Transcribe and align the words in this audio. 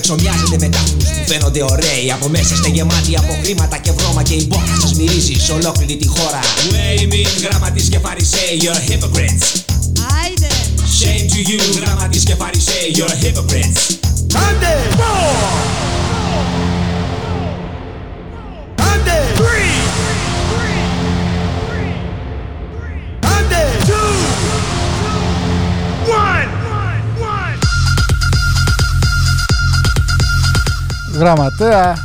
φαρισαίοι 0.00 0.06
Απ' 0.06 0.06
έξω 0.06 0.14
μοιάζετε 0.14 0.56
με 0.60 0.68
τάφους 0.68 1.04
που 1.04 1.24
φαίνονται 1.26 1.62
ωραίοι 1.62 2.12
Από 2.12 2.28
μέσα 2.28 2.54
είστε 2.54 2.68
γεμάτοι 2.68 3.16
από 3.16 3.38
χρήματα 3.42 3.76
και 3.78 3.92
βρώμα 3.92 4.22
Και 4.22 4.34
η 4.34 4.46
μπόχα 4.48 4.80
σας 4.80 4.94
μυρίζει 4.94 5.34
σε 5.34 5.52
ολόκληρη 5.52 5.96
τη 5.96 6.06
χώρα. 6.06 6.40
Waving, 6.72 7.42
γράμματις 7.42 7.88
και 7.88 7.98
φαρισαίοι 7.98 8.60
You're 8.62 8.90
hypocrites. 8.90 9.46
Άιντε, 10.22 10.50
Shame 10.98 11.26
to 11.32 11.40
you, 11.50 11.80
γράμματις 11.80 12.22
και 12.22 12.34
φαρισαίοι 12.34 12.94
You're 12.94 13.24
hypocrites. 13.24 13.82
Άντε! 14.48 14.72
Άντε! 14.96 16.79
Γραμματέα, 31.20 32.02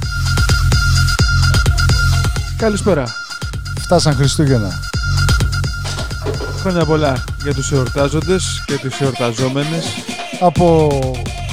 Καλησπέρα. 2.58 3.03
φτάσαν 3.80 4.16
Χριστούγεννα. 4.16 4.80
Χρόνια 6.62 6.86
πολλά 6.86 7.24
για 7.44 7.54
τους 7.54 7.72
εορτάζοντες 7.72 8.64
και 8.66 8.74
τις 8.74 9.00
εορταζόμενες. 9.02 9.86
Από 10.40 10.90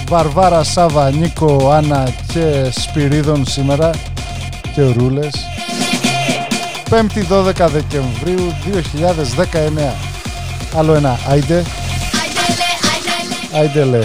Βαρβάρα, 0.08 0.64
Σάβα, 0.64 1.10
Νίκο, 1.10 1.70
Άννα 1.72 2.08
και 2.32 2.72
Σπυρίδων 2.80 3.46
σήμερα 3.46 3.90
και 4.74 4.82
Ρούλες. 4.82 5.32
5η 6.90 7.22
12 7.28 7.68
Δεκεμβρίου 7.68 8.54
2019. 8.64 9.94
Άλλο 10.78 10.94
ένα, 10.94 11.18
άιντε, 11.28 11.64
άιντε 13.54 13.84
λέ. 13.84 14.00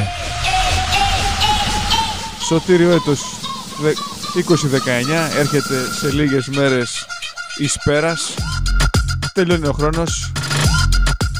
Σωτήριο 2.47 2.91
έτος 2.91 3.19
δε- 3.19 3.36
2019 3.77 5.37
έρχεται 5.37 5.93
σε 5.99 6.11
λίγες 6.11 6.47
μέρες 6.47 7.05
εις 7.57 7.77
πέρας. 7.83 8.33
Τελειώνει 9.33 9.67
ο 9.67 9.71
χρόνος. 9.71 10.31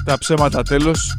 Τα 0.05 0.17
ψέματα 0.17 0.63
τέλος. 0.63 1.17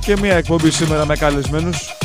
Και 0.00 0.16
μια 0.20 0.36
εκπομπή 0.36 0.70
σήμερα 0.70 1.06
με 1.06 1.16
καλεσμένους. 1.16 1.99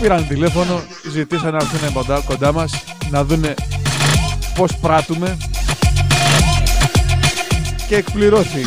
Πήραν 0.00 0.26
τηλέφωνο, 0.28 0.82
ζητήσαν 1.10 1.52
να 1.52 1.56
έρθουν 1.56 1.92
κοντά, 1.92 2.20
κοντά 2.20 2.52
μας, 2.52 2.84
να 3.10 3.24
δούνε 3.24 3.54
πώς 4.54 4.76
πράττουμε 4.80 5.36
και 7.88 7.96
εκπληρώθη. 7.96 8.66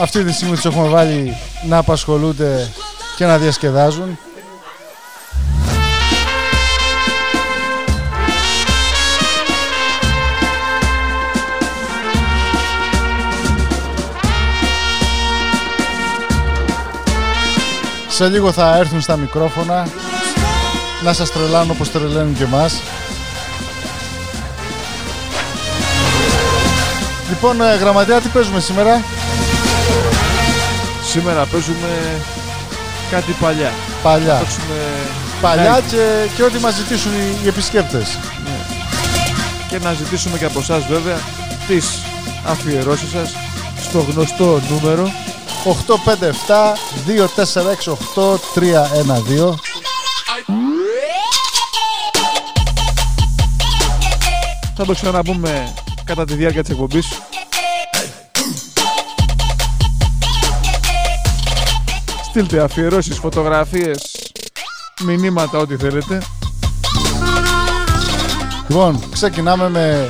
Αυτή 0.00 0.24
τη 0.24 0.32
στιγμή 0.32 0.54
τους 0.54 0.64
έχουμε 0.64 0.88
βάλει 0.88 1.36
να 1.68 1.78
απασχολούνται 1.78 2.68
και 3.16 3.26
να 3.26 3.38
διασκεδάζουν. 3.38 4.18
Σε 18.08 18.28
λίγο 18.28 18.52
θα 18.52 18.76
έρθουν 18.76 19.00
στα 19.00 19.16
μικρόφωνα 19.16 19.88
να 21.04 21.12
σας 21.12 21.32
τρελάνουν 21.32 21.70
όπως 21.70 21.90
τρελαίνουν 21.90 22.34
και 22.36 22.44
εμάς. 22.44 22.82
Λοιπόν, 27.28 27.60
ε, 27.60 27.74
γραμματέα, 27.74 28.20
τι 28.20 28.28
παίζουμε 28.28 28.60
σήμερα; 28.60 29.02
Σήμερα 31.04 31.44
παίζουμε 31.44 32.20
κάτι 33.10 33.32
παλιά. 33.40 33.72
Παλιά. 34.02 34.34
Παίξουμε 34.34 34.74
Παλιά 35.40 35.78
live 35.78 35.82
και, 35.90 36.28
και 36.36 36.42
ό,τι 36.42 36.58
μας 36.58 36.74
ζητήσουν 36.74 37.12
οι, 37.12 37.38
οι 37.44 37.48
επισκέπτες. 37.48 38.18
και 39.68 39.78
να 39.78 39.92
ζητήσουμε 39.92 40.38
και 40.38 40.44
από 40.44 40.58
εσάς 40.58 40.86
βέβαια 40.86 41.18
τις 41.66 41.98
αφιερώσεις 42.44 43.10
σας 43.10 43.32
στο 43.80 43.98
γνωστό 43.98 44.60
νούμερο 44.70 45.12
857-2468-312 49.34 49.67
θα 54.80 54.86
το 54.86 54.94
ξαναπούμε 54.94 55.74
κατά 56.04 56.24
τη 56.24 56.34
διάρκεια 56.34 56.62
της 56.62 56.70
εκπομπής 56.70 57.06
Στείλτε 62.28 62.60
αφιερώσεις, 62.60 63.18
φωτογραφίες, 63.18 64.32
μηνύματα, 65.04 65.58
ό,τι 65.58 65.76
θέλετε. 65.76 66.22
Λοιπόν, 68.68 69.02
ξεκινάμε 69.12 69.68
με 69.68 70.08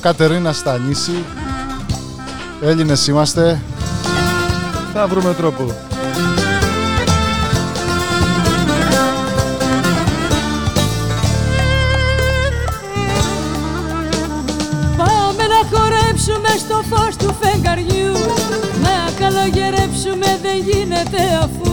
Κατερίνα 0.00 0.52
Στανίση. 0.52 1.24
Έλληνες 2.62 3.06
είμαστε. 3.06 3.62
Θα 4.92 5.06
βρούμε 5.06 5.34
τρόπο. 5.34 5.91
Στο 16.58 16.82
φως 16.90 17.16
του 17.16 17.34
φεγγαριού. 17.40 18.12
Να 18.84 18.96
καλογερέψουμε 19.20 20.38
δεν 20.42 20.56
γίνεται 20.68 21.22
αφού. 21.42 21.72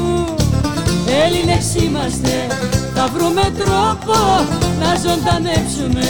Έλληνες 1.23 1.75
είμαστε, 1.75 2.47
θα 2.95 3.07
βρούμε 3.13 3.41
τρόπο 3.41 4.17
Να 4.79 4.91
ζωντανέψουμε 5.05 6.07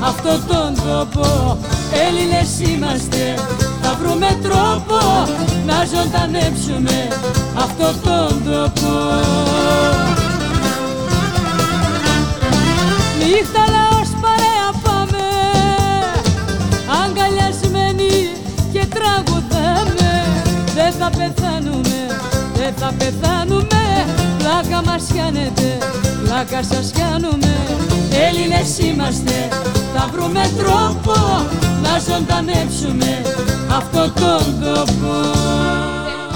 αυτό 0.00 0.30
τον 0.48 0.74
τόπο. 0.74 1.58
Έλληνες 2.06 2.60
είμαστε, 2.60 3.34
θα 3.82 3.98
βρούμε 4.00 4.38
τρόπο 4.42 4.98
Να 5.66 5.84
ζωντανέψουμε 5.84 7.08
αυτό 7.54 7.84
τον 8.04 8.42
τόπο 8.44 9.21
Πλάκα 24.72 24.90
μας 24.90 25.06
κάνετε, 25.16 25.78
πλάκα 26.24 26.62
σας 26.62 26.92
κάνουμε 26.92 27.66
Έλληνες 28.28 28.78
είμαστε, 28.78 29.48
θα 29.94 30.08
βρούμε 30.12 30.40
τρόπο 30.56 31.12
Να 31.82 31.98
ζωντανέψουμε 31.98 33.22
αυτό 33.76 34.00
τον 34.00 34.60
τόπο. 34.60 35.12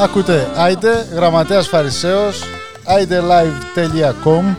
Ακούτε, 0.03 0.50
άιντε, 0.56 1.06
γραμματέας 1.12 1.69
Φαρισαίος, 1.69 2.43
aidelive.com 2.85 4.55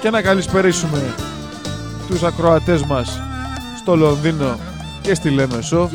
και 0.00 0.10
να 0.10 0.22
καλησπερίσουμε 0.22 1.14
τους 2.08 2.22
ακροατές 2.22 2.82
μας 2.82 3.20
στο 3.78 3.96
Λονδίνο 3.96 4.58
και 5.02 5.14
στη 5.14 5.30
Λέμεσο 5.30 5.90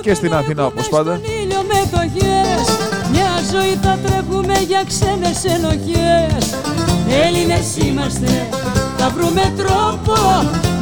και 0.00 0.14
στην 0.14 0.34
Αθήνα 0.34 0.66
όπως 0.66 0.88
πάντα. 0.88 1.20
Μια 3.10 3.30
ζωή 3.52 3.78
θα 3.82 3.98
τρέχουμε 4.04 4.58
για 4.66 4.84
ξένες 4.86 5.44
ενοχές 5.44 6.54
Έλληνες 7.24 7.76
είμαστε, 7.76 8.48
θα 8.96 9.10
βρούμε 9.10 9.52
τρόπο 9.56 10.14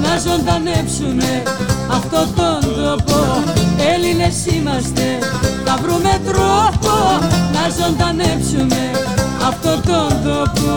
να 0.02 0.18
ζωντανέψουμε 0.18 1.42
αυτό 1.90 2.26
τον 2.36 2.74
τόπο. 2.74 3.42
Έλληνες 3.94 4.46
είμαστε, 4.46 5.18
θα 5.64 5.78
βρούμε 5.82 6.20
τρόπο 6.26 6.94
να 7.52 7.68
ζωντανέψουμε 7.78 8.90
αυτό 9.46 9.70
τον 9.70 10.08
τόπο. 10.24 10.72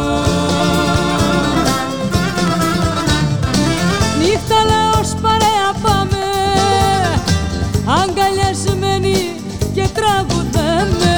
Νύχτα 4.19 4.55
λαός 4.69 5.15
παρέα 5.21 5.52
τραγουδάμε. 9.97 11.15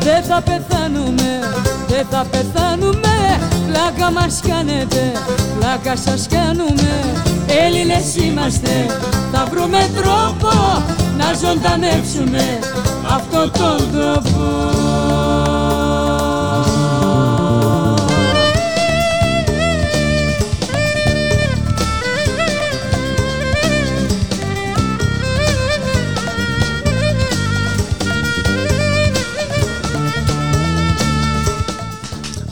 Δεν 0.00 0.22
θα 0.22 0.42
πεθάνουμε, 0.42 1.30
δεν 1.88 2.06
θα 2.10 2.26
πεθάνουμε. 2.30 3.14
Πλάκα 3.66 4.10
μας 4.10 4.40
κάνετε, 4.48 5.12
πλάκα 5.58 5.96
σας 5.96 6.26
κάνουμε. 6.30 6.92
Έλληνες 7.64 8.16
είμαστε, 8.16 8.86
θα 9.32 9.46
βρούμε 9.50 9.90
τρόπο 9.96 10.50
Να 11.16 11.32
ζωντανέψουμε 11.32 12.58
αυτό 13.16 13.50
τον 13.50 13.78
τόπο 13.92 14.71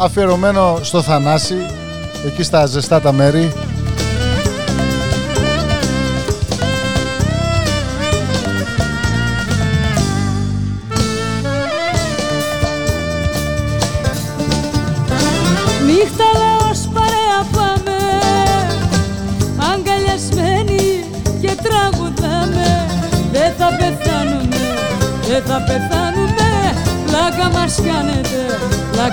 Αφιερωμένο 0.03 0.79
στο 0.83 1.03
Θανάση, 1.03 1.57
εκεί 2.27 2.43
στα 2.43 2.67
ζεστά 2.67 3.01
τα 3.01 3.13
μέρη. 3.13 3.53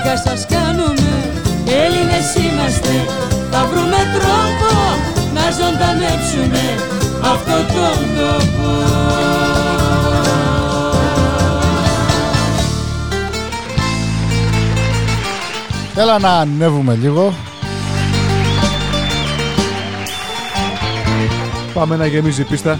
Πλάκα 0.01 0.17
σας 0.17 0.45
κάνουμε 0.45 1.31
Έλληνες 1.65 2.35
είμαστε, 2.35 3.05
θα 3.51 3.65
βρούμε 3.65 3.97
τρόπο 4.13 4.75
Να 5.33 5.51
ζωντανέψουμε 5.51 6.61
αυτό 7.21 7.55
τον 7.73 8.15
τόπο 8.17 8.75
Έλα 15.99 16.19
να 16.19 16.29
ανέβουμε 16.29 16.95
λίγο. 17.01 17.33
Πάμε 21.73 21.95
να 21.95 22.05
γεμίζει 22.05 22.41
η 22.41 22.43
πίστα. 22.43 22.79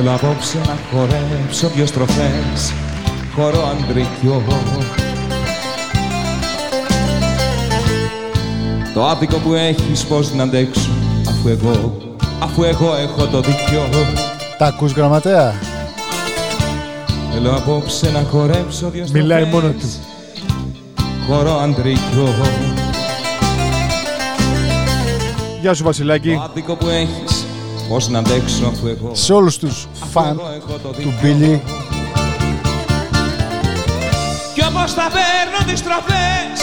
Θέλω 0.00 0.14
απόψε 0.14 0.58
να 0.58 0.78
χορέψω 0.90 1.68
δυο 1.68 1.86
στροφές 1.86 2.72
Χορό 3.34 3.66
αντρικιό 3.66 4.42
Το 8.94 9.06
άδικο 9.06 9.36
που 9.36 9.54
έχεις 9.54 10.04
πως 10.04 10.32
να 10.32 10.42
αντέξω 10.42 10.90
Αφού 11.28 11.48
εγώ, 11.48 11.98
αφού 12.42 12.62
εγώ 12.62 12.94
έχω 12.96 13.26
το 13.26 13.40
δικαιό 13.40 13.88
Τα 14.58 14.66
ακούς 14.66 14.92
γραμματέα; 14.92 15.54
Θέλω 17.32 17.56
απόψε 17.56 18.10
να 18.10 18.20
χορέψω 18.30 18.90
δυο 18.90 19.06
στροφές 19.06 19.10
Μιλάει 19.10 19.44
μόνο 19.44 19.68
του. 19.68 19.92
Χορό 21.26 21.58
αντρικιό 21.58 22.34
Γεια 25.60 25.74
σου 25.74 25.84
Βασιλάκη. 25.84 26.34
Το 26.34 26.40
άδικο 26.40 26.74
που 26.74 26.88
έχεις 26.88 27.27
πως 27.88 28.08
να 28.08 28.18
αντέξω 28.18 28.66
αφού 28.66 28.86
εγώ 28.86 29.10
Σε 29.14 29.32
όλους 29.32 29.58
τους 29.58 29.88
αφού 30.02 30.10
φαν 30.10 30.38
εγώ 30.38 30.48
έχω 30.56 30.78
το 30.82 30.88
του 30.88 30.94
δικαιό. 30.96 31.12
Μπίλι. 31.22 31.62
Κι 34.54 34.64
όπως 34.64 34.92
θα 34.92 35.06
παίρνω 35.16 35.72
τις 35.72 35.82
τροφές 35.82 36.58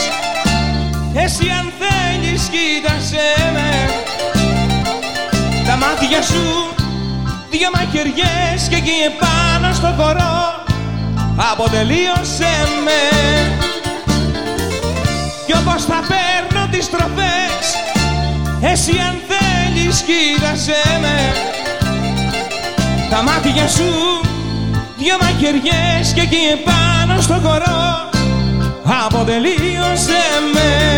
Εσύ 1.24 1.46
αν 1.58 1.72
θέλεις 1.80 2.42
κοίτασέ 2.54 3.50
με 3.52 3.70
Τα 5.66 5.76
μάτια 5.76 6.22
σου 6.22 6.46
Δυο 7.50 7.68
μαχαιριές 7.74 8.68
και 8.68 8.76
εκεί 8.76 8.96
επάνω 9.10 9.74
στο 9.74 9.94
χορό 9.98 10.38
Αποτελείωσέ 11.52 12.56
με 12.84 13.00
Κι 15.46 15.52
όπως 15.52 15.84
θα 15.84 16.00
παίρνω 16.10 16.66
τις 16.70 16.90
τροφές 16.90 17.64
Εσύ 18.60 18.90
αν 19.08 19.16
θέλεις 19.28 19.55
κοίτασέ 19.84 20.98
με 21.00 21.32
Τα 23.10 23.22
μάτια 23.22 23.68
σου 23.68 23.84
Δυο 24.98 25.16
μαχαιριές 25.20 26.12
και 26.14 26.20
εκεί 26.20 26.36
επάνω 26.52 27.20
στο 27.20 27.34
χορό 27.34 28.10
Αποτελείωσέ 29.06 30.24
με 30.54 30.96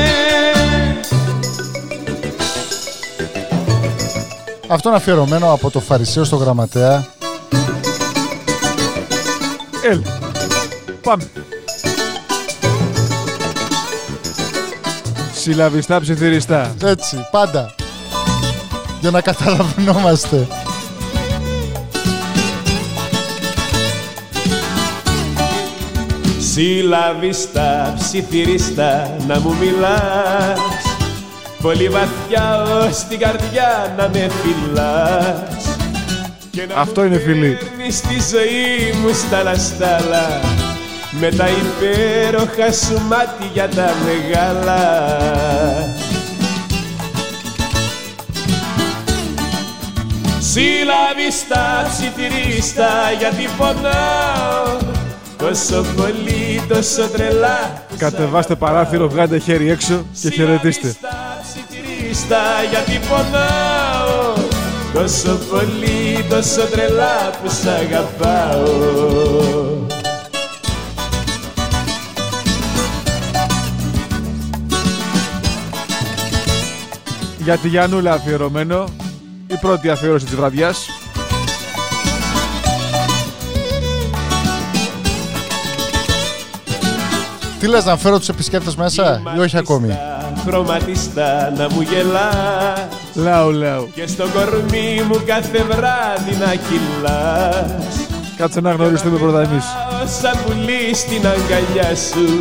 Αυτό 4.70 4.88
είναι 4.88 4.98
αφιερωμένο 4.98 5.52
από 5.52 5.70
το 5.70 5.80
Φαρισαίο 5.80 6.24
στο 6.24 6.36
γραμματέα. 6.36 7.06
Έλα. 9.90 10.02
Πάμε. 11.02 11.22
Συλλαβιστά 15.32 16.00
ψιθυριστά. 16.00 16.74
Έτσι, 16.84 17.26
πάντα. 17.30 17.74
Για 19.00 19.10
να 19.10 19.20
καταλαβαίνόμαστε. 19.20 20.46
Συλλαβίστα, 26.52 27.94
ψιθυριστά 27.98 29.16
να 29.26 29.40
μου 29.40 29.56
μιλάς 29.60 30.58
Πολύ 31.62 31.88
βαθιά 31.88 32.62
ως 32.62 32.96
την 33.08 33.18
καρδιά 33.18 33.94
να 33.98 34.08
με 34.08 34.30
φυλάς 34.42 35.76
Και 36.50 36.66
να 36.74 36.80
Αυτό 36.80 37.00
μου 37.00 37.06
είναι 37.06 37.18
φιλί. 37.18 37.58
παίρνεις 37.76 38.00
τη 38.00 38.14
ζωή 38.30 39.00
μου 39.02 39.14
στάλα 39.14 39.54
στάλα 39.54 40.40
Με 41.20 41.30
τα 41.30 41.46
υπέροχα 41.48 42.72
σου 42.72 43.00
μάτια 43.08 43.68
τα 43.68 43.94
μεγάλα 44.04 44.78
Συλλαβίστα, 50.58 51.88
ψιθυρίστα 51.88 52.88
γιατί 53.18 53.48
πονάω 53.58 54.78
Τόσο 55.36 55.84
πολύ, 55.96 56.62
τόσο 56.68 57.08
τρελά 57.08 57.84
που 57.88 57.94
σ' 57.94 57.98
Κατεβάστε 57.98 58.54
παράθυρο, 58.54 59.08
βγάντε 59.08 59.38
χέρι 59.38 59.70
έξω 59.70 60.04
και 60.20 60.30
χαιρετίστε. 60.30 60.88
Συλλαβίστα, 60.88 61.40
ψιθυρίστα 61.42 62.38
γιατί 62.70 63.00
πονάω 63.08 64.34
Τόσο 64.92 65.38
πολύ, 65.50 66.24
τόσο 66.28 66.60
τρελά 66.70 67.30
που 67.42 67.50
σ' 67.50 67.66
αγαπάω 67.66 68.66
Για 77.38 77.56
τη 77.56 77.68
Γιαννούλα 77.68 78.12
αφιερωμένο 78.12 78.84
η 79.50 79.56
πρώτη 79.60 79.90
αφιέρωση 79.90 80.24
της 80.24 80.34
βραδιάς. 80.34 80.86
Τι 87.58 87.66
λες 87.66 87.84
να 87.84 87.96
φέρω 87.96 88.18
τους 88.18 88.28
επισκέπτες 88.28 88.76
μέσα 88.76 89.22
ή 89.36 89.40
όχι 89.40 89.56
ακόμη; 89.56 89.98
Χρωματιστά 90.46 91.52
να 91.56 91.66
μου 91.70 91.80
γελάς. 91.80 92.88
Λάου 93.14 93.50
λάου. 93.50 93.90
Και 93.94 94.06
στο 94.06 94.24
κορμί 94.34 95.02
μου 95.08 95.22
κάθε 95.26 95.62
βράδυ 95.62 96.36
να 96.40 96.54
κυλάς. 96.54 98.06
Κάτσε 98.36 98.60
να 98.60 98.72
γνωριστούμε 98.72 99.18
πρώτα 99.18 99.40
εμείς. 99.40 99.64
Σαν 100.20 100.38
πουλί 100.44 100.94
στην 100.94 101.26
αγκαλιά 101.26 101.96
σου. 101.96 102.38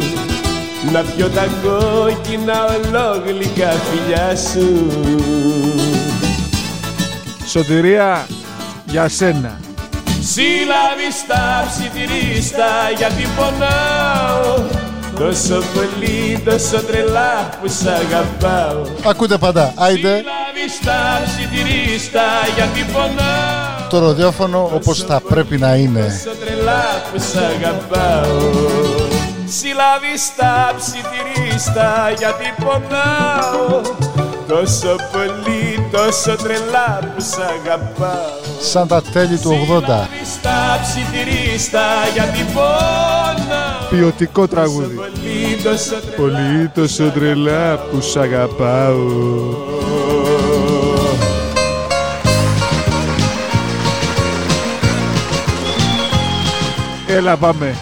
Να 0.92 1.02
πιω 1.02 1.30
τα 1.30 1.48
κόκκινα 1.64 2.66
ολόγλυκα 2.66 3.70
φιλιά 3.70 4.36
σου. 4.36 4.88
Σωτηρία 7.58 8.28
για 8.86 9.10
σένα. 9.10 9.60
Σύλλαβη 10.22 11.10
στα 11.22 11.68
ψιθυρίστα 11.70 12.66
γιατί 12.98 13.24
πονάω 13.36 14.66
Τόσο 15.16 15.64
πολύ, 15.74 16.42
τόσο 16.46 16.84
τρελά 16.84 17.50
που 17.62 17.68
σ' 17.68 17.86
αγαπάω 17.86 18.82
Ακούτε 19.06 19.38
πάντα. 19.38 19.74
Άιντε 19.76 20.16
Σύλλαβη 20.16 20.70
στα 20.80 21.22
ψιθυρίστα 21.26 22.22
γιατί 22.56 22.86
πονάω 22.94 23.90
το 23.90 24.00
ροδιόφωνο 24.00 24.72
όπως 24.74 25.04
θα 25.04 25.22
πρέπει 25.30 25.58
να 25.58 25.76
είναι. 25.76 26.02
Τόσο 26.02 26.38
τρελά 26.46 26.84
που 27.14 27.20
σ' 27.20 27.36
αγαπάω 27.36 28.88
Συλλαβή 29.50 30.18
στα 30.18 30.74
ψιθυρίστα 30.78 32.14
γιατί 32.18 32.54
πονάω 32.64 33.82
Τόσο 34.48 34.96
πολύ, 35.12 35.67
τόσο 35.92 36.36
τρελά 36.36 37.00
που 37.16 37.22
σ' 37.22 37.38
αγαπάω 37.38 38.40
Σαν 38.62 38.88
τα 38.88 39.02
τέλη 39.02 39.38
του 39.38 39.50
80. 39.50 39.56
Συλλαβή 39.82 40.08
στα 40.38 40.80
ψιθυρίστα 40.82 41.80
γιατί 42.14 42.46
πονάω 42.54 43.90
Ποιοτικό 43.90 44.48
τραγούδι. 44.48 44.96
Πολύ, 44.96 45.58
τόσο 45.64 45.96
τρελά 45.96 46.16
Πολύ 46.18 46.68
τόσο 46.76 47.04
τρελά 47.10 47.78
που 47.78 48.02
σ' 48.02 48.16
αγαπάω. 48.18 48.96
Έλα 57.08 57.38
πάμε. 57.38 57.76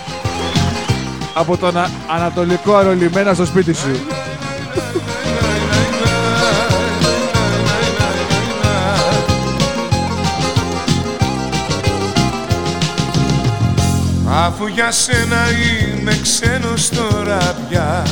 Από 1.33 1.57
τον 1.57 1.77
α- 1.77 1.89
Ανατολικό 2.15 2.75
Αρολιμένα 2.75 3.33
στο 3.33 3.45
σπίτι 3.45 3.73
σου. 3.73 3.87
Αφού 14.37 14.67
για 14.67 14.91
σένα 14.91 15.37
είμαι 15.51 16.19
ξένος 16.21 16.89
τώρα 16.89 17.55
πια. 17.69 18.03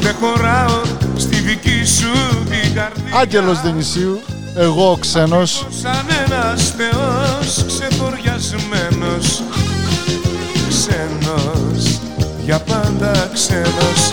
Δεν 0.00 0.14
χωράω 0.20 0.80
στη 1.16 1.36
δική 1.36 1.84
σου 1.84 2.44
την 2.50 2.74
καρδιά. 2.74 3.18
Άγγελος 3.20 3.60
Δενησίου, 3.60 4.20
εγώ 4.56 4.90
ο 4.90 4.96
ξένος. 4.96 5.66
Σαν 5.82 6.06
ένας 6.24 6.72
θεός 6.76 7.64
ξεφοριασμένος. 7.66 9.42
Ξένος, 10.68 12.00
για 12.44 12.58
πάντα 12.58 13.30
ξένος. 13.32 14.10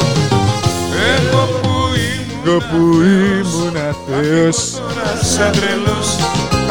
Εγώ 1.17 1.59
που 1.61 1.69
ήμουν 1.95 2.45
Εγώ 2.45 2.57
που 2.57 3.01
ήμουν 3.01 3.75
αθέος 3.75 4.71
τώρα 4.71 5.21
σαν 5.21 5.51
τρελός. 5.51 6.09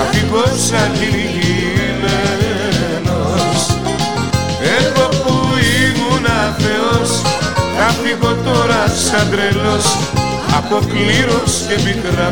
Αφήγω 0.00 0.44
σαν 0.68 0.92
κυνηγημένος 0.92 1.75
ήμουν 6.58 7.00
αθεός 7.00 7.20
Θα 7.76 7.88
φύγω 8.02 8.34
τώρα 8.44 8.86
σαν 8.88 9.30
τρελός 9.30 9.86
Αποκλήρος 10.56 11.64
και 11.68 11.74
πικραμένος. 11.74 12.30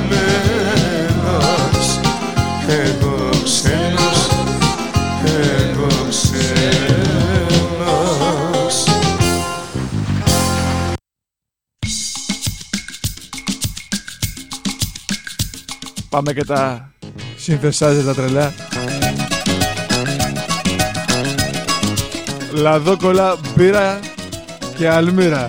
Εγώ 2.69 3.31
ξένος 3.45 4.29
Εγώ 5.25 5.87
ξένος. 6.09 6.45
Πάμε 16.09 16.33
και 16.33 16.45
τα 16.45 16.93
συνθεσάζε 17.37 18.03
τα 18.03 18.15
τρελά. 18.15 18.55
Λαδόκολα, 22.53 23.37
μπύρα 23.55 24.01
και 24.77 24.89
αλμύρα. 24.89 25.49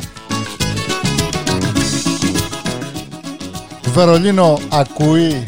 Βερολίνο 3.94 4.60
ακούει. 4.70 5.48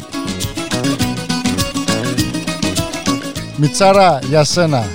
Μιτσάρα 3.56 4.18
για 4.28 4.44
σένα. 4.44 4.86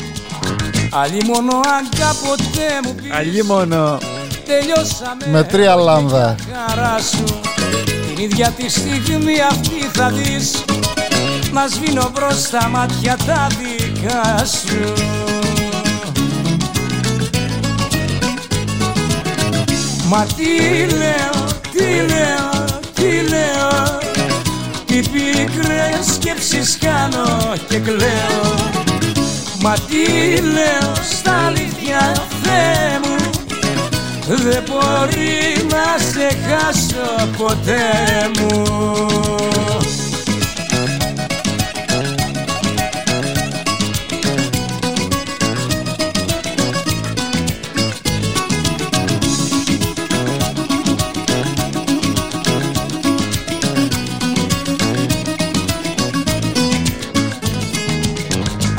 Αλλή 0.89 1.23
μόνο 1.25 1.51
αν 1.55 1.89
κάποτε 1.99 2.79
μου 2.83 2.95
πεις 2.95 3.11
Αλίμονο. 3.11 3.97
τελειώσαμε 4.45 5.25
Με 5.31 5.43
τρία 5.43 5.75
λάμδα. 5.75 6.35
χαρά 6.67 6.97
σου 6.99 7.23
Την 8.15 8.23
ίδια 8.23 8.49
τη 8.57 8.69
στιγμή 8.69 9.41
αυτή 9.49 9.89
θα 9.93 10.09
δεις 10.09 10.63
Να 11.51 11.67
σβήνω 11.67 12.11
μπρος 12.13 12.49
τα 12.49 12.67
μάτια 12.67 13.17
τα 13.25 13.47
δικά 13.59 14.45
σου 14.45 14.93
Μα 20.15 20.25
τι 20.25 20.93
λέω, 20.95 21.45
τι 21.71 21.83
λέω, 21.83 22.79
τι 22.93 23.29
λέω. 23.29 23.97
Τι 24.85 24.99
πικρές 25.09 26.13
σκέψεις 26.13 26.77
κάνω 26.77 27.53
και 27.69 27.79
κλαίω. 27.79 28.71
Μα 29.61 29.73
τι 29.73 30.41
λέω 30.41 30.93
στα 31.19 31.45
αλήθεια 31.45 32.27
Θεέ 32.43 32.99
μου. 33.03 33.15
Δεν 34.27 34.63
μπορεί 34.67 35.67
να 35.69 36.03
σε 36.11 36.37
χάσω 36.47 37.29
ποτέ 37.37 37.91
μου 38.39 38.63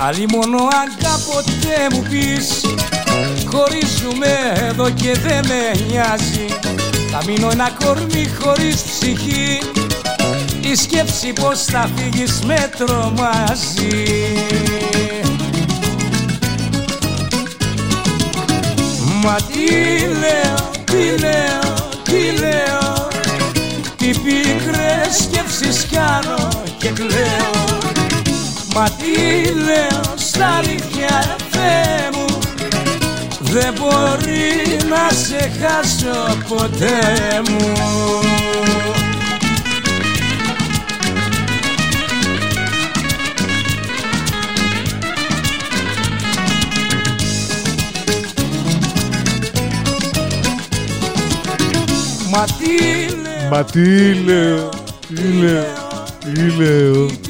Άλλη 0.06 0.26
μόνο 0.32 0.56
αν 0.56 0.96
κάποτε 1.02 1.87
μου 1.92 2.06
πεις 2.11 2.61
Χωρίζουμε 3.46 4.52
εδώ 4.68 4.90
και 4.90 5.12
δεν 5.12 5.46
με 5.46 5.84
νοιάζει 5.88 6.46
Θα 7.11 7.23
μείνω 7.26 7.50
ένα 7.50 7.70
κορμί 7.84 8.30
χωρίς 8.40 8.82
ψυχή 8.82 9.61
Η 10.61 10.75
σκέψη 10.75 11.32
πως 11.32 11.64
θα 11.64 11.88
φύγεις 11.96 12.40
με 12.46 12.70
τρομάζει. 12.78 14.04
Μα 19.23 19.34
τι 19.34 19.99
λέω, 20.06 20.70
τι 20.84 21.20
λέω, 21.20 21.75
τι 22.02 22.40
λέω 22.40 23.08
Τι 23.96 24.06
πικρές 24.06 25.16
σκέψεις 25.23 25.87
κάνω 25.90 26.49
και 26.78 26.88
κλαίω 26.88 27.74
Μα 28.75 28.90
τι 28.90 29.52
λέω 29.54 30.02
στα 30.16 30.47
αλήθεια 30.47 31.37
Θεέ 31.50 32.11
μου 32.12 32.38
Δεν 33.40 33.75
μπορεί 33.78 34.88
να 34.88 35.11
σε 35.16 35.52
χάσω 35.61 36.37
ποτέ 36.49 37.43
μου 37.49 37.73
Μα 52.31 52.45
τι 52.45 53.14
λέω, 53.23 53.49
Μα 53.50 53.64
τι 53.64 54.14
λέω, 54.14 54.69
τι 55.09 55.23
λέω, 55.23 56.04
τι 56.21 56.57
λέω 56.57 57.24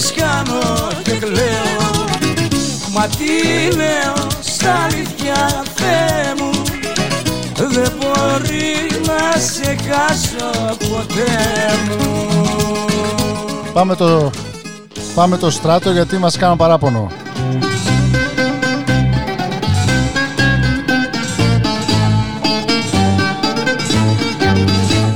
τις 0.00 0.12
κάνω 0.12 0.88
και 1.02 1.10
κλαίω. 1.10 2.04
Μα 2.92 3.06
τι 3.06 3.76
λέω 3.76 4.26
στα 4.40 4.74
αλήθεια 4.84 5.64
Θεέ 5.74 6.34
μου 6.38 6.50
Δεν 7.54 7.92
μπορεί 7.98 8.90
να 9.06 9.40
σε 9.40 9.76
χάσω 9.88 10.76
ποτέ 10.88 11.28
μου. 11.88 12.28
Πάμε 13.72 13.96
το, 13.96 14.30
πάμε 15.14 15.36
το 15.36 15.50
στράτο 15.50 15.90
γιατί 15.90 16.16
μας 16.16 16.36
κάνω 16.36 16.56
παράπονο. 16.56 17.10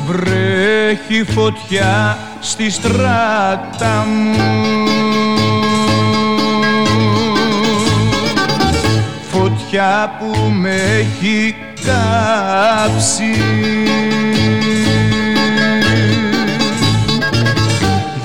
Βρέχει 0.07 1.25
φωτιά 1.25 2.19
στη 2.55 2.71
στράτα 2.71 4.07
μου. 4.07 4.45
Φωτιά 9.31 10.13
που 10.19 10.51
με 10.51 10.75
έχει 10.75 11.55
κάψει. 11.75 13.43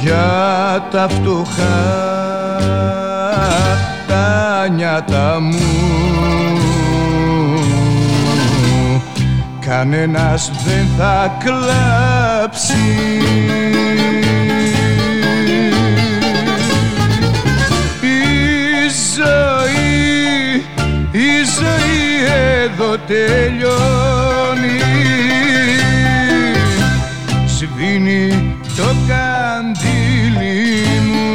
Για 0.01 0.87
τα 0.91 1.07
φτωχά 1.09 1.79
τα 4.07 4.67
νιάτα 4.67 5.39
μου 5.39 6.48
κανένας 9.69 10.51
δεν 10.65 10.87
θα 10.97 11.37
κλάψει. 11.43 12.73
Η 18.01 18.21
ζωή, 19.15 20.63
η 21.11 21.43
ζωή 21.59 22.25
εδώ 22.63 22.97
τελειώνει. 23.07 24.79
Σβήνει 27.47 28.55
το 28.77 28.95
καντήλι 29.07 30.57
μου. 31.07 31.33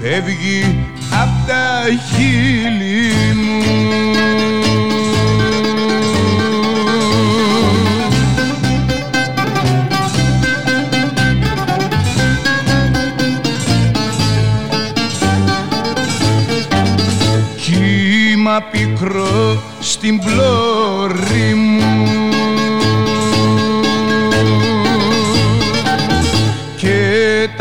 Φεύγει 0.02 0.76
απ' 1.12 1.48
τα 1.48 1.84
χείλη 2.16 3.12
μου. 3.34 3.64
Κύμα 17.56 18.58
πικρό 18.72 19.64
στην 19.80 20.20
πλώρη 20.20 21.54
μου 21.54 21.95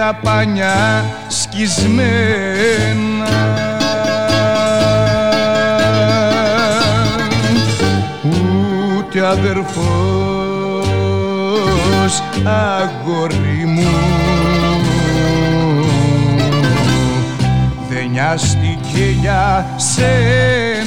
τα 0.05 0.19
πανιά 0.23 1.05
σκισμένα. 1.29 2.05
Ούτε 8.23 9.27
αδερφός 9.27 9.73
αγόρι 12.45 13.65
μου. 13.67 13.91
Δεν 17.89 18.09
νοιάστηκε 18.11 19.05
για 19.21 19.67
σένα 19.77 20.84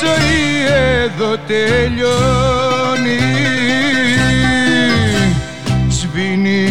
ζωή 0.00 0.48
εδώ 1.04 1.36
τελειώνει. 1.46 3.22
Σβήνει 5.88 6.62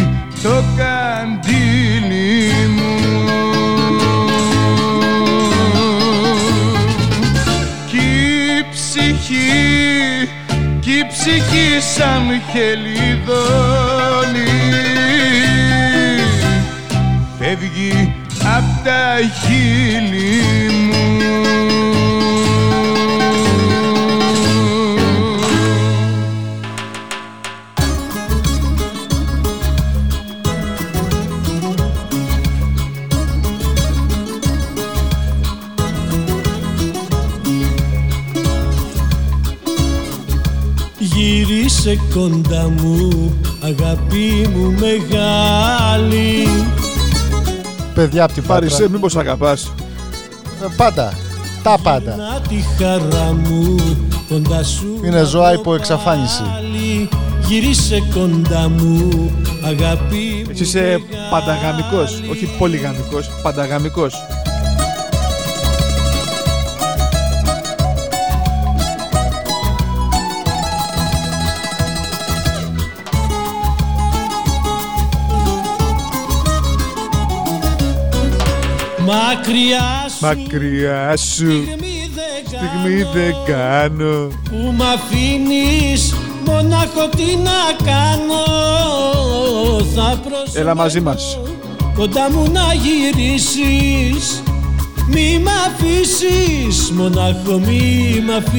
το 0.42 0.64
καντήλι 0.76 2.52
μου. 2.76 2.96
Κι 7.86 7.96
η 7.96 8.66
ψυχή, 8.72 10.28
κι 10.80 10.90
η 10.90 11.06
ψυχή 11.08 11.68
σαν 11.94 12.24
χελιδόνι 12.52 13.88
φεύγει 17.38 18.14
απ' 18.56 18.84
τα 18.84 19.02
χείλη 19.40 19.67
κοντά 42.18 42.68
μου 42.68 43.32
αγάπη 43.60 44.48
μου 44.54 44.70
μεγάλη 44.70 46.48
Παιδιά 47.94 48.24
από 48.24 48.32
την 48.32 48.42
Πάτρα. 48.42 48.54
Πάρησε, 48.54 48.88
μήπως 48.90 49.16
αγαπάς. 49.16 49.72
Ε, 50.62 50.66
Πάντα. 50.76 51.12
Τα 51.62 51.78
πάντα. 51.82 52.16
Να 52.16 52.40
τη 52.48 52.56
χαρά 52.78 53.32
μου 53.32 53.76
κοντά 54.28 54.62
σου 54.62 55.00
Είναι 55.04 55.24
ζώα 55.24 55.52
υπό 55.52 55.74
εξαφάνιση. 55.74 56.42
μεγάλη. 56.42 57.08
Γύρισε 57.46 58.02
κοντά 58.14 58.68
μου 58.68 59.30
αγάπη 59.64 60.42
μου 60.44 60.50
Εσύ 60.50 60.62
είσαι 60.62 60.98
πανταγαμικός, 61.30 62.22
όχι 62.30 62.48
πολυγαμικός, 62.58 63.30
πανταγαμικός. 63.42 64.14
Μακριά 79.08 80.08
σου. 80.08 80.26
Μακριά 80.26 81.16
σου, 81.16 81.62
στιγμή 81.62 82.10
δεν 82.14 82.42
στιγμή 82.46 83.02
κάνω. 83.02 83.12
δεν 83.12 83.34
κάνω. 83.46 84.28
Που 84.50 84.74
μ' 84.76 84.82
αφήνεις 84.82 86.14
μονάχο 86.44 87.08
τι 87.16 87.36
να 87.36 87.60
κάνω. 87.84 88.44
Θα 89.94 90.20
προσμένω 90.22 90.52
Έλα 90.54 90.74
μαζί 90.74 91.00
μας. 91.00 91.38
Κοντά 91.94 92.30
μου 92.30 92.50
να 92.52 92.74
γυρίσεις. 92.74 94.42
Μη 95.10 95.38
μ' 95.38 95.48
αφήσεις 95.66 96.90
Μονάχο 96.90 97.58
μη 97.58 98.22
μ' 98.26 98.30
αφήσεις. 98.30 98.58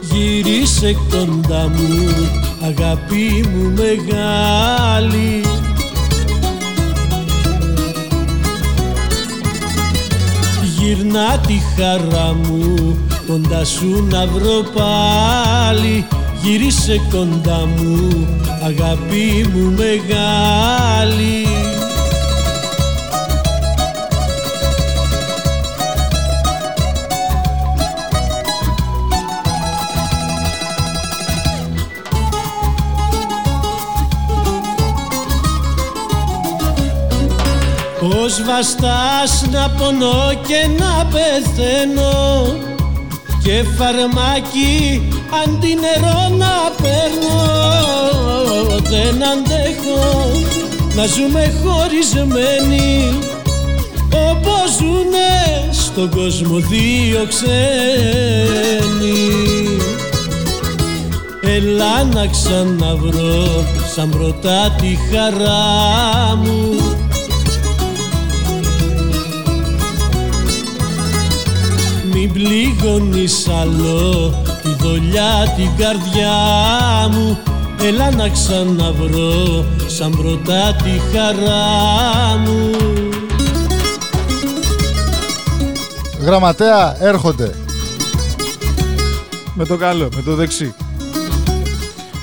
Γυρίσε 0.00 0.96
κοντά 1.10 1.68
μου 1.68 2.12
Αγάπη 2.62 3.48
μου 3.54 3.72
μεγάλη 3.76 5.51
Γυρνά 10.82 11.38
τη 11.38 11.58
χαρά 11.76 12.34
μου. 12.34 12.98
Κοντά 13.26 13.64
σου 13.64 14.06
να 14.10 14.26
βρω 14.26 14.62
πάλι 14.74 16.06
Γύρισε 16.42 17.00
κοντά 17.10 17.66
μου 17.76 18.28
αγάπη 18.62 19.48
μου 19.52 19.70
μεγάλη 19.70 21.46
Πώς 38.22 38.42
βαστάς 38.42 39.44
να 39.50 39.70
πονώ 39.70 40.32
και 40.46 40.68
να 40.78 41.06
πεθαίνω 41.06 42.56
και 43.42 43.64
φαρμάκι 43.76 45.08
αντί 45.44 45.74
νερό 45.74 46.28
να 46.36 46.54
παίρνω. 46.82 47.40
Δεν 48.82 49.24
αντέχω 49.24 50.30
να 50.94 51.06
ζούμε 51.06 51.52
χωρισμένοι 51.62 53.18
όπως 54.30 54.76
ζουνε 54.78 55.68
στον 55.70 56.10
κόσμο 56.10 56.58
δύο 56.58 57.26
ξένοι. 57.28 57.52
Έλα 61.40 62.04
να 62.04 62.26
ξαναβρω 62.26 63.64
σαν 63.94 64.10
πρώτα 64.10 64.70
τη 64.80 64.96
χαρά 65.10 66.36
μου 66.36 67.01
μην 72.22 72.32
πληγώνεις 72.32 73.48
άλλο 73.48 74.34
τη 74.62 74.68
δολιά 74.68 75.54
την 75.56 75.70
καρδιά 75.78 76.32
μου 77.10 77.38
Έλα 77.82 78.10
να 78.10 78.28
ξαναβρω 78.28 79.64
σαν 79.86 80.10
πρώτα 80.10 80.74
τη 80.74 81.16
χαρά 81.16 82.36
μου 82.38 82.70
Γραμματέα, 86.20 86.96
έρχονται. 87.00 87.54
Με 89.54 89.64
το 89.64 89.76
καλό, 89.76 90.08
με 90.16 90.22
το 90.22 90.34
δεξί. 90.34 90.74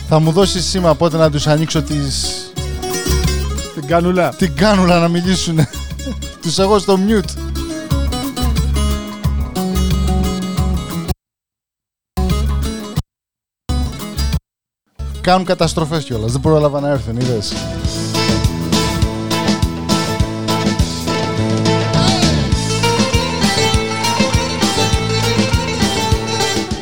Θα 0.07 0.19
μου 0.19 0.31
δώσεις 0.31 0.65
σήμα 0.65 0.95
πότε 0.95 1.17
να 1.17 1.31
τους 1.31 1.47
ανοίξω 1.47 1.81
τις... 1.81 2.25
Την 3.73 3.87
κάνουλα. 3.87 4.29
την 4.29 4.55
κάνουλα 4.55 4.99
να 4.99 5.07
μιλήσουν. 5.07 5.59
τους 6.41 6.57
έχω 6.57 6.79
στο 6.79 6.99
mute. 7.07 7.38
Κάνουν 15.29 15.45
καταστροφές 15.45 16.03
κιόλας. 16.03 16.31
Δεν 16.31 16.41
πρόλαβα 16.41 16.79
να 16.79 16.89
έρθουν, 16.89 17.17
είδες. 17.17 17.53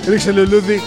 Ρίξε 0.07 0.31
λουλούδι. 0.31 0.81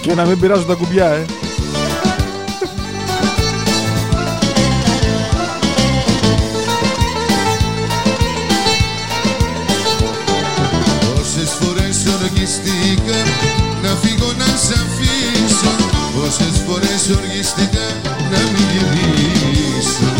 Και 0.00 0.14
να 0.14 0.24
μην 0.24 0.40
πειράζουν 0.40 0.66
τα 0.66 0.74
κουμπιά, 0.74 1.06
ε. 1.06 1.24
Οργιστήκα 12.44 13.18
να 13.82 13.88
φύγω 14.02 14.30
να 14.38 14.44
σ' 14.64 14.72
αφήσω. 14.82 15.72
Πόσες 16.14 16.56
φορές 16.66 17.02
οργιστήκα 17.18 17.86
να 18.32 18.40
μην 18.52 18.66
γυρίσω. 18.72 20.10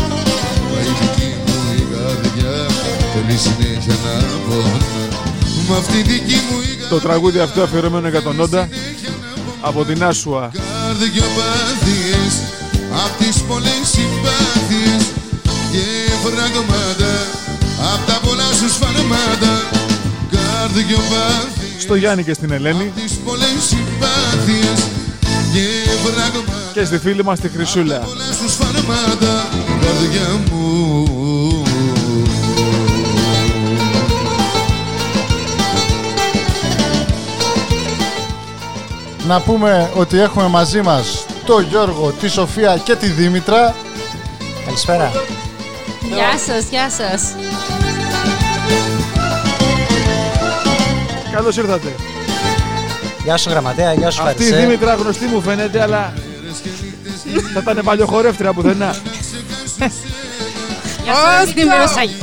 Μα 0.71 0.79
η 0.91 0.93
δική 1.01 1.31
μου 1.45 1.57
η 1.81 1.85
καρδιά 1.93 2.57
θέλει 3.13 3.39
συνέχεια 3.39 3.97
να 4.05 4.15
πονά. 4.47 5.05
Μα 5.69 5.77
αυτή 5.77 5.99
η 5.99 6.03
δική 6.03 6.39
μου 6.51 6.59
η 6.61 6.89
Το 6.89 6.99
τραγούδι 7.01 7.39
αυτό 7.39 7.63
αφιερωμένο 7.63 8.09
για 8.09 8.23
τον 8.23 8.41
Όντα 8.41 8.69
από 9.61 9.85
την 9.85 10.05
Άσουα. 10.05 10.51
καρδιοπάθειες 10.53 12.35
Απ' 13.05 13.17
τις 13.19 13.37
πολλές 13.49 13.83
συμπάθειες 13.93 15.05
και 15.73 15.85
φραγμάτα 16.23 17.15
Απ' 17.93 18.07
τα 18.09 18.21
πολλά 18.27 18.49
σου 18.59 18.69
σφαλμάτα. 18.75 19.55
Καρδιοπάθειες 20.31 21.64
Στο 21.85 21.95
Γιάννη 21.95 22.25
και 22.25 22.33
στην 22.33 22.51
Ελένη 22.53 22.93
τις 22.95 23.15
πολλές 23.15 23.49
συμπάθειες 23.61 24.89
και 25.53 25.91
φραγμάτα 26.05 26.71
και 26.73 26.85
στη 26.85 26.99
φίλη 26.99 27.25
μας 27.25 27.41
τη 27.41 27.49
Χρυσούλα. 27.49 27.99
πολλά 27.99 28.33
σου 28.33 28.51
σφαλμάτα 28.51 29.49
Καρδιά 29.83 30.41
μου 30.51 31.65
Να 39.27 39.41
πούμε 39.41 39.91
ότι 39.95 40.19
έχουμε 40.19 40.49
μαζί 40.49 40.81
μας 40.83 41.27
το 41.47 41.61
Γιώργο, 41.61 42.11
τη 42.21 42.29
Σοφία 42.29 42.77
και 42.77 42.95
τη 42.95 43.07
Δήμητρα. 43.07 43.75
Καλησπέρα. 44.65 45.13
Γεια 46.15 46.39
σας, 46.47 46.69
γεια 46.71 46.91
σας. 46.91 47.35
Καλώς 51.35 51.57
ήρθατε. 51.57 51.95
Γεια 53.25 53.37
σου 53.37 53.51
γραμματέα, 53.51 53.93
γεια 53.93 54.11
σου 54.11 54.23
Αυτή 54.23 54.43
η 54.43 54.47
Φαρισέ. 54.47 54.67
Δήμητρα 54.67 54.95
γνωστή 54.95 55.27
μου 55.27 55.41
φαίνεται, 55.41 55.83
αλλά 55.83 56.13
θα 57.55 57.61
ήταν 57.71 57.85
παλιοχορεύτρια 57.85 58.53
πουθενά. 58.53 58.91
Ω, 61.01 61.47
στην 61.47 61.69
Μυροσάγη. 61.69 62.17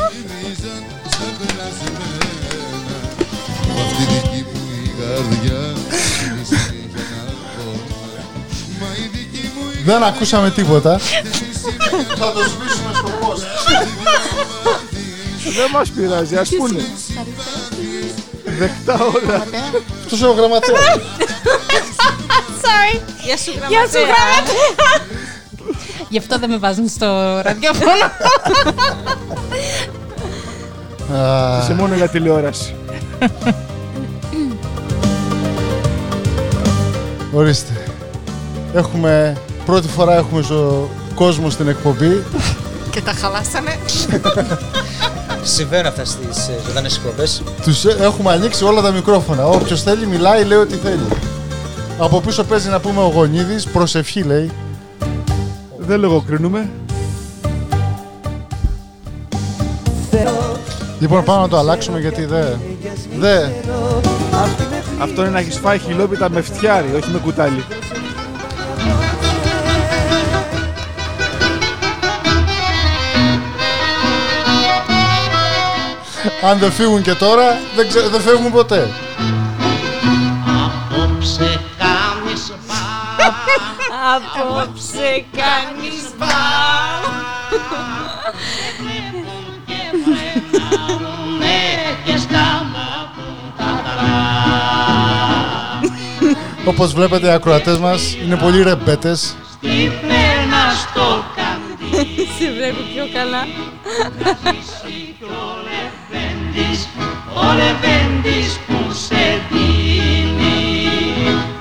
Αυτή 3.80 4.04
η 4.04 4.06
δική 4.06 4.46
μου 4.54 4.62
η 4.84 4.90
καρδιά 5.00 5.60
θέλει 5.90 6.46
συνέχεια 6.46 7.22
να 7.26 7.34
πονά 7.56 8.24
Μα 8.80 8.88
η 8.96 9.10
δική 9.14 9.52
μου 9.56 9.72
η 9.80 9.84
Δεν 9.84 10.04
ακούσαμε 10.04 10.52
τίποτα. 10.52 11.00
Θα 12.18 12.32
το 12.34 12.40
σβήσουμε 12.40 12.92
στο 12.94 13.10
post. 13.22 13.44
Δεν 15.58 15.70
μας 15.72 15.90
πειράζει, 15.90 16.36
ας 16.36 16.50
πούνε. 16.50 16.82
Δεκτά 18.62 18.94
όλα. 18.94 19.44
Αυτός 20.04 20.20
είναι 20.20 20.28
ο 20.28 20.32
γραμματέας. 20.32 20.80
Sorry. 22.64 23.00
Γεια 23.24 23.38
σου, 23.38 23.52
γραμματέα. 23.52 23.70
Γεια 23.70 23.88
σου, 23.88 23.98
γραμματέα. 23.98 25.02
Γι' 26.10 26.18
αυτό 26.18 26.40
δεν 26.40 26.50
με 26.50 26.58
βάζουν 26.58 26.88
στο 26.90 27.06
ραδιόφωνο. 27.44 27.92
Α, 31.22 31.60
Είσαι 31.62 31.74
μόνο 31.74 31.96
για 31.96 32.08
τηλεόραση. 32.08 32.76
Ορίστε. 37.34 37.84
Έχουμε, 38.74 39.38
πρώτη 39.66 39.88
φορά 39.88 40.16
έχουμε 40.16 40.42
στο 40.42 40.90
κόσμο 41.16 41.50
στην 41.50 41.68
εκπομπή. 41.68 42.24
Και 42.90 43.02
τα 43.02 43.12
χαλάσανε. 43.14 43.78
Συμβαίνουν 45.44 45.86
αυτά 45.86 46.06
στις 46.06 46.50
ζωντανές 46.68 46.96
εκπομπές. 46.98 47.44
Τους 47.64 47.86
ε- 47.86 47.98
έχουμε 48.00 48.32
ανοίξει 48.32 48.64
όλα 48.64 48.82
τα 48.82 48.92
μικρόφωνα. 48.92 49.48
Όποιος 49.48 49.84
θέλει 49.84 50.06
μιλάει, 50.06 50.44
λέει 50.44 50.58
ό,τι 50.58 50.76
θέλει. 50.76 51.06
Από 52.00 52.22
πίσω 52.22 52.44
παίζει 52.44 52.70
να 52.70 52.80
πούμε 52.80 53.02
ο 53.02 53.08
Γονίδης, 53.08 53.66
προσευχή 53.66 54.24
λέει. 54.24 54.52
Δεν 55.78 56.00
λογοκρίνουμε. 56.00 56.70
Λοιπόν, 61.00 61.24
πάμε 61.24 61.42
να 61.42 61.48
το 61.48 61.58
αλλάξουμε 61.58 62.00
γιατί 62.00 62.26
δεν. 62.26 62.60
Δε. 63.20 63.48
Αυτό 65.00 65.22
είναι 65.22 65.30
να 65.30 65.40
έχεις 65.40 65.58
φάει 65.58 65.80
χιλόπιτα 65.80 66.30
με 66.30 66.42
φτιάρι, 66.42 66.88
όχι 66.96 67.10
με 67.12 67.18
κουτάλι. 67.20 67.64
Αν 76.44 76.58
δεν 76.58 76.72
φύγουν 76.72 77.02
και 77.02 77.14
τώρα, 77.14 77.60
δεν, 77.76 77.88
ξε... 77.88 78.08
δεν 78.08 78.22
φεύγουν 78.22 78.52
ποτέ. 78.52 78.90
Απόψε 80.90 81.60
κάνεις 81.78 82.52
Απόψε 84.16 85.26
κάνεις 85.32 86.04
μπαμ. 86.18 87.12
και 92.06 92.18
σκάμα 92.18 93.14
Όπως 96.66 96.94
βλέπετε, 96.94 97.28
οι 97.28 97.32
ακροατές 97.32 97.78
μας 97.78 98.16
είναι 98.26 98.36
πολύ 98.36 98.64
ρεμπέτες. 98.64 99.36
Τι 99.62 99.68
φέρνα 99.68 100.72
στο 100.90 101.24
Σε 102.38 102.52
βλέπει 102.52 102.84
πιο 102.94 103.08
καλά. 103.14 103.46
Λεβέντης, 107.52 107.52
ο 107.52 107.54
Λεβέντης 107.54 108.60
που 108.68 108.94
σε 108.94 109.42
δίνει 109.50 110.58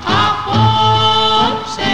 απόψε 0.05 1.89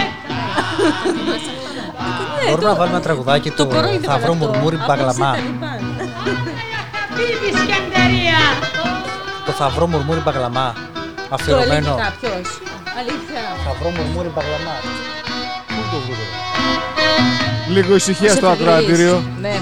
Μπορούμε 2.48 2.68
να 2.68 2.74
βάλουμε 2.74 2.96
ένα 2.96 3.00
τραγουδάκι 3.04 3.50
του 3.50 3.68
Θα 4.02 4.18
βρω 4.18 4.34
μουρμούρι 4.34 4.76
μπαγλαμά. 4.86 5.36
Φίλη 7.14 7.50
Σκαντερία 7.56 8.38
Το 9.46 9.52
θα 9.52 9.68
βρω 9.68 9.86
μουρμούρι 9.86 10.20
μπαγλαμά. 10.20 10.72
Το 10.74 10.80
έλεγε 10.94 11.34
Αφιερωμένο. 11.34 11.94
κάποιος. 11.96 12.60
Αλήθεια. 12.98 13.40
Θα 13.64 13.72
βρω 13.80 13.90
μουρμούρι 13.90 14.28
μπαγλαμά. 14.34 14.76
Πού 15.66 15.82
το 15.92 15.98
βρω. 16.06 16.24
Λίγο 17.74 17.94
ησυχία 17.94 18.30
στο 18.34 18.46
Είσαι 18.46 18.56
φιλής. 18.56 18.68
ακροατήριο. 18.68 19.22
Ναι. 19.40 19.60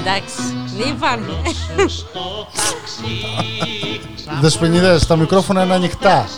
Εντάξει. 0.00 0.40
Λίβαν. 0.76 1.20
Δεσποινίδες, 4.40 5.06
τα 5.06 5.16
μικρόφωνα 5.16 5.64
είναι 5.64 5.74
ανοιχτά. 5.74 6.28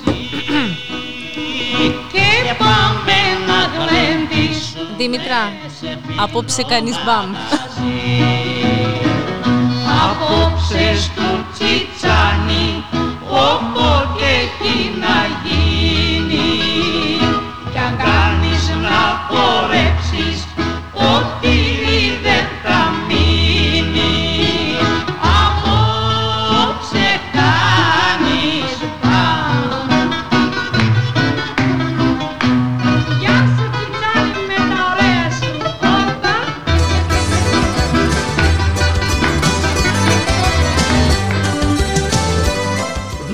και 2.13 2.55
πάμε 2.59 3.19
να 3.47 3.85
γλέντισουμε 3.85 4.87
Δήμητρα, 4.97 5.53
απόψε 6.23 6.63
κάνεις 6.63 6.97
μπαμ. 7.05 7.31
απόψε 10.05 10.97
στο 11.03 11.29
τσιτσάνι 11.53 12.85
όποτε 13.29 14.18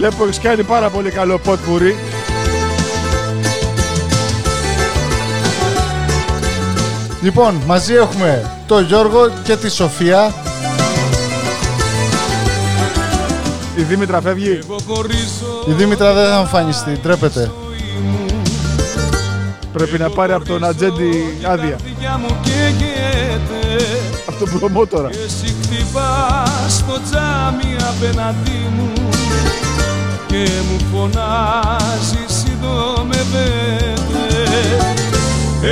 Βλέπω 0.06 0.24
έχεις 0.24 0.38
κάνει 0.38 0.62
πάρα 0.62 0.90
πολύ 0.90 1.10
καλό 1.10 1.38
ποτ 1.38 1.58
πουρί. 1.58 1.96
Λοιπόν, 7.22 7.62
μαζί 7.66 7.94
έχουμε 7.94 8.50
τον 8.66 8.84
Γιώργο 8.84 9.30
και 9.44 9.56
τη 9.56 9.70
Σοφία. 9.70 10.34
Η 13.76 13.82
Δήμητρα 13.82 14.20
φεύγει. 14.20 14.58
Η 15.68 15.72
Δήμητρα 15.72 16.12
δεν 16.12 16.28
θα 16.28 16.38
εμφανιστεί, 16.38 16.98
τρέπεται. 17.02 17.50
Πρέπει 19.72 19.98
να 19.98 20.10
πάρει 20.10 20.32
από 20.32 20.44
τον 20.44 20.64
ατζέντη 20.64 21.38
άδεια. 21.42 21.76
καρδιά 21.82 22.18
μου 22.18 22.36
καίγεται 22.42 23.84
Από 24.26 24.38
τον 24.38 24.58
προμότορα. 24.58 25.08
Και 25.08 25.16
εσύ 25.26 25.54
χτυπάς 25.62 26.72
στο 26.72 27.00
τζάμι 27.10 27.76
απέναντί 27.88 28.68
μου 28.76 28.92
Και 30.35 30.51
μου 30.70 30.79
φωνάζεις 30.92 32.33
συντομεύεται 32.42 33.55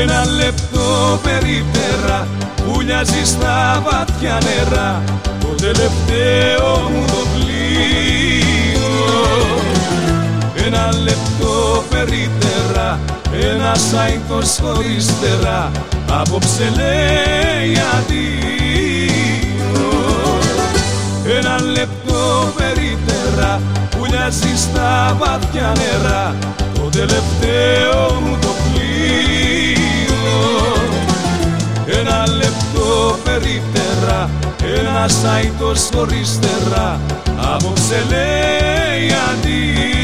Ένα 0.02 0.24
λεπτό 0.24 1.18
περίπτερα 1.22 2.26
Βουλιάζει 2.66 3.24
στα 3.24 3.82
βαθιά 3.84 4.40
νερά 4.42 5.02
Το 5.40 5.46
τελευταίο 5.46 6.90
μου 6.90 7.04
το 7.06 7.26
πλοίο 7.34 8.90
Ένα 10.66 10.92
λεπτό 11.02 11.84
περίπτερα 11.90 12.98
Ένα 13.52 13.74
σάιντος 13.74 14.58
χωρίς 14.62 15.06
τερά 15.20 15.70
Απόψε 16.10 16.72
λέει 16.76 17.76
αντίο 17.96 19.02
Ένα 21.38 21.60
λεπτό 21.62 22.52
περίπτερα 22.56 23.60
Βουλιάζει 24.22 24.56
στα 24.56 25.16
βαθιά 25.18 25.72
νερά. 25.76 26.36
Το 26.74 26.88
τελευταίο 26.88 28.20
μου 28.20 28.38
το 28.40 28.48
πλοίο. 28.62 30.32
Ένα 32.00 32.26
λεπτό 32.26 33.18
περίπτερα 33.24 34.30
Ένα 34.78 35.08
σάιτος 35.08 35.88
χωρίς 35.94 36.38
τερά 36.38 37.00
Απόψε 37.54 38.04
λέει 38.10 39.10
αντίο 39.30 40.01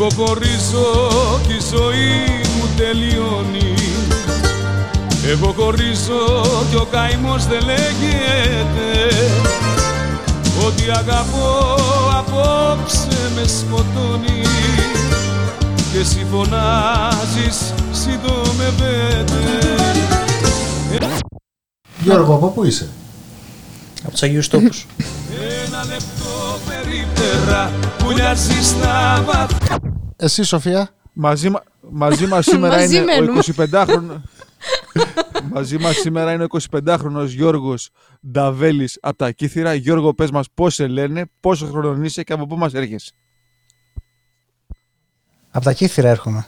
Εγώ 0.00 0.10
χωρίζω 0.16 0.86
κι 1.46 1.52
η 1.52 1.76
ζωή 1.76 2.40
μου 2.56 2.68
τελειώνει. 2.76 3.74
Εγώ 5.26 5.54
χωρίζω 5.56 6.44
κι 6.70 6.76
ο 6.76 6.86
καημός 6.90 7.46
δεν 7.46 7.62
λέγεται. 7.64 9.14
Ότι 10.66 10.90
αγαπώ 10.90 11.74
απόψε 12.18 13.30
με 13.34 13.46
σκοτώνει. 13.46 14.42
Και 15.92 15.98
εσύ 15.98 16.26
φωνάζεις 16.32 17.74
συντομεύεται 17.92 19.34
Γιώργο, 22.02 22.34
από 22.34 22.48
πού 22.48 22.64
είσαι; 22.64 22.88
Από 24.02 24.10
τους 24.10 24.22
Αγίους 24.22 24.48
Τόπους. 24.48 24.86
Ένα 25.66 25.84
λεπτό 25.84 26.58
περίπτερα 26.68 27.70
Βουλιάζει 28.08 28.62
στα 28.62 29.24
βαθιά 29.26 29.87
Εσύ, 30.20 30.42
Σοφία; 30.42 30.88
Μαζί, 31.12 31.48
μα- 31.50 31.62
μαζί 31.90 32.26
μας 32.26 32.44
σήμερα 32.50 32.76
Μαζί 32.76 32.96
είναι 32.96 33.04
μένουμε. 33.04 33.38
ο 33.40 33.42
25χρονος 33.56 34.20
Μαζί 35.52 35.78
μας 35.78 35.96
σήμερα 35.96 36.32
είναι 36.32 36.44
ο 36.44 36.46
25χρονος 36.70 37.26
Γιώργος 37.26 37.90
Νταβέλης 38.30 38.98
από 39.02 39.16
τα 39.16 39.30
Κύθυρα. 39.30 39.74
Γιώργο, 39.74 40.14
πες 40.14 40.30
μας 40.30 40.46
πώς 40.54 40.74
σε 40.74 40.86
λένε, 40.86 41.24
πόσο 41.40 41.66
χρονών 41.66 42.04
είσαι 42.04 42.22
και 42.22 42.32
από 42.32 42.46
πού 42.46 42.56
μας 42.56 42.74
έρχεσαι. 42.74 43.12
Από 45.50 45.64
τα 45.64 45.72
κύθυρα 45.72 46.08
έρχομαι. 46.08 46.46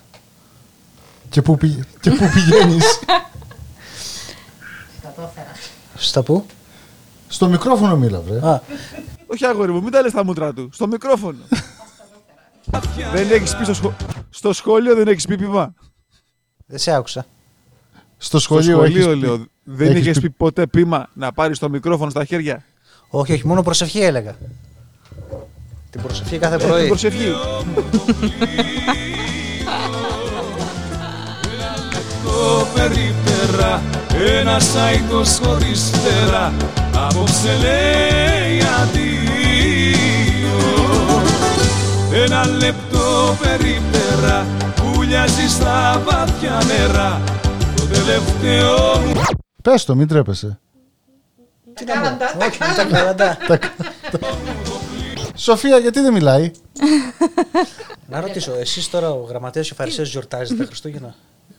Και 1.28 1.42
πού, 1.42 1.56
πη... 1.56 1.84
και 2.00 2.10
πού 2.10 2.24
πηγαίνεις; 2.34 2.98
Στα 5.94 6.22
πού; 6.22 6.46
Στο 7.28 7.48
μικρόφωνο 7.48 7.96
μίλα, 7.96 8.20
βρε. 8.20 8.48
Α, 8.50 8.62
Όχι 9.26 9.44
αγόρι 9.46 9.72
μου, 9.72 9.82
μην 9.82 9.92
τα 9.92 10.00
λες 10.02 10.10
στα 10.10 10.24
μούτρα 10.24 10.52
του. 10.52 10.68
Στο 10.72 10.86
μικρόφωνο. 10.86 11.38
Δεν 13.14 13.30
έχεις 13.30 13.56
πει 13.56 13.64
στο, 13.64 13.74
σχο- 13.74 13.94
στο 14.30 14.52
σχόλιο, 14.52 14.94
δεν 14.94 15.08
έχεις 15.08 15.26
πει 15.26 15.36
πήμα. 15.36 15.74
δεν 16.66 16.78
σε 16.78 16.92
άκουσα. 16.92 17.26
Στο 18.16 18.38
Στο 18.38 18.38
σχολείο, 18.38 18.76
σχολείο 18.76 19.10
έχεις 19.10 19.22
λέω. 19.22 19.38
πει- 19.38 19.50
Δεν 19.64 19.86
έχεις 19.90 20.00
είχες 20.00 20.20
πει- 20.20 20.28
πει 20.28 20.34
ποτέ 20.36 20.66
πήμα 20.66 21.08
να 21.12 21.32
πάρεις 21.32 21.58
το 21.58 21.68
μικρόφωνο 21.70 22.10
στα 22.10 22.24
χέρια. 22.24 22.64
Όχι, 23.08 23.32
όχι, 23.32 23.46
μόνο 23.46 23.62
προσευχή 23.62 24.00
έλεγα. 24.00 24.36
Την 25.90 26.02
προσευχή 26.02 26.38
κάθε 26.38 26.54
Ε, 26.54 26.58
την 26.58 26.68
πρωί. 26.68 26.86
προσευχή. 26.88 27.32
το 32.24 32.66
περίπτερα 32.74 33.82
Ένα 34.40 34.60
σάιτος 34.60 35.38
χωρίς 35.42 35.90
τερά 35.90 36.52
Απόψε 36.94 37.56
λέει 37.60 38.58
αντίο 38.82 39.09
Ένα 42.24 42.46
λεπτό 42.46 43.36
περίπτερα 43.42 44.46
Βουλιάζει 44.76 45.48
στα 45.48 46.02
βαθιά 46.04 46.60
νερά 46.66 47.22
Το 47.76 47.86
τελευταίο 47.86 48.98
μου 48.98 49.20
Πες 49.62 49.84
το, 49.84 49.94
μην 49.94 50.08
τρέπεσαι. 50.08 50.60
Τι 51.74 51.84
να 51.84 52.00
πω, 52.00 52.44
όχι, 52.46 52.58
με 52.60 52.74
τα 52.76 52.84
καλαντά. 52.84 53.38
Σοφία, 55.34 55.78
γιατί 55.78 56.00
δεν 56.00 56.12
μιλάει; 56.12 56.50
Να 58.08 58.20
ρωτήσω, 58.20 58.52
εσείς 58.52 58.90
τώρα 58.90 59.10
ο 59.10 59.24
γραμματέας 59.28 59.66
και 59.66 59.72
ο 59.72 59.76
Φαρισαίος 59.76 60.10
γιορτάζετε 60.10 60.62
τα 60.62 60.64
Χριστούγεννα; 60.64 61.08
Τα 61.08 61.14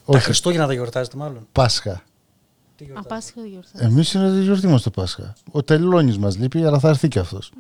Όχι. 0.05 0.23
Χριστούγεννα 0.23 0.67
τα 0.67 0.73
γιορτάζετε 0.73 1.17
μάλλον; 1.17 1.47
Πάσχα. 1.51 2.03
Τι 2.75 2.83
γιορτάζετε; 2.83 3.13
Απάσχα 3.13 3.41
γιορτάζει. 3.45 3.85
Εμείς 3.85 4.13
είναι 4.13 4.31
τη 4.31 4.41
γιορτή 4.41 4.67
μας 4.67 4.81
το 4.81 4.89
Πάσχα. 4.89 5.33
Ο 5.51 5.63
Τελώνης 5.63 6.17
μας 6.17 6.37
λείπει, 6.37 6.65
αλλά 6.65 6.79
θα 6.79 6.89
έρθει 6.89 7.07
και 7.07 7.19
αυτός. 7.19 7.51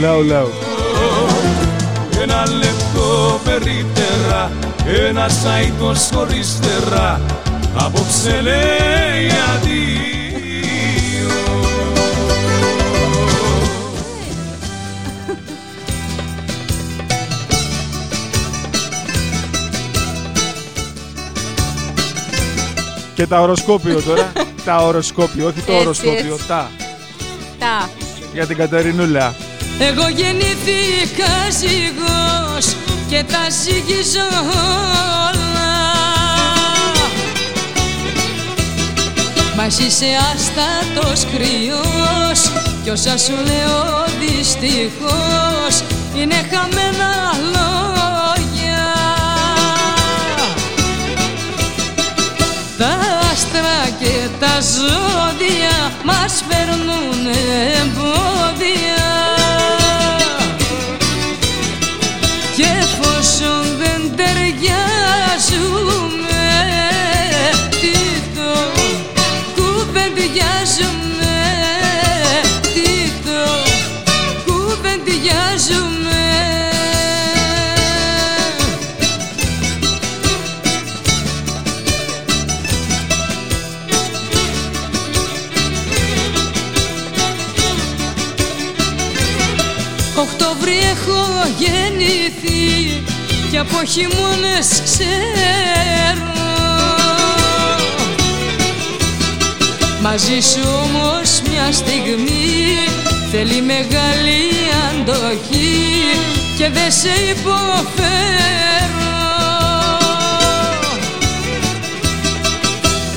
Λαού, 0.00 0.22
λαού. 0.22 0.48
Ένα 2.28 2.42
λεπτό 2.50 3.40
περίπτερα 3.44 4.50
Ένα 5.08 5.28
σάιτος 5.28 6.08
χωρίς 6.14 6.58
τερά 6.60 7.20
Απόψε 7.76 8.40
λέει 8.40 9.28
αντίο 9.54 9.96
Και 23.14 23.26
τα 23.26 23.40
οροσκόπιο 23.40 24.02
τώρα. 24.02 24.32
τα 24.64 24.76
οροσκόπιο, 24.76 25.46
όχι 25.46 25.60
το 25.60 25.72
Έτσι, 25.72 25.84
οροσκόπιο. 25.86 26.34
έτσι. 26.34 26.46
Τα. 26.46 26.70
Τα. 27.58 27.90
Για 28.32 28.46
την 28.46 28.56
Κατερινούλα. 28.56 29.34
Εγώ 29.78 30.08
γεννήθηκα 30.08 31.50
ζυγός 31.58 32.76
και 33.08 33.24
τα 33.32 33.46
ζυγίζω 33.62 34.28
όλα. 35.28 35.56
Μα 39.56 39.64
εσύ 39.64 39.82
είσαι 39.82 40.06
άστατος 40.32 41.24
κρυός 41.24 42.52
κι 42.82 42.90
όσα 42.90 43.18
σου 43.18 43.32
λέω 43.32 44.04
δυστυχώς 44.20 45.82
είναι 46.16 46.34
χαμένα 46.34 47.32
λόγια. 47.54 48.84
Τα 52.78 52.98
άστρα 53.32 53.96
και 54.00 54.28
τα 54.40 54.60
ζώδια 54.60 55.92
μας 56.04 56.44
φέρνουν 56.48 57.26
εμπόδια 57.80 59.05
έχω 91.36 91.54
γεννηθεί 91.58 93.02
και 93.50 93.58
από 93.58 93.84
χειμώνες 93.84 94.82
ξέρω. 94.84 96.34
Μαζί 100.02 100.40
σου 100.40 100.68
όμως 100.84 101.42
μια 101.50 101.72
στιγμή 101.72 102.78
θέλει 103.30 103.62
μεγάλη 103.62 104.42
αντοχή 104.90 106.02
και 106.58 106.70
δεν 106.70 106.90
σε 106.92 107.12
υποφέρω. 107.30 107.74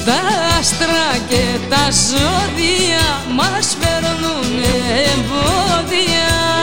Τα 0.05 0.21
άστρα 0.59 1.17
και 1.29 1.43
τα 1.69 1.89
ζώδια 1.91 3.21
μας 3.35 3.77
φέρνουν 3.79 4.63
εμπόδια 5.13 6.58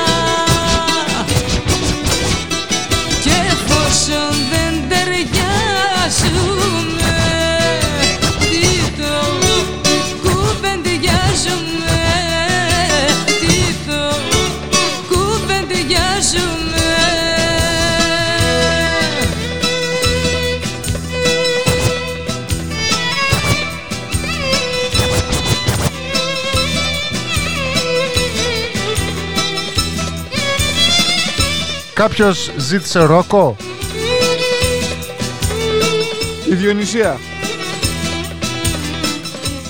εφόσον 4.09 4.35
δεν 4.51 4.89
ταιριάζουμε 4.89 6.05
τι 8.41 8.67
το 9.03 9.15
κουβεντιάζουμε 10.23 12.01
τι 13.41 13.57
το 13.87 14.03
κουβεντιάζουμε 15.09 16.85
Κάποιος 31.95 32.51
ζήτησε 32.57 33.01
ρόκο; 33.01 33.57
Η 36.57 36.59
Διονυσία. 36.59 37.21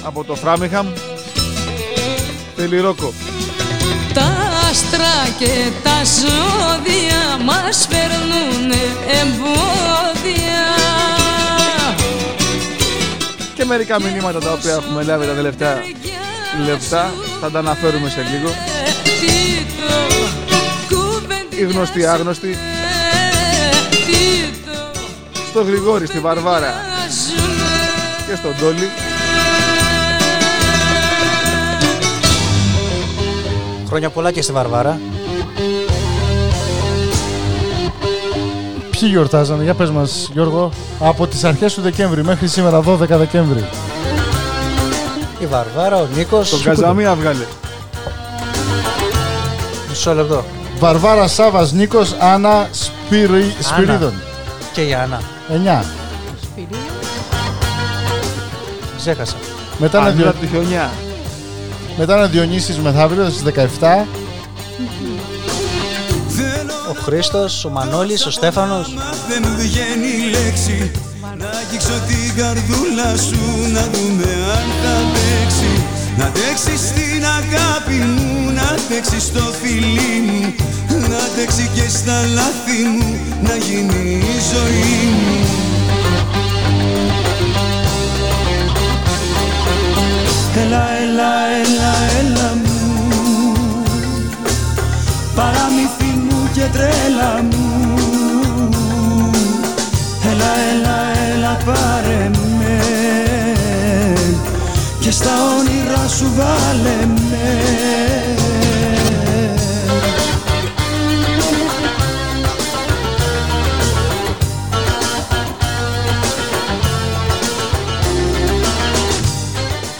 Από 0.02 0.24
το 0.24 0.34
Φράμιχαμ. 0.34 0.86
Θέλει 2.56 2.80
ρόκο. 2.80 3.12
Τα 4.14 4.22
άστρα 4.70 5.34
και 5.38 5.70
τα 5.82 6.02
ζώδια 6.04 7.44
μας 7.44 7.88
φέρνουν 7.90 8.70
εμπόδια 9.20 10.64
Και 13.54 13.64
μερικά 13.64 14.00
μηνύματα 14.00 14.38
τα 14.38 14.52
οποία 14.52 14.72
έχουμε 14.72 15.02
λάβει 15.02 15.26
τα 15.26 15.32
τελευταία 15.32 15.82
λεπτά. 16.66 17.12
Θα 17.40 17.50
τα 17.50 17.58
αναφέρουμε 17.58 18.08
σε 18.08 18.26
λίγο. 18.32 18.48
Τι 19.04 19.26
το 20.98 21.56
Οι 21.56 21.62
γνωστοί 21.62 22.06
άγνωστοι. 22.06 22.58
Τι 25.56 25.62
το 25.62 25.68
Στο 25.68 25.72
Γρηγόρη, 25.72 26.06
στη 26.06 26.18
Βαρβάρα 26.18 26.74
και 28.28 28.36
στον 28.36 28.54
Τόλι. 28.60 28.88
Χρόνια 33.86 34.10
πολλά 34.10 34.30
και 34.30 34.42
στη 34.42 34.52
Βαρβάρα. 34.52 35.00
Ποιοι 38.90 39.08
γιορτάζανε, 39.12 39.62
για 39.62 39.74
πες 39.74 39.90
μας 39.90 40.30
Γιώργο, 40.32 40.70
από 41.00 41.26
τις 41.26 41.44
αρχές 41.44 41.74
του 41.74 41.80
Δεκέμβρη 41.80 42.24
μέχρι 42.24 42.48
σήμερα 42.48 42.80
12 42.80 42.96
Δεκέμβρη. 43.08 43.68
Η 45.38 45.46
Βαρβάρα, 45.46 45.96
ο 45.96 46.06
Νίκος. 46.16 46.50
Τον 46.50 46.62
Καζαμία 46.62 47.14
βγάλε. 47.14 47.44
Μισό 49.88 50.14
λεπτό. 50.14 50.44
Βαρβάρα 50.78 51.28
Σάβας 51.28 51.72
Νίκος, 51.72 52.16
Άννα 52.18 52.68
Σπυρι... 52.72 53.54
Σπυρίδων. 53.60 54.25
Και 54.76 54.82
η 54.82 54.94
Άννα. 54.94 55.20
9. 55.82 55.84
Ξέχασα. 58.96 59.34
Μετά 59.78 60.00
να, 60.00 60.06
Ανδρα 60.06 60.30
διο... 60.30 60.40
τη 60.40 60.46
χιονιά. 60.46 60.90
Μετά 61.98 62.16
να 62.16 62.26
Διονύσεις 62.26 62.78
μεθαύριο 62.78 63.30
στις 63.30 63.42
17. 63.80 64.04
Ο 66.90 67.00
Χρήστος, 67.02 67.64
ο 67.64 67.68
Μανώλης, 67.68 68.26
ο 68.26 68.30
Στέφανος. 68.30 68.94
Δεν 69.28 69.44
μου 69.46 69.56
βγαίνει 69.56 70.30
λέξη 70.30 70.90
Να 71.38 71.46
αγγίξω 71.46 72.00
την 72.06 72.36
καρδούλα 72.36 73.16
σου 73.16 73.70
Να 73.72 73.82
δούμε 73.82 74.30
αν 74.56 74.66
θα 74.82 74.92
αντέξει 75.00 75.84
Να 76.18 76.24
αντέξεις 76.24 76.88
στην 76.88 77.24
αγάπη 77.24 77.94
μου 77.94 78.50
Να 78.50 78.62
αντέξεις 78.62 79.22
στο 79.22 79.40
φιλί 79.62 80.20
μου 80.26 80.54
Να 81.10 81.16
αντέξει 81.16 81.70
και 81.74 81.88
στα 81.88 82.20
λάθη 82.34 82.82
μου 82.84 83.18
Να 83.42 83.56
γίνει 83.56 84.10
η 84.12 84.38
ζωή 84.52 85.10
μου. 85.22 85.46
Έλα, 90.62 90.84
έλα, 91.02 91.32
έλα, 91.62 91.94
έλα 92.18 92.54
μου. 92.64 93.52
Παραμύθι 95.34 96.18
μου 96.28 96.48
και 96.54 96.64
τρέλα 96.72 97.42
μου. 97.50 97.90
Έλα, 100.30 100.52
έλα, 100.70 100.98
έλα 101.34 101.58
πάρε 101.64 102.30
με. 102.58 102.80
Και 105.00 105.10
στα 105.10 105.30
όνειρά 105.58 106.08
σου 106.08 106.32
βάλε 106.36 107.06
με 107.30 107.65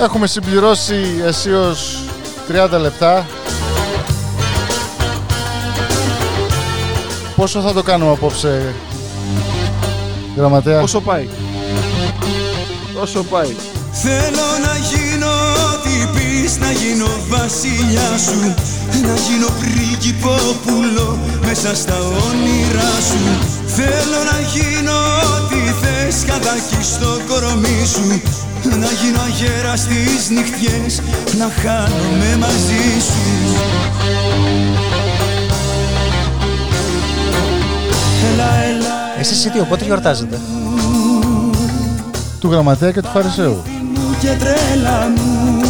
Έχουμε 0.01 0.27
συμπληρώσει 0.27 1.23
αισίως 1.25 1.99
30 2.75 2.79
λεπτά. 2.81 3.27
Πόσο 7.37 7.61
θα 7.61 7.73
το 7.73 7.83
κάνουμε 7.83 8.13
απόψε, 8.13 8.75
γραμματέα; 10.37 10.83
Όσο 10.83 11.01
πάει; 11.01 11.29
Όσο 13.01 13.23
πάει; 13.23 13.55
Θέλω 13.93 14.49
να 14.67 14.77
γίνω 14.77 15.33
ό,τι 15.73 16.19
πεις 16.19 16.59
Να 16.59 16.71
γίνω 16.71 17.07
βασιλιά 17.29 18.19
σου 18.19 18.55
Να 19.03 19.15
γίνω 19.15 19.49
πριγκυπόπουλο 19.61 21.19
Μέσα 21.45 21.75
στα 21.75 21.99
όνειρά 21.99 22.93
σου 23.09 23.23
Θέλω 23.67 24.21
να 24.33 24.41
γίνω 24.41 24.99
ό,τι 25.37 25.57
θες 25.57 26.25
Κατάκι 26.25 26.85
στο 26.85 27.21
κορμί 27.29 27.87
σου 27.87 28.46
Να 28.71 28.91
γίνω 29.03 29.21
αγέρας 29.21 29.81
στις 29.81 30.31
νυχτιές 30.31 31.01
Να 31.39 31.51
χάνομαι 31.63 32.37
μαζί 32.39 33.01
σου 33.01 33.55
Έλα, 38.33 38.55
έλα, 38.55 39.19
Εσείς 39.19 39.45
οι 39.45 39.51
δύο 39.51 39.65
πότε 39.65 39.85
γιορτάζετε; 39.85 40.41
Του 42.41 42.51
γραμματέα 42.51 42.91
και 42.91 43.01
του 43.01 43.09
φαρισαίου. 43.13 43.63
μου 43.95 44.17
και 44.21 44.37
τρέλα 44.39 45.13
μου 45.17 45.65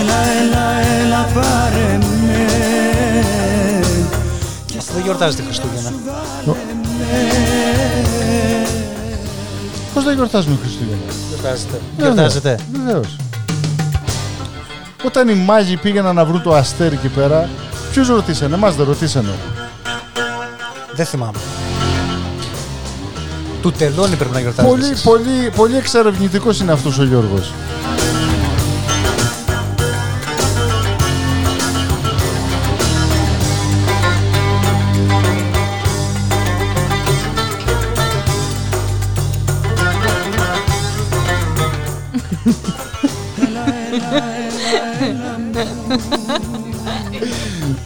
Έλα, 0.00 0.18
έλα, 0.40 0.64
έλα 1.02 1.28
πάρε 1.34 1.98
με 2.26 2.46
Αυτό 4.78 4.92
δεν 4.92 5.02
γιορτάζετε 5.02 5.42
Χριστούγεννα. 5.42 5.92
Πώς 9.98 10.06
δεν 10.06 10.16
γιορτάζουμε 10.16 10.56
Χριστούγεννα; 10.62 11.12
Γιορτάζετε. 11.28 11.80
Βέβαια, 11.96 12.12
Γιορτάζετε. 12.12 12.58
Βεβαίως. 12.72 13.16
Όταν 15.04 15.28
οι 15.28 15.34
μάγοι 15.34 15.76
πήγαιναν 15.76 16.14
να 16.14 16.24
βρουν 16.24 16.42
το 16.42 16.54
αστέρι 16.54 16.94
εκεί 16.94 17.08
πέρα, 17.08 17.48
ποιους 17.92 18.08
ρωτήσανε, 18.08 18.54
εμάς 18.54 18.74
δεν 18.76 18.86
ρωτήσανε. 18.86 19.28
Δεν 20.92 21.06
θυμάμαι. 21.06 21.38
Του 23.62 23.72
τελώνει 23.72 24.16
πρέπει 24.16 24.32
να 24.32 24.40
γιορτάζετε. 24.40 24.74
Πολύ, 24.74 24.88
εσείς. 24.88 25.02
πολύ, 25.02 25.52
πολύ 25.56 25.76
εξερευνητικός 25.76 26.60
είναι 26.60 26.72
αυτός 26.72 26.98
ο 26.98 27.04
Γιώργος. 27.04 27.52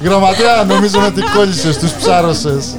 Γραμματέα, 0.02 0.64
νομίζω 0.64 1.06
ότι 1.06 1.22
κόλλησες, 1.36 1.78
τους 1.78 1.92
ψάρωσες. 1.92 2.76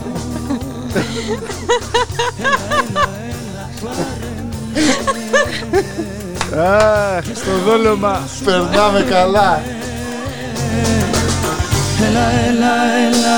Αχ, 6.57 7.23
στο 7.35 7.51
δόλωμα. 7.65 8.19
Περνάμε 8.45 9.01
καλά. 9.09 9.61
Έλα, 12.07 12.19
έλα, 12.47 12.73
έλα, 13.07 13.37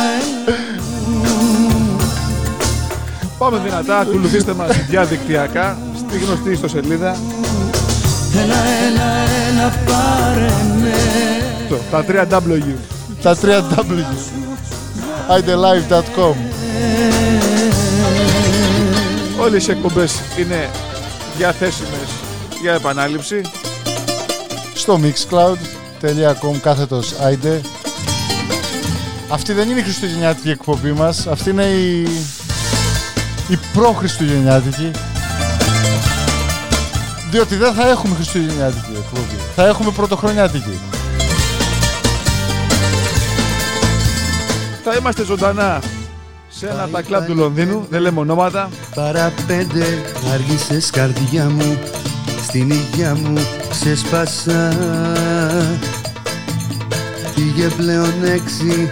Πάμε 3.38 3.62
δυνατά, 3.64 3.98
ακολουθήστε 4.00 4.54
μας 4.54 4.86
διαδικτυακά 4.90 5.78
στη 5.98 6.18
γνωστή 6.18 6.52
ιστοσελίδα. 6.52 7.18
έλα, 8.34 8.56
έλα, 8.88 9.12
έλα, 9.50 9.74
πάρε 9.86 10.54
με 10.82 10.94
Το, 11.70 11.78
τα 11.92 12.06
3W. 12.08 12.28
Τα 12.30 12.42
3W. 13.34 14.06
idelive.com 15.40 16.36
Όλες 19.40 19.68
οι 19.68 19.72
εκπομπές 19.72 20.22
είναι 20.40 20.70
διαθέσιμες 21.38 22.10
για 22.62 22.74
επανάληψη. 22.74 23.42
στο 24.74 25.00
mixcloud.com 25.04 26.58
κάθετος 26.62 27.14
ide 27.32 27.60
Αυτή 29.30 29.54
δεν 29.54 29.70
είναι 29.70 29.80
η 29.80 29.84
χριστουγεννιάτικη 29.84 30.50
εκπομπή 30.50 30.92
μας, 30.92 31.28
αυτή 31.28 31.50
είναι 31.50 31.64
η, 31.64 32.02
η 33.48 33.60
προ-χριστουγεννιάτικη. 33.74 34.92
Διότι 37.32 37.56
δεν 37.56 37.74
θα 37.74 37.90
έχουμε 37.90 38.16
χριστουγεννιάτικη 38.16 38.92
εκπομπή, 38.96 39.36
θα 39.56 39.66
έχουμε 39.66 39.92
πρωτοχρονιάτικη. 39.92 40.80
Θα 44.88 44.96
είμαστε 45.00 45.24
ζωντανά 45.24 45.82
σε 46.50 46.68
ένα 46.68 46.84
από 46.84 46.92
τα 46.92 47.02
κλαμπ 47.02 47.26
του 47.26 47.36
Λονδίνου, 47.36 47.86
δεν 47.90 48.02
λέμε 48.02 48.20
ονόματα. 48.20 48.70
Παραπέντε 48.96 49.86
άργησες 50.34 50.90
καρδιά 50.90 51.50
μου 51.50 51.78
Στην 52.44 52.70
υγειά 52.70 53.16
μου 53.16 53.34
ξεσπάσα 53.70 54.74
Πήγε 57.36 57.68
πλέον 57.68 58.14
έξι 58.24 58.90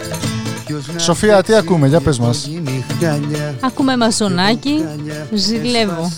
Ποιος 0.66 0.88
να 0.94 1.00
Σοφία, 1.00 1.44
τι 1.44 1.56
ακούμε, 1.56 1.88
για 1.88 2.00
πες 2.02 2.20
μας. 2.20 2.46
γίνει 2.46 2.86
χάλια 3.00 3.56
Ακούμε 3.62 3.98
μαζονάκι, 3.98 4.86
ζηλεύω. 5.34 6.12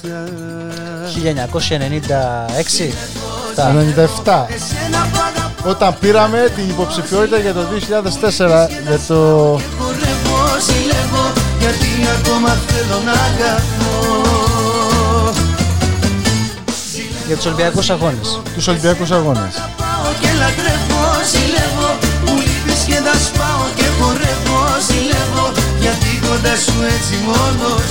1996. 1.24 2.94
97. 3.56 5.45
Όταν 5.68 5.96
πήραμε 6.00 6.52
την 6.56 6.70
υποψηφιότητα 6.70 7.38
για 7.38 7.54
το 7.54 7.60
2004 7.62 7.68
για 8.88 9.00
το 9.08 9.16
Χορεύω, 9.78 10.42
ζηλεύω 10.68 11.26
Γιατί 11.60 11.90
ακόμα 12.18 12.50
θέλω 12.68 13.02
να 13.06 13.12
αγαπώ 13.12 13.96
Για 17.28 17.36
τους 17.36 17.46
Ολυμπιακούς 17.46 17.90
Αγώνες. 17.90 18.40
τους 18.56 18.68
Ολυμπιακούς 18.68 19.12
Αγώνες. 19.12 19.54
Πάω 19.82 20.12
και 20.22 20.32
λατρεύω, 20.42 21.04
ζηλεύω 21.32 21.90
Μου 22.26 22.36
λείπεις 22.46 22.82
και 22.90 23.00
τα 23.08 23.16
σπάω 23.26 23.66
και 23.78 23.88
χορεύω, 24.00 24.62
ζηλεύω 24.88 25.46
Γιατί 25.84 26.10
κοντά 26.26 26.56
σου 26.66 26.78
έτσι 26.96 27.14
μόνος 27.28 27.90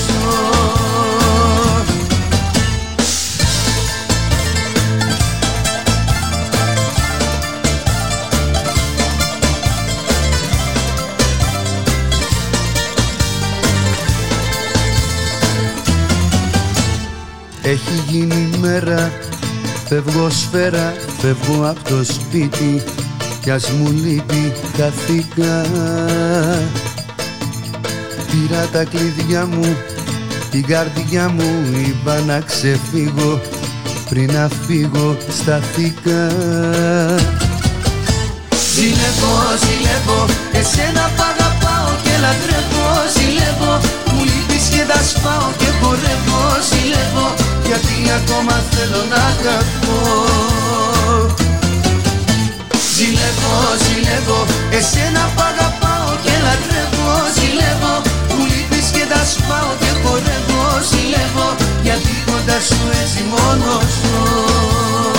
Έχει 17.66 18.02
γίνει 18.08 18.50
μέρα, 18.60 19.12
φεύγω 19.88 20.30
σφαίρα, 20.30 20.94
φεύγω 21.20 21.68
από 21.68 21.88
το 21.88 22.04
σπίτι 22.04 22.82
κι 23.40 23.50
ας 23.50 23.70
μου 23.70 23.90
λείπει 23.90 24.52
χαθήκα 24.76 25.66
Πήρα 28.30 28.68
τα 28.72 28.84
κλειδιά 28.84 29.46
μου, 29.46 29.76
την 30.50 30.66
καρδιά 30.66 31.28
μου 31.28 31.64
είπα 31.86 32.18
να 32.26 32.40
ξεφύγω 32.40 33.40
πριν 34.08 34.32
να 34.32 34.48
φύγω 34.66 35.16
σταθήκα 35.28 36.28
Ζηλεύω, 38.74 39.34
ζηλεύω, 39.62 40.20
εσένα 40.52 41.04
π' 41.16 41.24
αγαπάω 41.32 41.90
και 42.04 42.14
λατρεύω. 42.24 42.88
Ζηλεύω, 43.14 43.72
μου 44.12 44.22
λείπεις 44.30 44.64
και 44.72 44.82
τα 44.90 45.00
σπάω 45.10 45.48
και 45.60 45.70
χορεύω. 45.80 46.42
Ζηλεύω, 46.68 47.26
γιατί 47.68 47.96
ακόμα 48.18 48.54
θέλω 48.70 49.02
να 49.12 49.20
αγαπώ. 49.32 50.00
Ζηλεύω, 52.94 53.56
ζηλεύω, 53.84 54.40
εσένα 54.78 55.24
π' 55.34 55.44
αγαπάω 55.50 56.10
και 56.24 56.34
λατρεύω. 56.44 57.12
Ζηλεύω, 57.36 57.94
μου 58.34 58.44
λείπεις 58.52 58.86
και 58.94 59.04
τα 59.12 59.22
σπάω 59.32 59.70
και 59.80 59.90
χορεύω 60.02 60.64
Ζηλεύω, 60.90 61.48
γιατί 61.82 62.12
κοντά 62.26 62.58
σου 62.68 62.80
έτσι 63.02 63.20
μόνος 63.30 63.84
ζω 64.00 65.13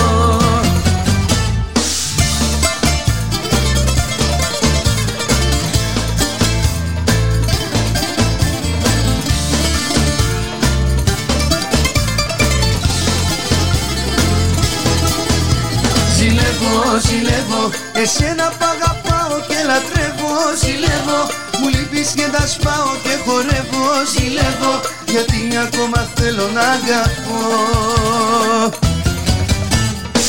Ζηλεύω, 16.66 16.98
ζηλεύω, 17.06 17.62
εσένα 18.02 18.46
π' 18.58 18.66
αγαπάω 18.74 19.34
και 19.48 19.58
λατρεύω 19.68 20.32
Ζηλεύω, 20.62 21.20
μου 21.58 21.68
λείπεις 21.74 22.10
και 22.18 22.26
τα 22.34 22.44
σπάω 22.52 22.90
και 23.04 23.14
χορεύω 23.24 23.86
Ζηλεύω, 24.12 24.72
γιατί 25.12 25.38
ακόμα 25.66 26.00
θέλω 26.16 26.46
να 26.56 26.64
αγαπώ. 26.76 27.42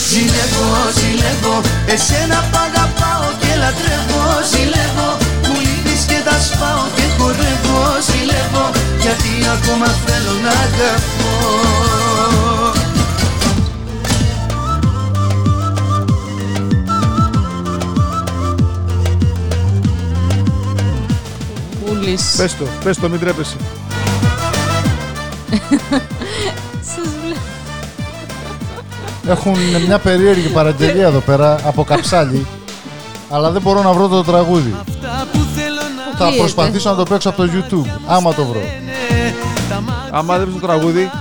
Ζηλεύω, 0.10 0.70
ζηλεύω, 0.98 1.56
εσένα 1.94 2.40
π' 2.52 2.60
αγαπάω 2.68 3.28
και 3.42 3.52
λατρεύω 3.62 4.24
Ζηλεύω, 4.52 5.10
μου 5.48 5.58
λείπεις 5.66 6.02
και 6.10 6.20
τα 6.28 6.38
σπάω 6.48 6.84
και 6.96 7.06
χορεύω 7.18 7.82
Ζηλεύω, 8.08 8.66
γιατί 9.04 9.32
ακόμα 9.56 9.90
θέλω 10.06 10.34
να 10.46 10.54
αγαπώ 10.66 12.47
Πούλης. 22.08 22.36
Πες 22.38 22.56
το, 22.56 22.66
πες 22.84 22.98
το, 22.98 23.10
μην 23.10 23.20
τρέπεσαι. 23.20 23.56
Σας 26.96 27.08
βλέπω. 27.24 27.40
Έχουν 29.28 29.56
μια 29.86 30.00
περίεργη 30.00 30.48
παραγγελία 30.48 31.08
εδώ 31.08 31.20
πέρα 31.20 31.60
από 31.66 31.84
καψάλι 31.84 32.48
αλλά 33.30 33.52
δεν 33.52 33.62
μπορώ 33.62 33.82
να 33.82 33.92
βρω 33.94 34.08
το 34.08 34.24
τραγούδι. 34.24 34.76
Θα 35.02 36.26
Ακούγεται. 36.26 36.42
προσπαθήσω 36.42 36.90
να 36.90 36.96
το 36.96 37.04
παίξω 37.04 37.30
από 37.30 37.46
το 37.46 37.52
YouTube, 37.54 38.00
άμα 38.08 38.34
το 38.34 38.46
βρω. 38.46 38.62
Άμα 40.12 40.38
δεν 40.38 40.46
πεις 40.46 40.60
το 40.60 40.68
τραγούδι, 40.68 41.12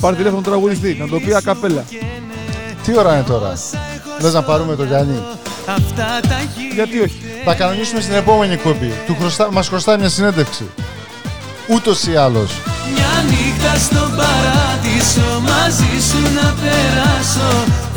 πάρε 0.00 0.16
τηλέφωνο 0.16 0.42
τον 0.42 0.52
τραγουδιστή, 0.52 0.96
να 1.00 1.08
το 1.08 1.20
πει 1.20 1.34
ακαπέλα. 1.34 1.84
Τι 2.84 2.98
ώρα 2.98 3.14
είναι 3.14 3.22
τώρα, 3.22 3.52
Λες 4.20 4.32
να 4.32 4.42
πάρουμε 4.42 4.76
το 4.76 4.84
Γιάννη. 4.84 5.22
Γιατί 6.74 7.00
όχι; 7.00 7.23
Θα 7.44 7.54
κανονίσουμε 7.54 8.00
στην 8.00 8.14
επόμενη 8.14 8.52
εκπομπή. 8.52 8.92
Του 9.06 9.16
χρωστά, 9.20 9.52
μας 9.52 9.68
χρωστάει 9.68 9.98
μια 9.98 10.08
συνέντευξη. 10.08 10.64
Ούτως 11.68 12.06
ή 12.06 12.16
άλλως. 12.16 12.50
Μια 12.94 13.12
νύχτα 13.30 13.72
στον 13.86 14.10
παράδεισο 14.18 15.28
μαζί 15.48 15.94
σου 16.08 16.20
να 16.38 16.48
περάσω 16.62 17.50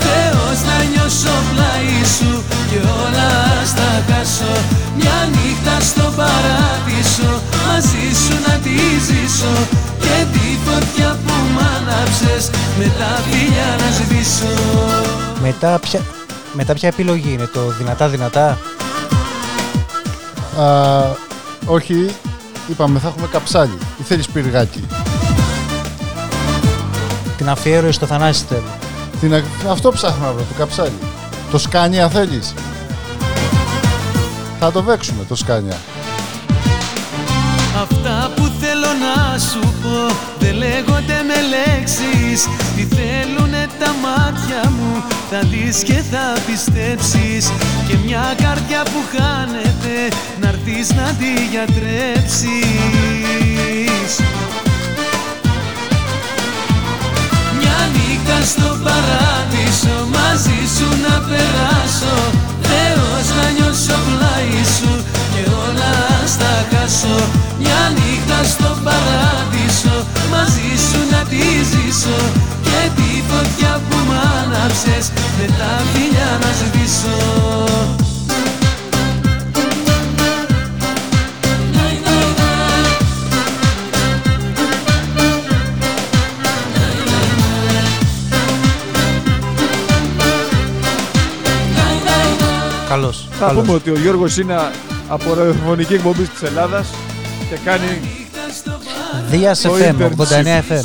Θεός 0.04 0.58
να 0.70 0.78
νιώσω 0.91 1.36
πλάι 1.50 1.98
σου 2.18 2.32
και 2.70 2.80
όλα 3.04 3.32
στα 3.72 3.89
χάσω 4.08 4.54
Μια 4.98 5.18
νύχτα 5.34 5.76
στον 5.89 6.12
παράδεισο 6.20 7.32
μαζί 7.66 8.06
σου 8.24 8.36
να 8.48 8.54
τη 8.66 8.78
ζήσω 9.08 9.56
Και 10.04 10.18
τη 10.34 10.48
φωτιά 10.66 11.10
που 11.26 11.34
μ' 11.54 11.60
άναψες 11.76 12.43
με 12.80 12.88
τα 13.00 13.12
φιλιά 13.28 13.70
να 13.82 13.89
σβήσω 13.98 14.54
Μετά 15.41 15.80
ποια, 15.80 16.02
μετά 16.54 16.74
ποια 16.74 16.88
επιλογή 16.88 17.32
είναι, 17.34 17.50
το 17.54 17.62
δυνατά 17.78 18.08
δυνατά; 18.08 18.58
Α, 20.60 21.16
όχι, 21.66 22.16
είπαμε 22.70 22.99
θα 22.99 23.08
έχουμε 23.08 23.28
καψάλι. 23.32 23.78
Ή 23.99 24.03
θέλεις 24.03 24.28
πυργάκι; 24.28 24.84
Την 27.38 27.49
αφιέρωση 27.49 27.91
στο 27.93 28.05
Θανάση 28.05 28.45
θέλω. 28.49 28.62
Την, 29.20 29.34
α- 29.34 29.72
αυτό 29.72 29.91
ψάχνω 29.91 30.26
να 30.26 30.32
βρω, 30.32 30.41
το 30.41 30.53
καψάλι. 30.58 30.97
Το 31.51 31.58
σκάνια 31.58 32.10
θέλεις; 32.10 32.53
Θα 34.60 34.72
το 34.72 34.82
παίξουμε 34.84 35.24
το 35.28 35.36
σκάνια. 35.36 35.78
Αυτά 37.82 38.32
που 38.36 38.51
θέλω 38.60 38.88
να 38.88 39.39
σου 39.39 39.60
πω 39.60 40.05
δεν 40.08 40.26
λέγονται 40.58 41.18
με 41.30 41.39
λέξεις. 41.53 42.39
Τι 42.76 42.84
θέλουνε 42.95 43.64
τα 43.80 43.91
μάτια 44.03 44.70
μου 44.70 45.03
θα 45.30 45.39
δεις 45.51 45.78
και 45.84 45.99
θα 46.12 46.26
πιστέψεις. 46.47 47.43
Και 47.88 47.95
μια 48.05 48.26
καρδιά 48.43 48.82
που 48.91 48.99
χάνεται 49.14 49.95
να 50.41 50.47
έρθεις 50.47 50.88
να 50.89 51.08
τη 51.20 51.32
γιατρέψεις. 51.51 52.49
Μια 57.60 57.78
νύχτα 57.93 58.38
στο 58.53 58.70
παράδεισο 58.86 59.97
μαζί 60.16 60.60
σου 60.76 60.88
να 61.05 61.16
περάσω. 61.30 62.16
Θεός 62.70 63.26
να 63.38 63.45
νιώσω 63.55 63.97
πλάι 64.08 64.64
σου 64.78 64.91
και 64.93 65.05
όλα 65.08 65.16
στα 66.28 66.65
χάσω 66.71 67.17
Μια 67.59 67.82
νύχτα 67.97 68.39
στο 68.53 68.69
παράδεισο 68.84 69.95
μαζί 70.32 70.71
σου 70.88 70.99
να 71.11 71.21
τη 71.30 71.43
ζήσω 71.71 72.17
Και 72.63 72.80
τη 72.95 73.09
φωτιά 73.30 73.82
που 73.89 73.95
μ' 74.07 74.15
άναψες 74.39 75.11
με 75.38 75.45
τα 75.57 75.71
φιλιά 75.93 76.30
να 76.41 76.51
σβήσω 76.59 77.15
Καλώς. 92.89 93.28
Θα 93.39 93.45
καλώς. 93.45 93.61
πούμε 93.61 93.75
ότι 93.75 93.89
ο 93.89 93.95
Γιώργος 93.97 94.38
είναι 94.38 94.55
από 95.08 95.34
ραδιοφωνική 95.34 95.93
εκπομπή 95.93 96.24
της 96.24 96.41
Ελλάδας 96.49 96.88
και 97.49 97.58
κάνει 97.66 98.01
Δίας 99.30 99.62
το 99.62 99.74
FM, 99.74 100.01
internship. 100.01 100.12
89 100.16 100.64
FM. 100.70 100.84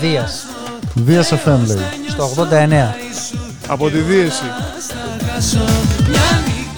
Δίας. 0.00 0.46
Δίας 0.94 1.32
FM 1.32 1.58
λέει. 1.66 1.78
Στο 2.08 2.24
89. 2.24 2.94
από 3.66 3.90
τη 3.90 3.98
Δίεση. 3.98 4.42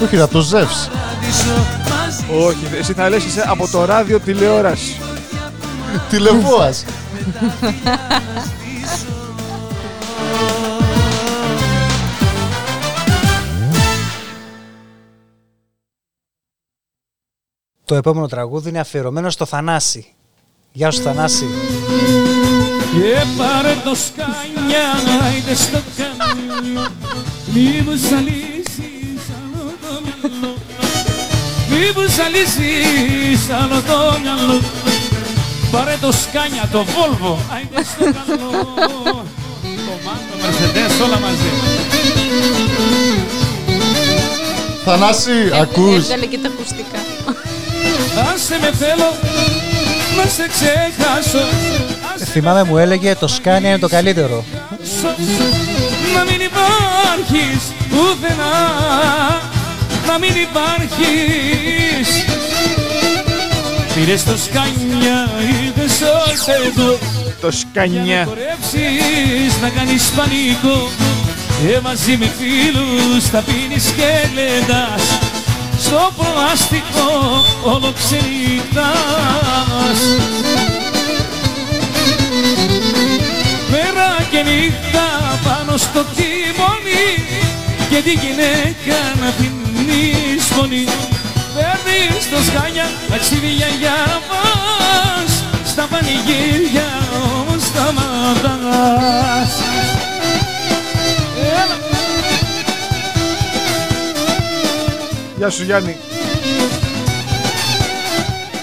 Όχι, 0.02 0.16
ρε, 0.16 0.22
από 0.22 0.32
το 0.32 0.40
Ζεύς. 0.40 0.88
Όχι, 2.46 2.66
εσύ 2.78 2.92
θα 2.92 3.08
λες 3.08 3.24
είσαι 3.24 3.44
από 3.46 3.68
το 3.68 3.84
ράδιο 3.84 4.20
τηλεόραση. 4.20 4.96
Τηλεβόας. 6.10 6.84
Το 17.90 17.96
επόμενο 17.96 18.26
τραγούδι 18.26 18.68
είναι 18.68 18.80
αφιερωμένο 18.80 19.30
στο 19.30 19.44
Θανάση. 19.44 20.14
Γεια 20.72 20.90
σου 20.90 21.02
Θανάση. 21.02 21.46
Και 22.92 23.24
πάρε 23.38 23.76
το 23.84 23.94
σκάνια, 23.94 24.84
άιντε 25.24 25.54
στο 25.54 25.78
καμίνο 25.96 26.86
Μη 27.54 27.82
μου 27.84 27.96
ζαλίσεις 28.08 29.22
άλλο 29.38 29.72
το 29.82 30.00
μυαλό 30.04 30.54
Μη 31.70 31.84
μου 31.96 32.08
ζαλίσεις 32.16 33.50
άλλο 33.50 33.82
το 33.82 34.18
μυαλό 34.22 34.60
Πάρε 35.70 35.96
το 36.00 36.12
σκάνια, 36.12 36.68
το 36.72 36.84
Volvo, 36.84 37.36
άιντε 37.54 37.82
στο 37.82 38.04
καλό 38.04 38.50
Το 39.64 39.94
μάντο, 40.04 40.32
Mercedes, 40.42 41.04
όλα 41.04 41.18
μαζί 41.20 41.50
Θανάση, 44.84 45.50
ακούς. 45.60 46.02
Έβγαλε 46.02 46.26
και 46.26 46.38
τα 46.38 46.48
ακουστικά. 46.48 46.98
Άσε 48.34 48.58
με 48.60 48.70
θέλω 48.78 49.14
να 50.16 50.22
σε 50.30 50.48
ξεχάσω. 50.48 51.44
Θυμάμαι 52.32 52.64
μου 52.64 52.78
έλεγε 52.78 53.14
το 53.14 53.28
Σκάνια 53.28 53.68
είναι 53.68 53.78
το 53.78 53.88
καλύτερο. 53.88 54.44
Να 56.14 56.24
μην 56.24 56.40
υπάρχεις 56.40 57.62
πουθενά. 57.90 58.56
Να 60.06 60.18
μην 60.18 60.34
υπάρχεις. 60.42 62.08
Πήρες 63.94 64.24
το 64.24 64.36
σκάνια, 64.36 65.30
είδες 65.50 66.00
ως 66.00 66.46
εδώ 66.66 66.98
Το. 67.40 67.50
Σκάνια. 67.50 68.02
Για 68.02 68.16
να 68.16 68.24
χορέψεις, 68.24 69.60
να 69.62 69.68
κάνεις 69.68 70.10
πανικό. 70.16 70.88
Και 71.62 71.80
μαζί 71.82 72.16
με 72.16 72.30
φίλους 72.38 73.24
θα 73.24 73.42
πίνεις 73.46 73.84
και 73.96 74.10
γλεντάς 74.32 75.29
Στο 75.80 76.12
προάστικο 76.16 77.08
όλο 77.64 77.92
ξενυχτάς 77.92 78.80
Μέρα 83.70 84.08
και 84.30 84.42
νύχτα 84.42 85.38
πάνω 85.44 85.76
στο 85.76 86.04
τιμόνι 86.04 87.06
Και 87.90 88.02
τη 88.02 88.10
γυναίκα 88.10 88.98
να 89.20 89.30
πίνεις 89.30 90.44
φωνή. 90.44 90.84
Παίρνεις 91.54 92.28
το 92.30 92.36
σκάνια 92.46 92.90
ταξίδια 93.10 93.66
για 93.80 93.98
μας 94.28 95.44
Στα 95.64 95.86
πανηγύρια 95.90 96.88
όμως 97.40 97.62
σταματάς 97.62 99.52
Γεια 105.40 105.50
σου 105.50 105.64
Γιάννη. 105.64 105.96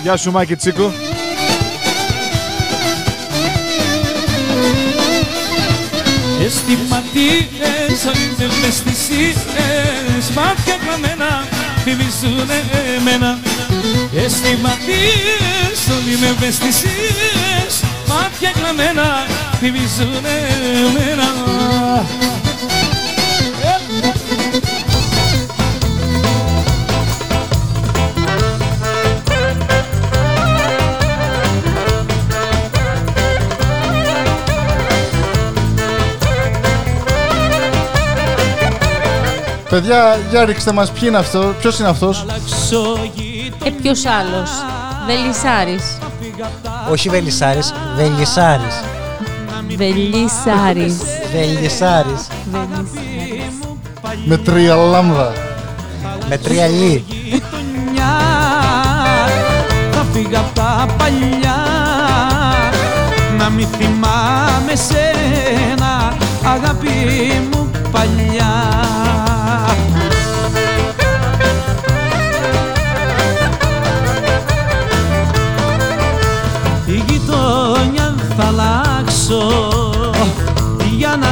Γεια 0.01 0.17
σου 0.17 0.31
Μάκη 0.31 0.55
Τσίκο. 0.55 0.93
Αισθηματίες 6.45 8.03
είναι 8.03 8.45
ευαισθησίες 8.45 9.35
Μάτια 10.35 10.75
κλαμμένα 10.85 11.47
θυμίζουν 11.83 12.49
εμένα 12.97 13.39
Αισθηματίες 14.15 15.79
όλοι 15.97 16.17
μες 16.19 16.29
ευαισθησίες 16.29 17.83
Μάτια 18.07 18.51
κλαμμένα 18.51 19.25
θυμίζουν 19.59 20.25
εμένα 20.25 21.27
Παιδιά, 39.69 40.19
για 40.29 40.45
ρίξτε 40.45 40.71
μας 40.71 40.91
ποιοι 40.91 41.03
είναι 41.07 41.17
αυτό, 41.17 41.53
ποιος 41.59 41.79
είναι 41.79 41.89
αυτός; 41.89 42.25
Ε, 43.63 43.69
ποιος 43.69 44.05
άλλος; 44.05 44.49
Βελισάρης. 45.07 45.97
Όχι 46.91 47.09
Βελισάρης, 47.09 47.73
Βελισάρης. 47.95 48.81
Βελισάρης. 49.77 50.97
Βελισάρης. 51.31 52.27
Με 54.25 54.37
τρία 54.37 54.75
λάμδα. 54.75 55.33
Με 56.29 56.37
τρία 56.37 56.67
λί. 56.67 57.05
Θα 59.91 60.05
φύγω 60.13 60.37
απ' 60.37 60.55
τα 60.55 60.85
παλιά 60.97 61.55
Να 63.37 63.49
μη 63.49 63.67
θυμάμαι 63.77 64.75
σένα 64.75 66.13
Αγάπη 66.43 66.89
μου 67.51 67.71
παλιά 67.91 68.53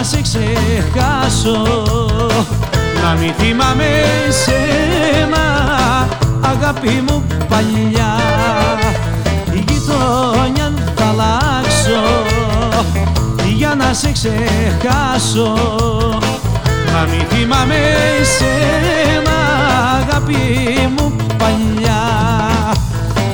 σε 0.05 0.21
ξεχάσω. 0.21 1.63
Να 3.03 3.13
μη 3.13 3.33
θυμάμαι 3.37 4.03
σένα 4.29 5.43
αγάπη 6.41 7.03
μου 7.07 7.23
παλιά. 7.49 8.15
Η 9.53 9.63
γειτονιά 9.67 10.73
θα 10.95 11.05
αλλάξω 11.05 12.01
για 13.55 13.75
να 13.75 13.93
σε 13.93 14.11
ξεχάσω. 14.11 15.53
Να 16.93 17.01
μη 17.09 17.25
θυμάμαι 17.29 17.79
σένα 18.37 19.37
αγάπη 20.01 20.37
μου 20.97 21.15
παλιά. 21.37 22.03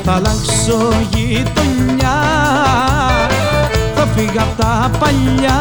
Θα 0.03 0.13
αλλάξω 0.13 0.93
γειτονιά 1.13 2.19
θα 4.35 4.43
φύγω 4.43 4.43
απ' 4.43 4.57
τα 4.57 4.91
παλιά 4.99 5.59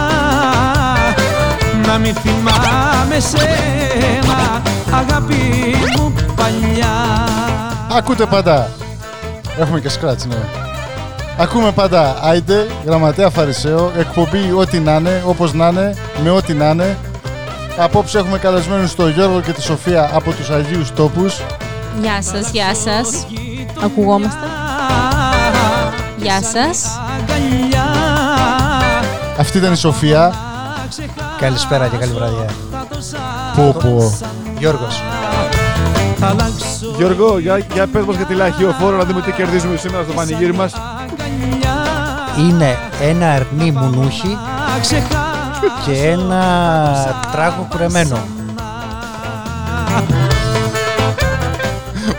να 1.86 1.98
μη 1.98 2.12
θυμάμαι 2.12 3.18
σένα 3.20 4.62
αγάπη 4.90 5.74
μου 5.96 6.14
παλιά 6.36 7.28
Ακούτε 7.96 8.26
πάντα. 8.26 8.68
Έχουμε 9.58 9.80
και 9.80 9.88
σκράτς, 9.88 10.26
ναι. 10.26 10.36
Ακούμε 11.38 11.72
πάντα 11.72 12.18
Άιντε, 12.22 12.66
Γραμματέα 12.84 13.30
Φαρισαίο, 13.30 13.92
εκπομπή 13.98 14.52
ό,τι 14.56 14.78
να 14.78 14.94
είναι, 14.94 15.22
όπως 15.26 15.52
να 15.52 15.68
είναι, 15.68 15.94
με 16.22 16.30
ό,τι 16.30 16.54
να 16.54 16.70
είναι. 16.70 16.96
Απόψε 17.78 18.18
έχουμε 18.18 18.38
καλεσμένους 18.38 18.94
τον 18.94 19.10
Γιώργο 19.10 19.40
και 19.40 19.52
τη 19.52 19.62
Σοφία 19.62 20.10
από 20.14 20.32
τους 20.32 20.50
Αγίους 20.50 20.92
Τόπους. 20.92 21.40
Γεια 22.00 22.22
σας, 22.22 22.50
γεια 22.50 22.74
σας. 22.74 23.26
Ακουγόμαστε. 23.84 24.46
Γεια 26.16 26.42
σας. 26.42 26.98
Αυτή 29.40 29.58
ήταν 29.58 29.72
η 29.72 29.76
Σοφία. 29.76 30.34
Καλησπέρα 31.38 31.88
και 31.88 31.96
καλή 31.96 32.12
βραδιά. 32.12 32.50
Πω 33.56 33.76
πω. 33.82 34.18
Γιώργος. 34.58 35.02
Γιώργο, 36.96 37.38
για, 37.38 37.58
για 37.72 37.86
πες 37.86 38.04
μας 38.04 38.16
για 38.16 38.24
τη 38.24 38.34
λαχιοφόρο 38.34 38.96
να 38.96 39.04
δούμε 39.04 39.20
τι 39.20 39.32
κερδίζουμε 39.32 39.76
σήμερα 39.76 40.02
στο 40.02 40.12
πανηγύρι 40.12 40.52
μας. 40.52 40.72
Είναι 42.38 42.78
ένα 43.00 43.30
αρνί 43.30 43.70
μουνούχι 43.70 44.38
και 45.84 45.92
ένα 45.92 47.24
τράγο 47.32 47.66
κουρεμένο. 47.70 48.18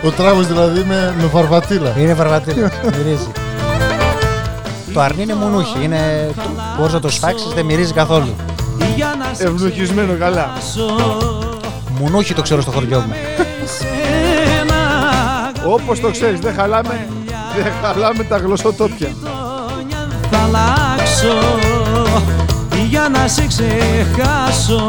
Ο 0.04 0.10
τράγος 0.10 0.46
δηλαδή 0.46 0.84
με, 0.84 1.14
με 1.20 1.26
βαρβατήλα. 1.26 1.94
Είναι 1.98 2.14
βαρβατήλα, 2.14 2.70
μυρίζει. 2.96 3.30
Το 4.92 5.00
αρνί 5.00 5.22
είναι 5.22 5.34
μουνούχι, 5.34 5.84
είναι... 5.84 6.30
μπορείς 6.78 6.92
να 6.92 7.00
το 7.00 7.08
σφάξεις, 7.10 7.52
δεν 7.52 7.64
μυρίζει 7.64 7.92
καθόλου. 7.92 8.34
Ευνοχισμένο 9.38 10.16
καλά. 10.18 10.50
Μουνούχι 11.98 12.34
το 12.34 12.42
ξέρω 12.42 12.60
στο 12.60 12.70
χωριό 12.70 13.00
μου. 13.00 13.12
Όπως 15.66 16.00
το 16.00 16.10
ξέρεις, 16.10 16.40
δεν 16.40 16.54
χαλάμε, 16.54 17.06
δεν 17.62 17.72
χαλάμε 17.82 18.24
τα 18.24 18.36
γλωσσοτόπια. 18.36 19.08
θα 20.30 20.38
αλλάξω 20.38 21.58
για 22.88 23.08
να 23.12 23.28
σε 23.28 23.46
ξεχάσω 23.46 24.86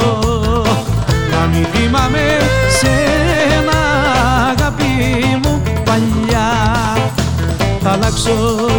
να 1.32 1.46
μην 1.46 1.66
θυμάμαι 1.74 2.38
σένα 2.80 3.80
αγάπη 4.50 4.84
μου 5.44 5.62
παλιά 5.86 6.52
θα 7.82 7.92
αλλάξω 7.92 8.32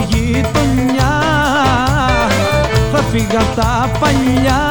γειτονιά 0.08 1.03
θα 3.14 3.20
φύγω 3.20 3.38
απ' 3.38 3.54
τα 3.54 3.98
παλιά 4.00 4.68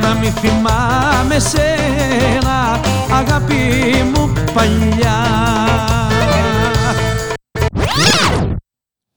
να 0.00 0.14
μην 0.14 0.32
θυμάμαι 0.32 1.38
σένα 1.38 2.80
αγάπη 3.10 3.92
μου 4.14 4.32
παλιά 4.54 5.16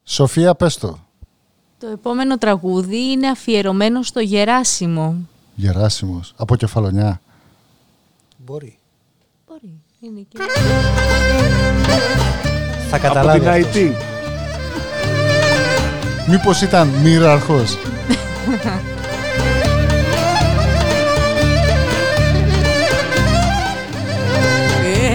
Σοφία, 0.04 0.56
πες 0.56 0.78
το. 0.78 1.00
Το 1.80 1.88
επόμενο 1.88 2.38
τραγούδι 2.38 3.12
είναι 3.12 3.28
αφιερωμένο 3.28 4.04
στο 4.04 4.20
Γεράσιμο. 4.20 5.16
Γεράσιμος. 5.56 6.34
Από 6.38 6.56
κεφαλονιά. 6.56 7.22
Μπορεί. 8.38 8.78
Μπορεί. 9.48 9.82
Είναι 10.00 10.26
και... 10.30 10.38
Θα 12.90 12.96
Από 12.96 13.08
καταλάβει 13.08 13.40
την 13.40 13.48
αυτός. 13.50 13.74
IT. 13.76 14.15
Μήπως 16.26 16.62
ήταν 16.62 16.88
μοιραρχός. 17.04 17.78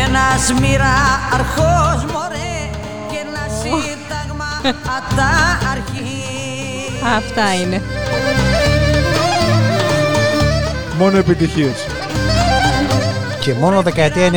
Ένας 0.07 0.61
μοίρα 0.61 0.95
αρχός 1.33 2.13
μωρέ 2.13 2.71
και 3.11 3.17
ένα 3.27 3.47
σύνταγμα 3.61 4.61
απ' 4.97 5.17
τα 5.17 5.59
αρχή 5.71 6.21
Αυτά 7.17 7.55
είναι. 7.63 7.83
Μόνο 10.99 11.19
επιτυχίες. 11.19 11.87
Και 13.41 13.55
μόνο 13.55 13.83
δεκαετία 13.83 14.29
90. 14.29 14.33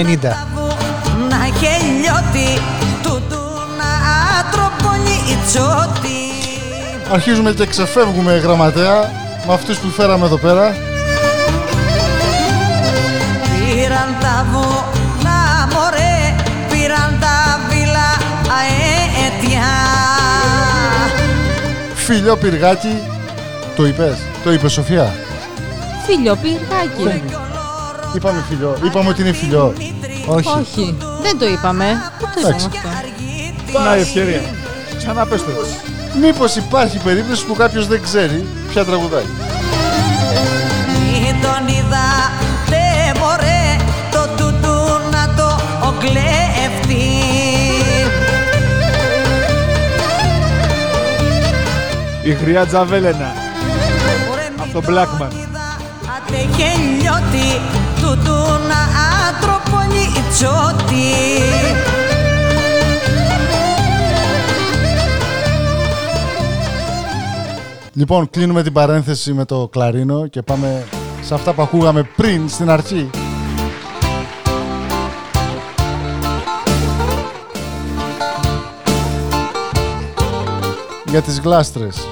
να 1.30 1.46
γελιώτη 1.46 2.62
τούτου 3.04 3.42
να 3.78 3.90
ατροπώνει 4.40 5.18
η 5.32 5.38
τσότη 5.46 6.23
Αρχίζουμε 7.14 7.52
και 7.52 7.66
ξεφεύγουμε 7.66 8.38
γραμματέα 8.38 9.12
με 9.48 9.54
αυτούς 9.54 9.78
που 9.78 9.88
φέραμε 9.88 10.26
εδώ 10.26 10.38
πέρα. 10.38 10.76
Πήραν 13.50 14.16
τα 14.22 14.46
βουνά 14.52 15.68
μωρέ 15.74 16.36
πήραν 16.70 17.18
τα 17.20 17.60
βίλα 17.70 18.10
αέτια 18.58 19.64
Φιλιό 21.96 22.38
πυργάκι. 22.38 22.98
Το 23.76 23.86
είπες. 23.86 24.18
Το 24.44 24.54
είπε 24.54 24.68
Σοφία. 24.70 25.14
Φίλιο 26.06 26.36
πυργάκι. 26.36 27.22
Είπαμε 28.16 28.44
φιλιό. 28.50 28.78
Είπαμε 28.86 29.10
ότι 29.10 29.22
είναι 29.22 29.32
φιλιό. 29.32 29.74
Όχι. 30.26 30.48
Όχι. 30.60 30.98
Δεν 31.22 31.38
το 31.38 31.46
είπαμε. 31.48 31.86
Πού 32.20 32.26
το 32.34 32.40
είπαμε 32.40 32.56
Εντάξει. 32.56 32.70
αυτό; 33.66 33.80
Να 33.90 33.98
η 33.98 34.00
ευκαιρία. 34.00 34.42
Ξανά 34.98 35.26
πες 35.26 35.44
το. 35.44 35.52
Μήπως 36.22 36.56
υπάρχει 36.56 36.98
περίπτωση 36.98 37.46
που 37.46 37.54
κάποιος 37.54 37.88
δεν 37.88 38.02
ξέρει 38.02 38.46
ποια 38.70 38.86
τραγουδάει. 38.86 39.24
Μη 40.88 41.36
τον 41.42 41.68
είδατε 41.68 43.20
μωρέ 43.20 43.76
το 44.12 44.28
τούτου 44.38 44.76
να 45.12 45.34
το 45.36 45.62
ο 45.88 45.94
κλέφτη 46.00 47.24
Η 52.24 52.34
χρειά 52.36 52.66
Τζαβέλενα. 52.66 53.34
Από 54.58 54.82
τον 54.82 54.84
Blackman. 54.88 55.32
Ατε 56.18 56.48
γελιώτη 56.56 57.62
τούτου 58.02 58.36
να 58.68 58.82
ατροπώνει 59.30 60.06
Λοιπόν, 67.96 68.30
κλείνουμε 68.30 68.64
την 68.64 68.74
παρένθεση 68.74 69.34
με 69.34 69.46
το 69.46 69.68
κλαρίνο 69.72 70.28
και 70.28 70.42
πάμε 70.42 70.86
σε 71.22 71.34
αυτά 71.34 71.54
που 71.54 71.62
ακούγαμε 71.62 72.04
πριν 72.16 72.50
στην 72.50 72.70
αρχή. 72.70 73.10
Για 81.06 81.22
τις 81.22 81.40
γλάστρες. 81.40 82.08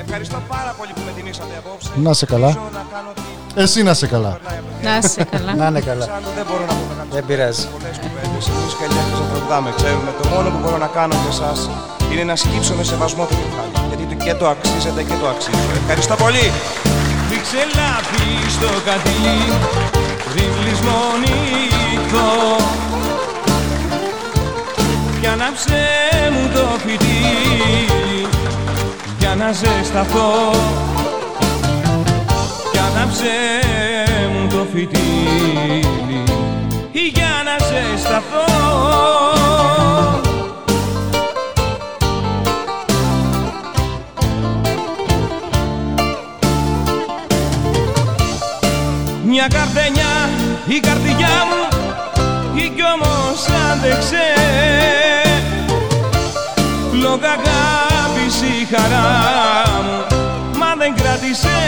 Ευχαριστώ 0.00 0.42
πάρα 0.48 0.74
πολύ 0.78 0.92
που 0.94 1.00
με 1.06 1.12
τιμήσατε 1.16 1.54
απόψε. 1.58 1.90
Να 1.96 2.12
σε 2.12 2.26
καλά. 2.26 2.46
Ελπίζω 2.46 2.68
να 2.72 2.86
κάνω 2.92 3.10
τι 3.54 3.60
Εσύ 3.60 3.82
να 3.82 3.94
σε 3.94 4.06
καλά. 4.06 4.38
Να 4.82 4.96
είσαι 4.96 5.24
καλά. 5.24 5.54
Να 5.54 5.66
είναι 5.66 5.80
καλά. 5.80 6.04
Εξάλλου 6.04 6.26
δεν 6.36 6.46
μπορώ 6.48 6.60
να 6.60 6.72
πω 6.74 6.94
κάτι. 6.96 7.08
Δεν 7.10 7.26
πειράζει. 7.26 7.66
Πολλές 7.66 7.98
κουβέντες, 7.98 8.48
εμείς 8.48 8.74
καλλιέργειες 8.80 9.18
δεν 9.18 9.28
τραγουδάμε, 9.30 9.72
ξέρουμε. 9.76 10.10
Το 10.22 10.28
μόνο 10.28 10.50
που 10.50 10.58
μπορώ 10.62 10.78
να 10.78 10.86
κάνω 10.86 11.14
για 11.14 11.30
εσάς 11.30 11.68
είναι 12.12 12.24
να 12.24 12.36
σκύψω 12.36 12.74
με 12.74 12.82
σεβασμό 12.84 13.24
το 13.30 13.34
κεφάλι. 13.42 13.72
Γιατί 13.96 14.04
το- 14.14 14.24
και 14.24 14.34
το 14.34 14.46
αξίζετε 14.48 15.02
και 15.02 15.14
το 15.20 15.26
αξίζω. 15.28 15.58
Ευχαριστώ 15.82 16.14
πολύ. 16.14 16.46
Ρίξε 17.30 17.62
λάπη 17.78 18.26
στο 18.56 18.68
κατήλι 18.86 19.38
πριν 20.32 20.50
λησμονηθώ 20.64 22.30
Κι 25.20 25.26
ανάψε 25.26 25.80
μου 26.32 26.50
το 26.54 26.64
φυτίλι 26.84 28.26
για 29.18 29.34
να 29.34 29.52
ζεσταθώ 29.52 30.30
Κι 32.72 32.78
ανάψε 32.78 33.34
μου 34.32 34.48
το 34.48 34.66
φυτίλι 34.72 35.84
για 37.14 37.32
να 37.44 37.54
ζεσταθώ 37.68 38.46
Μια 49.40 49.48
καρδενιά 49.48 50.28
η 50.66 50.80
καρδιά 50.80 51.28
μου 51.48 51.78
κι 52.74 52.82
όμως 52.94 53.46
άντεξε. 53.70 54.26
Λόγω 56.92 57.20
αγάπης 57.36 58.40
η 58.40 58.74
χαρά 58.74 59.10
μου 59.82 60.16
μα 60.58 60.74
δεν 60.78 60.94
κράτησε. 60.94 61.58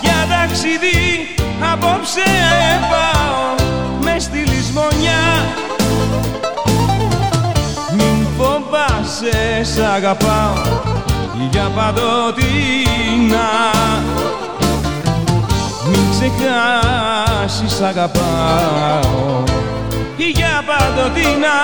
Για 0.00 0.26
ταξίδι 0.30 1.28
απόψε 1.72 2.30
πάω 2.90 3.66
μες 4.02 4.22
στη 4.22 4.38
λησμονιά. 4.38 5.24
Μην 7.92 8.26
φοβάσαι 8.38 9.62
σ' 9.62 9.94
αγαπάω 9.94 10.62
για 11.50 11.70
παντοτινά. 11.74 13.50
μην 13.94 14.51
ξεχάσεις 16.30 17.80
αγαπάω. 17.80 19.42
Για 20.16 20.64
παντοτινά 20.66 21.58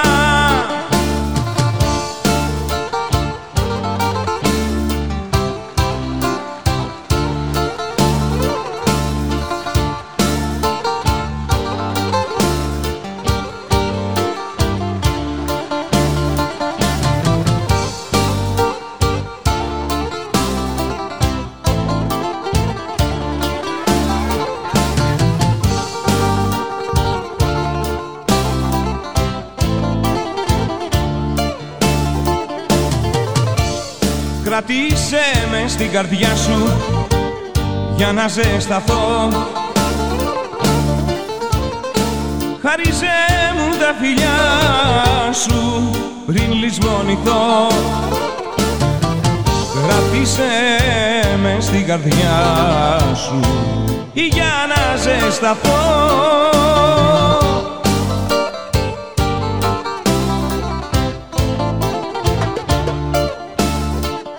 Κράτησέ 34.59 35.47
με 35.51 35.69
στην 35.69 35.91
καρδιά 35.91 36.35
σου 36.37 36.71
για 37.97 38.13
να 38.13 38.29
ζεσταθώ. 38.29 39.29
Χάριζε 42.63 43.17
μου 43.57 43.77
τα 43.79 43.95
φιλιά 44.01 45.33
σου 45.33 45.91
πριν 46.27 46.53
λησμονηθώ. 46.53 47.67
Κράτησέ 49.87 50.51
με 51.43 51.57
στην 51.61 51.87
καρδιά 51.87 52.99
σου 53.15 53.41
για 54.13 54.53
να 54.69 54.97
ζεσταθώ 54.97 56.19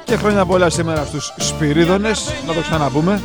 Και 0.10 0.16
χρόνια 0.16 0.46
πολλά 0.46 0.70
σήμερα 0.70 1.06
στους 1.06 1.34
Σπυρίδωνες, 1.38 2.34
να 2.48 2.54
το 2.54 2.62
ξαναπούμε. 2.62 3.22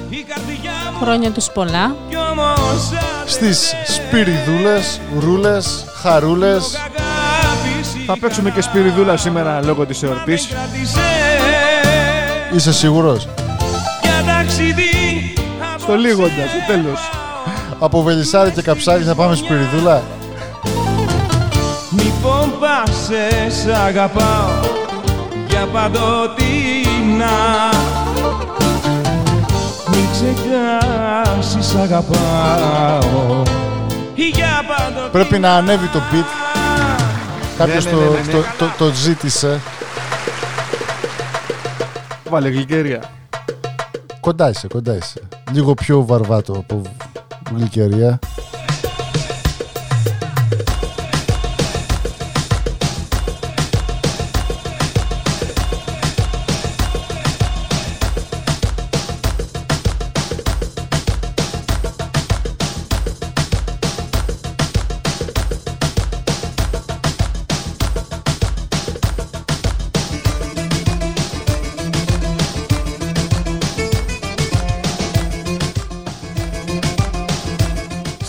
Χρόνια 1.01 1.31
τους 1.31 1.51
πολλά. 1.51 1.95
Στις 3.27 3.75
σπυριδούλες, 3.87 5.01
ρούλες, 5.19 5.85
χαρούλες. 6.03 6.79
Θα 8.07 8.19
παίξουμε 8.19 8.51
και 8.51 8.61
Σπυριδούλα 8.61 9.17
σήμερα 9.17 9.65
λόγω 9.65 9.87
της 9.87 10.03
εορτής. 10.03 10.49
Είσαι 12.55 12.73
σίγουρος; 12.73 13.29
Στο 15.79 15.95
λίγοντας, 15.95 16.33
στο 16.33 16.73
τέλος. 16.73 17.11
Από 17.79 18.03
Βελισσάρι 18.03 18.51
και 18.51 18.63
Καψάρι 18.63 19.03
θα 19.03 19.15
πάμε 19.15 19.35
σπυριδούλα; 19.35 20.03
Μήπως 21.91 22.49
πας 22.61 22.97
σε 23.07 23.51
σ' 23.51 23.75
αγαπάω 23.87 24.64
για 25.55 25.67
παντοτινά 25.67 27.37
Μην 29.91 30.07
ξεχάσεις 30.13 31.67
σ' 31.67 31.75
αγαπάω 31.75 33.43
για 34.15 34.65
παντοτινά 34.69 35.09
Πρέπει 35.13 35.39
να 35.39 35.55
ανέβει 35.55 35.87
το 35.87 35.99
beat. 36.13 36.25
Κάποιος 37.59 37.85
ναι, 37.85 37.91
το, 37.91 37.97
ναι, 37.97 38.05
ναι, 38.05 38.11
ναι. 38.11 38.33
το, 38.33 38.39
το, 38.59 38.73
το 38.79 38.93
ζήτησε. 38.93 39.61
Βάλε 42.31 42.49
γλυκέρια. 42.49 43.03
Κοντά 44.21 44.49
είσαι, 44.49 44.67
κοντά 44.67 44.97
είσαι. 44.97 45.21
Λίγο 45.53 45.75
πιο 45.75 46.05
βαρβάτο 46.05 46.53
από 46.53 46.83
γλυκερία. 47.57 48.19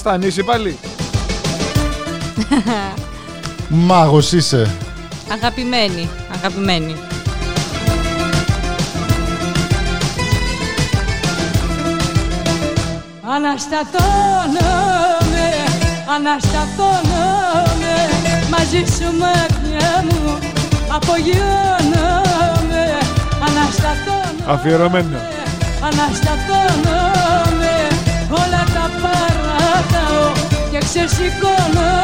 Στα 0.06 0.18
νήσι 0.18 0.44
πάλι. 0.44 0.78
Μάγος 3.68 4.32
είσαι. 4.32 4.76
Αγαπημένη, 5.32 6.10
αγαπημένη. 6.34 6.96
Αναστατώνομαι, 13.36 15.48
αναστατώνομαι 16.16 17.96
Μαζί 18.50 18.84
σου 18.98 19.08
μακριά 19.20 20.06
μου 20.10 20.38
απογειώνομαι 20.96 22.86
Αναστατώνομαι, 23.48 24.54
Αφιερωμένο. 24.54 25.18
αναστατώνομαι 25.82 27.74
Όλα 28.30 28.64
τα 28.74 28.90
παράταω 29.02 29.35
και 30.94 31.06
ξεσηκώνομαι 31.06 32.00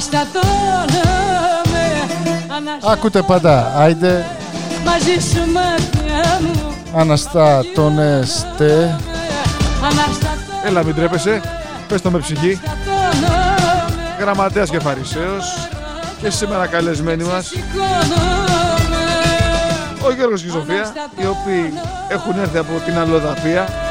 Αναστατώνομαι, 0.00 1.84
αναστατώνομαι 2.48 2.92
Άκουτε 2.92 3.22
πάντα. 3.22 3.72
Άιντε, 3.76 4.26
Μαζί 4.84 5.28
σου 5.28 5.52
μακριά 5.52 6.40
μου 6.40 6.74
αναστατώνεστε. 6.94 8.98
Αναστατώνομαι 9.82 10.64
Έλα 10.64 10.84
μην 10.84 10.94
τρέπεσαι. 10.94 11.40
Πες 11.88 12.02
το 12.02 12.10
με 12.10 12.18
ψυχή. 12.18 12.60
Γραμματέας 14.18 14.70
και 14.70 14.80
Φαρισαίος. 14.80 15.68
Και 16.20 16.30
σήμερα 16.30 16.66
καλεσμένοι 16.66 17.24
μας 17.24 17.52
ο 20.06 20.12
Γιώργος 20.12 20.40
και 20.42 20.46
η 20.46 20.50
Σοφία, 20.50 20.92
οι 21.16 21.26
οποίοι 21.26 21.72
έχουν 22.08 22.38
έρθει 22.38 22.58
από 22.58 22.72
την 22.84 22.98
Αλλοδαπία. 22.98 23.89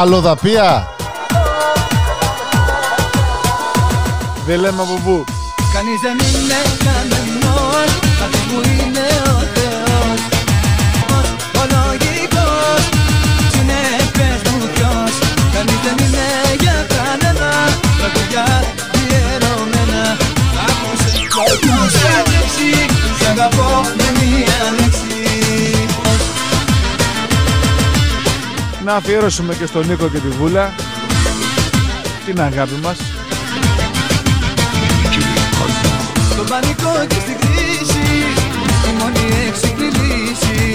Αλλοδαπία. 0.00 0.88
Δεν 4.46 4.60
λέμε 4.60 4.82
από 4.82 5.00
πού. 5.04 5.24
Κανείς 5.72 6.00
δεν 6.00 6.12
είναι 6.12 6.54
κανενός 6.84 7.27
Να 28.88 28.94
αφιέρωσουμε 28.94 29.54
και 29.54 29.66
στον 29.66 29.86
Νίκο 29.86 30.08
και 30.08 30.18
τη 30.18 30.28
Βούλα 30.28 30.74
την 32.24 32.40
αγάπη 32.40 32.74
μας. 32.82 32.96
Στον 36.30 36.46
πανικό 36.46 37.06
και 37.06 37.14
στην 37.14 37.36
κρίση 37.38 38.08
Η 38.88 38.92
μόνη 38.98 39.48
έξυπνη 39.48 39.86
λύση 39.86 40.67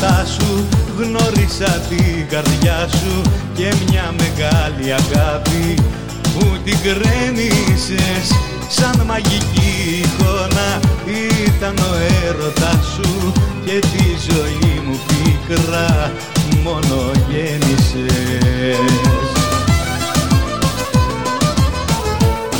τα 0.00 0.12
ψέματα 0.12 0.24
σου 0.24 0.68
γνώρισα 0.98 1.80
την 1.88 2.28
καρδιά 2.28 2.88
σου 2.90 3.22
και 3.54 3.74
μια 3.88 4.14
μεγάλη 4.18 4.92
αγάπη 4.92 5.74
που 6.22 6.44
την 6.64 6.76
κρέμισες. 6.82 8.26
Σαν 8.68 9.02
μαγική 9.06 10.04
εικόνα 10.04 10.80
ήταν 11.46 11.74
ο 11.78 11.94
έρωτας 12.26 12.84
σου 12.94 13.32
και 13.64 13.78
τη 13.78 14.04
ζωή 14.30 14.82
μου 14.86 14.98
πίκρα 15.06 16.12
μόνο 16.62 17.10
γέννησες 17.28 18.78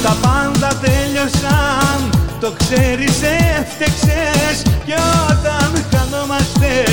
Τα 0.03 0.16
πάντα 0.22 0.68
τέλειωσαν, 0.80 2.11
το 2.41 2.53
ξέρεις 2.59 3.22
έφτεξες 3.59 4.62
Κι 4.85 4.93
όταν 5.30 5.85
χανόμαστε, 5.91 6.85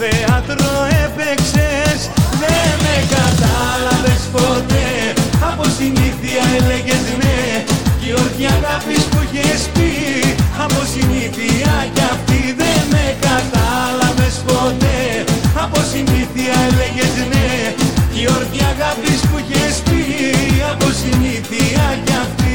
θέατρο 0.00 0.72
έπαιξες 1.04 1.98
Δεν 2.40 2.70
με 2.84 2.96
κατάλαβες 3.16 4.22
ποτέ, 4.36 4.88
από 5.50 5.64
συνήθεια 5.78 6.42
έλεγες 6.58 7.06
ναι 7.20 7.38
Γεωργία 8.02 8.52
αγάπης 8.58 9.04
που 9.10 9.18
είχες 9.24 9.62
πει, 9.74 9.90
από 10.64 10.80
συνήθεια 10.94 11.74
κι 11.94 12.04
αυτή 12.14 12.40
δεν 12.60 12.80
με 12.92 13.06
κατάλαβες 13.26 14.36
ποτέ. 14.48 15.00
Από 15.64 15.80
συνήθεια 15.92 16.54
έλεγες 16.68 17.14
ναι 17.30 17.50
Γεωργία 18.18 18.68
αγάπης 18.74 19.20
που 19.28 19.36
είχες 19.42 19.74
πει, 19.86 20.02
από 20.72 20.86
συνήθεια 21.02 21.86
κι 22.04 22.16
αυτή 22.24 22.47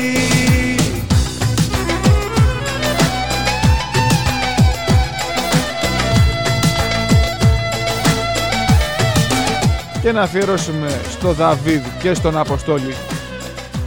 Και 10.04 10.12
να 10.12 10.22
αφιερώσουμε 10.22 11.02
στο 11.10 11.32
Δαβίδ 11.32 11.84
και 12.02 12.14
στον 12.14 12.38
Αποστόλη. 12.38 12.96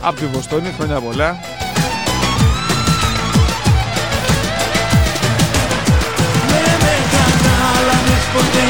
Από 0.01 0.17
τη 0.17 0.27
Βοστόνη. 0.27 0.75
Χρόνια 0.77 1.01
πολλά. 1.01 1.31
Δεν 6.51 6.77
με 6.85 6.95
κατάλαβες 7.17 8.25
ποτέ. 8.35 8.69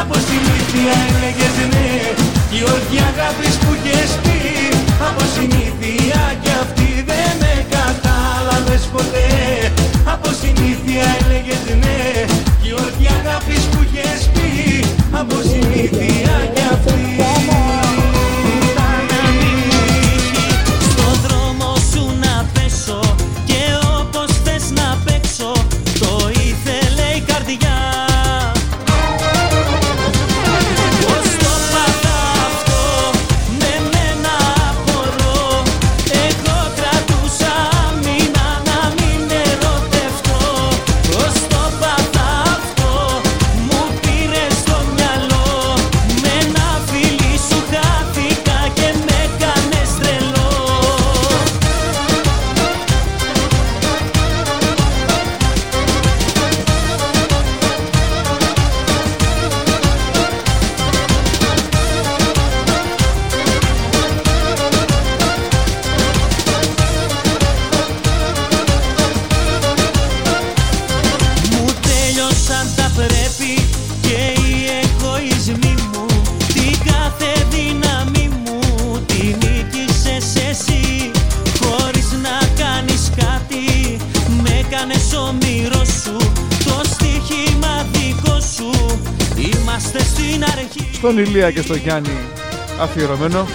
Από 0.00 0.14
συνήθεια 0.14 0.92
έλεγες 1.06 1.56
ναι. 1.72 1.90
Γεωργία 2.50 3.06
αγάπης 3.12 3.54
που 3.56 3.70
είχες 3.74 4.10
πει. 4.22 4.38
Από 5.08 5.22
συνήθεια 5.34 6.20
κι 6.42 6.50
αυτή 6.62 7.04
δεν 7.06 7.30
με 7.40 7.66
κατάλαβες 7.76 8.84
ποτέ. 8.92 9.28
Από 10.12 10.28
συνήθεια 10.40 11.02
έλεγες 11.20 11.76
ναι 11.80 11.83
Από 15.20 15.36
συνήθεια 15.42 16.50
κι 16.54 16.60
αυτή 16.72 17.03
Στον 91.14 91.26
Ηλία 91.26 91.50
και 91.50 91.62
στο 91.62 91.74
Γιάννη 91.74 92.18
αφιερωμένο. 92.80 93.46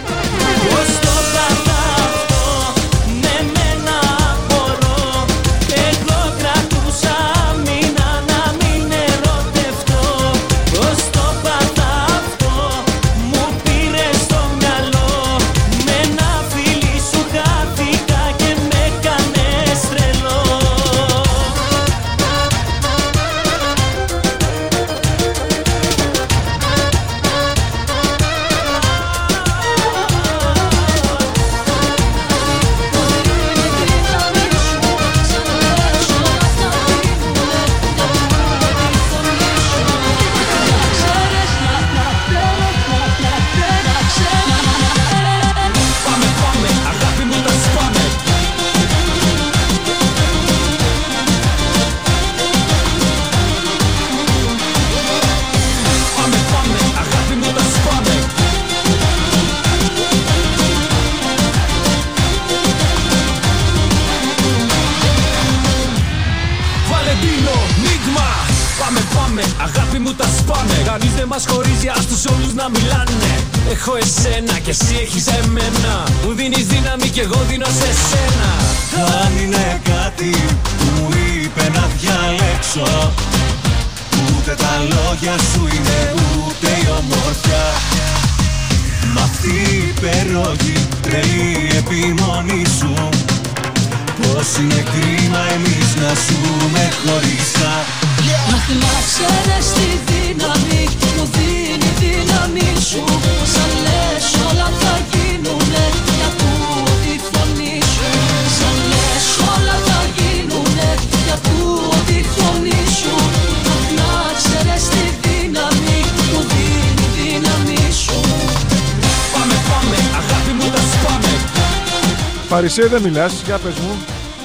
Δεν 122.90 123.02
μιλάς, 123.02 123.34
για 123.46 123.58
πες 123.58 123.74
μου. 123.74 123.98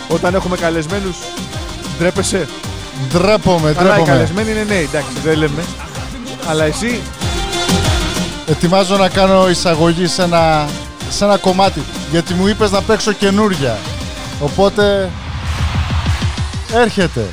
Όταν 0.08 0.34
έχουμε 0.34 0.56
καλεσμένους, 0.56 1.16
ντρέπεσαι; 1.98 2.48
Ντρέπομαι, 3.12 3.68
Αλλά 3.68 3.80
οι 3.80 3.84
ντρέπομαι. 3.84 4.10
καλεσμένοι 4.10 4.50
είναι 4.50 4.64
νέοι, 4.68 4.82
εντάξει, 4.82 5.12
δεν 5.24 5.38
λέμε. 5.38 5.64
Αλλά 6.48 6.64
εσύ, 6.64 7.00
Ετοιμάζω 8.46 8.96
να 8.96 9.08
κάνω 9.08 9.50
εισαγωγή 9.50 10.06
σε 10.06 10.22
ένα, 10.22 10.68
σε 11.10 11.24
ένα 11.24 11.36
κομμάτι. 11.36 11.82
Γιατί 12.10 12.34
μου 12.34 12.46
είπες 12.46 12.70
να 12.70 12.80
παίξω 12.82 13.12
καινούρια. 13.12 13.76
Οπότε 14.40 15.10
έρχεται. 16.72 17.28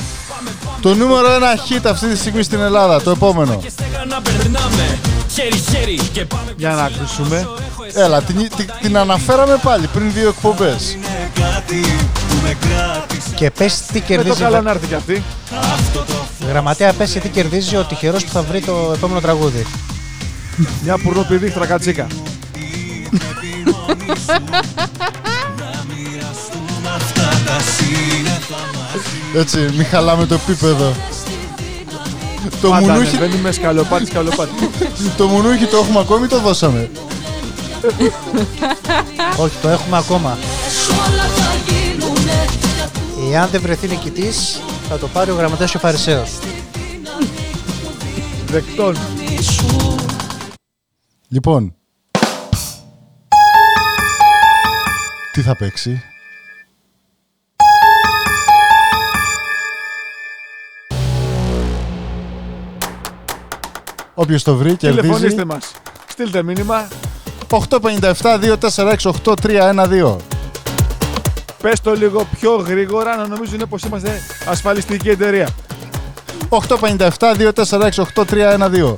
Το 0.81 0.95
νούμερο 0.95 1.31
ένα 1.31 1.53
hit 1.55 1.81
αυτή 1.85 2.07
τη 2.07 2.17
στιγμή 2.17 2.43
στην 2.43 2.59
Ελλάδα. 2.59 3.01
Το 3.01 3.11
επόμενο. 3.11 3.61
Να 4.07 4.21
περνάμε 4.21 4.99
χέρι-χέρι 5.33 5.99
και 6.13 6.25
πάμε 6.25 6.53
για 6.57 6.69
να 6.69 6.83
ακούσουμε. 6.83 7.47
Έλα, 7.93 8.21
την, 8.21 8.49
την, 8.57 8.69
την 8.81 8.97
αναφέραμε 8.97 9.59
πάλι 9.63 9.87
πριν 9.87 10.11
δύο 10.13 10.29
εκπομπές. 10.29 10.97
Κάτι 11.71 11.95
που 12.27 12.35
με 12.43 12.57
κράτησε 12.59 13.29
Και 13.35 13.51
πες 13.51 13.81
τι 13.81 13.93
Με 13.93 13.99
το 13.99 14.05
κερδίζει. 14.05 14.41
καλό 14.41 14.61
να 14.61 14.71
έρθει 14.71 14.87
κι 14.87 14.93
αυτή. 14.93 15.23
Γραμματέα, 16.47 16.93
πες 16.93 17.11
τι 17.11 17.29
κερδίζει 17.29 17.75
ο 17.75 17.83
τυχερός 17.83 18.23
που 18.25 18.31
θα 18.31 18.41
βρει 18.41 18.61
το 18.61 18.91
επόμενο 18.95 19.19
τραγούδι. 19.19 19.65
Μια 20.83 20.97
πουρνοπηδήχτρα 20.97 21.65
κατσίκα. 21.65 22.07
αυτά 26.95 27.29
τα 27.45 27.57
σύννεφα 27.77 28.61
μας 28.73 29.41
Έτσι, 29.41 29.57
μην 29.75 29.85
χαλάμε 29.85 30.25
το 30.25 30.33
επίπεδο. 30.33 30.93
το 32.61 32.69
Πάντα 32.69 32.93
μουνούχι, 32.93 33.15
ανεβαίνουμε 33.15 33.51
σκαλοπάτι, 33.51 34.05
σκαλοπάτι. 34.05 34.51
το 35.17 35.27
μουνούχι 35.27 35.65
το 35.65 35.77
έχουμε 35.77 35.99
ακόμη 35.99 36.23
ή 36.25 36.27
το 36.27 36.39
δώσαμε. 36.39 36.89
Όχι, 39.37 39.53
το 39.61 39.69
έχουμε 39.69 39.97
ακόμα. 39.97 40.37
Εάν 43.31 43.49
δεν 43.49 43.61
βρεθεί 43.61 43.87
νικητής, 43.87 44.61
θα 44.89 44.97
το 44.97 45.07
πάρει 45.07 45.31
ο 45.31 45.35
γραμματέας 45.35 45.71
και 45.71 45.77
ο 45.77 45.79
Φαρισαίος. 45.79 46.39
Δεκτών. 48.45 48.95
φωνή 48.95 49.41
σου 49.41 49.95
Λοιπόν. 51.27 51.75
Τι 55.31 55.41
θα 55.41 55.55
παίξει; 55.55 56.03
Όποιος 64.13 64.43
το 64.43 64.55
βρει 64.55 64.75
κερδίζει. 64.75 65.01
Τηλεφωνήστε 65.01 65.45
μας. 65.45 65.71
Στείλτε 66.07 66.43
μήνυμα. 66.43 66.87
857-246-8312. 67.49 70.40
Πες 71.61 71.81
το 71.81 71.93
λίγο 71.95 72.27
πιο 72.39 72.55
γρήγορα 72.55 73.15
να 73.15 73.27
νομίζουν 73.27 73.61
πως 73.69 73.83
είμαστε 73.83 74.21
ασφαλιστική 74.45 75.09
εταιρεία. 75.09 75.47
857-246-8312. 76.49 78.95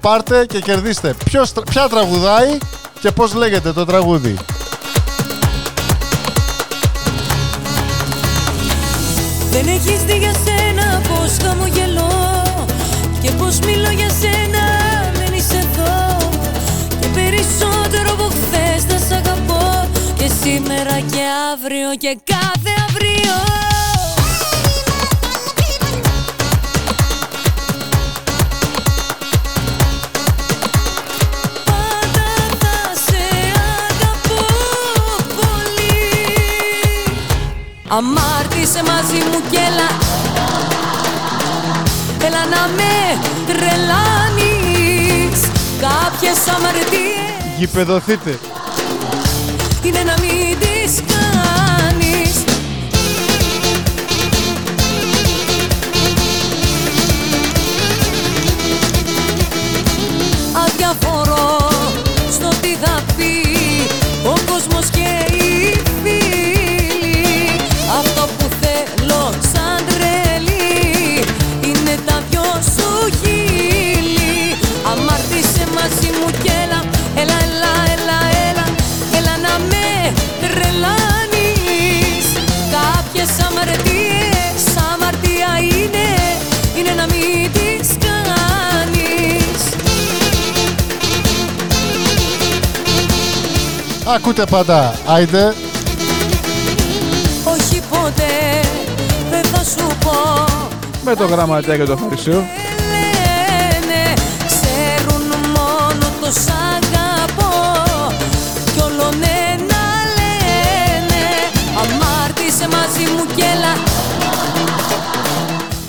Πάρτε 0.00 0.46
και 0.46 0.60
κερδίστε. 0.60 1.14
Ποιος, 1.24 1.52
τρα- 1.52 1.64
ποια 1.70 1.88
τραγουδάει 1.88 2.58
και 3.00 3.10
πώς 3.10 3.34
λέγεται 3.34 3.72
το 3.72 3.84
τραγούδι; 3.84 4.36
Δεν 9.50 9.68
έχεις 9.68 10.02
δει 10.04 10.16
για 10.18 10.32
σένα 10.44 11.00
πως 11.08 11.36
χαμογελώ 11.46 12.42
Και 13.22 13.30
πως 13.30 13.58
μιλώ 13.58 13.90
για 13.90 14.10
σένα 14.20 14.61
σήμερα 20.40 21.00
και 21.00 21.22
αύριο 21.52 21.94
και 21.98 22.18
κάθε 22.24 22.72
αύριο. 22.88 23.34
Πάντα 31.64 32.28
θα 32.60 32.76
σε 33.06 33.24
αγαπώ 33.88 34.44
πολύ. 35.36 36.00
Αμάρτησε 37.88 38.82
μαζί 38.82 39.20
μου 39.30 39.40
κι 39.50 39.56
έλα. 39.56 39.90
Έλα 42.26 42.44
να 42.44 42.68
με 42.76 43.18
τρελάνεις. 43.46 45.40
Κάποιες 45.80 46.48
αμαρτίες. 46.48 47.56
Γηπεδοθείτε. 47.58 48.38
Είναι 49.84 50.02
να 50.02 50.14
μην 50.20 50.58
τις 50.58 51.00
κάνεις. 51.12 52.44
Αδιαφορώ 60.64 61.61
Ακούτε 94.14 94.44
πάντα. 94.50 94.94
Άιντε. 95.06 95.54
Όχι 97.44 97.82
ποτέ, 97.90 98.60
δεν 99.30 99.44
θα 99.44 99.64
σου 99.64 99.86
πω 100.04 100.44
Με 101.04 101.14
το 101.14 101.24
γραμματέα 101.26 101.76
και 101.76 101.84
το 101.84 101.96
φαρισαίο. 101.96 102.46
λένε 102.92 104.14
Ξέρουν 104.46 105.26
μόνο 105.46 106.06
το 106.20 106.30
σ' 106.30 106.48
αγαπώ 106.74 107.82
Κι 108.74 108.80
όλο 108.80 109.10
ναι 109.18 109.56
να 109.70 109.84
λένε 110.16 111.24
Αμάρτησε 111.80 112.68
μαζί 112.70 113.04
μου 113.16 113.34
κι 113.34 113.42
έλα 113.42 113.74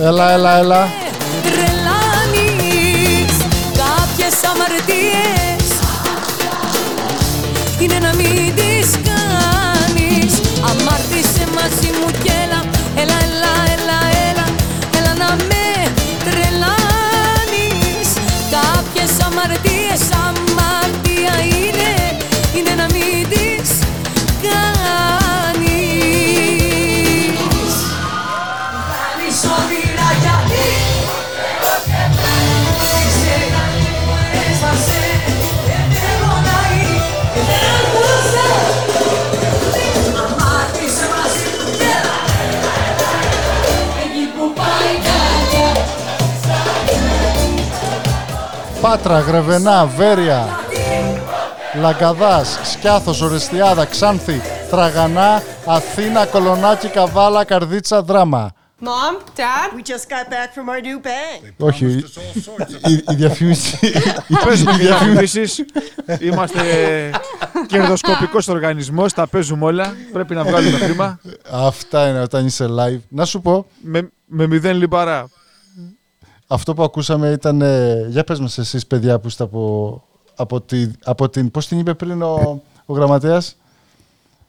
Έλα, 0.10 0.32
έλα, 0.32 0.58
έλα. 0.58 0.90
τρελάνεις 1.44 3.34
Κάποιες 3.74 4.44
αμαρτίες 4.52 5.43
είναι 7.84 8.00
να 8.00 8.14
μην 8.16 8.56
τις 8.56 8.90
κάνεις. 9.10 10.34
Αμάρτησε 10.70 11.44
μαζί 11.58 11.90
μου 12.00 12.10
κι 12.24 12.32
έλα 12.44 12.60
Έλα, 13.02 13.18
έλα, 13.28 13.54
έλα, 13.76 14.00
έλα 14.30 14.46
Έλα 14.98 15.14
να 15.22 15.30
με 15.50 15.68
τρελάνεις. 16.26 18.10
Κάποιες 18.56 19.12
αμαρτίες 19.26 20.04
αμαρτία 20.26 20.53
Πάτρα, 48.94 49.20
Γρεβενά, 49.20 49.86
Βέρεια, 49.86 50.60
Λαγκαδάς, 51.82 52.60
Σκιάθος, 52.64 53.22
Ορεστιάδα, 53.22 53.86
Ξάνθη, 53.86 54.42
Τραγανά, 54.70 55.42
Αθήνα, 55.66 56.26
Κολονάκι, 56.26 56.88
Καβάλα, 56.88 57.44
Καρδίτσα, 57.44 58.02
Δράμα. 58.02 58.52
Mom, 58.84 59.16
Dad, 59.40 59.70
we 59.78 59.82
just 59.92 60.06
got 60.14 60.26
back 60.30 60.50
from 60.56 60.70
our 60.70 60.82
new 60.82 61.00
bank. 61.06 61.54
Όχι, 61.58 61.86
η, 61.86 62.06
η- 62.94 63.04
η 63.10 63.16
διαφήμιση... 63.16 63.78
Πες 64.46 64.64
με 64.64 64.72
η 64.74 64.78
διαφημίσεις. 64.78 65.66
Είμαστε 66.20 66.62
κερδοσκοπικός 67.68 68.48
οργανισμός, 68.48 69.14
τα 69.14 69.28
παίζουμε 69.28 69.66
όλα. 69.66 69.96
Πρέπει 70.14 70.36
να 70.36 70.44
βγάλουμε 70.44 70.78
χρήμα. 70.78 71.20
Αυτά 71.52 72.08
είναι 72.08 72.20
όταν 72.22 72.46
είσαι 72.46 72.66
live. 72.80 73.00
Να 73.10 73.26
σου 73.26 73.42
πω, 73.42 73.66
Με, 73.82 74.10
με 74.26 74.48
μηδέν 74.48 74.76
λιμπαρά. 74.78 75.30
Αυτό 76.54 76.74
που 76.74 76.84
ακούσαμε 76.84 77.30
ήταν... 77.30 77.62
ε, 77.62 78.06
για 78.10 78.24
πες 78.24 78.40
μας 78.40 78.58
εσείς 78.58 78.88
παιδιά 78.88 79.20
που 79.20 79.28
είστε 79.28 79.44
από, 79.44 80.04
από, 80.36 80.62
τη, 80.62 80.92
από 81.04 81.30
την... 81.30 81.52
Πώς 81.52 81.68
την 81.68 81.80
είπε 81.80 81.94
πριν 81.94 82.22
ο, 82.22 82.62
ο 82.86 82.94
γραμματέας; 82.94 83.56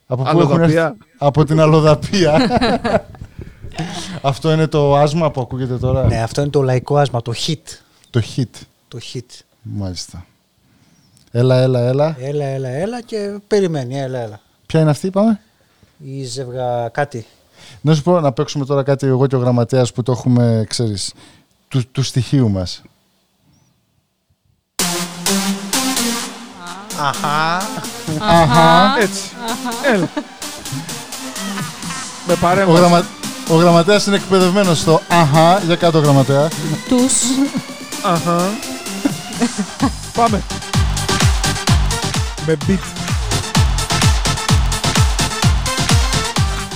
Από 0.07 0.23
πού 0.23 0.29
έχουν 0.29 0.41
Αλλοδαπία. 0.41 0.85
έρθει; 0.85 0.99
Από 1.19 1.45
την 1.45 1.61
Αλλοδαπία. 1.61 2.51
αυτό 4.23 4.53
είναι 4.53 4.67
το 4.67 4.97
άσμα 4.97 5.31
που 5.31 5.41
ακούγεται 5.41 5.77
τώρα. 5.79 6.05
Ναι, 6.07 6.23
αυτό 6.23 6.41
είναι 6.41 6.51
το 6.51 6.63
λαϊκό 6.63 6.97
άσμα, 6.97 7.23
το 7.23 7.33
hit. 7.47 7.79
Το 8.11 8.23
hit. 8.37 8.61
Το 8.89 8.99
hit. 9.13 9.41
Μάλιστα. 9.63 10.27
Έλα, 11.31 11.57
έλα, 11.57 11.81
έλα. 11.81 12.17
Έλα, 12.19 12.45
έλα, 12.45 12.69
έλα 12.69 13.01
και 13.03 13.39
περιμένει, 13.47 13.99
έλα, 14.01 14.19
έλα. 14.19 14.41
Ποια 14.67 14.81
είναι 14.81 14.91
αυτή, 14.91 15.07
είπαμε; 15.07 15.41
Η 15.99 16.25
ζευγα 16.25 16.89
κάτι. 16.89 17.27
Να 17.81 17.95
σου 17.95 18.03
πω 18.03 18.21
να 18.21 18.33
παίξουμε 18.33 18.65
τώρα 18.65 18.83
κάτι 18.83 19.07
εγώ 19.07 19.27
και 19.27 19.37
ο 19.37 19.39
γραμματέας 19.39 19.93
που 19.93 20.03
το 20.03 20.13
έχουμε, 20.13 20.65
ξέρεις, 20.69 21.13
του, 21.75 21.85
του 21.93 22.03
στοιχείου 22.03 22.51
μας. 22.51 22.83
Αχα. 27.01 27.57
Αχα. 28.21 28.97
Έτσι. 29.01 29.21
Έλα. 29.93 30.09
Με 32.27 32.33
Ο, 32.33 32.37
παρέμβαση. 32.41 32.79
γραμμα... 32.79 33.05
ο 33.49 33.55
γραμματέας 33.55 34.07
είναι 34.07 34.17
εκπαιδευμένος 34.17 34.79
στο 34.79 35.01
αχα, 35.09 35.59
για 35.59 35.77
κάτω 35.77 35.99
γραμματέα. 35.99 36.49
Τους. 36.89 37.13
Αχα. 38.05 38.49
Πάμε. 40.15 40.43
Με 42.47 42.57
beat. 42.67 43.04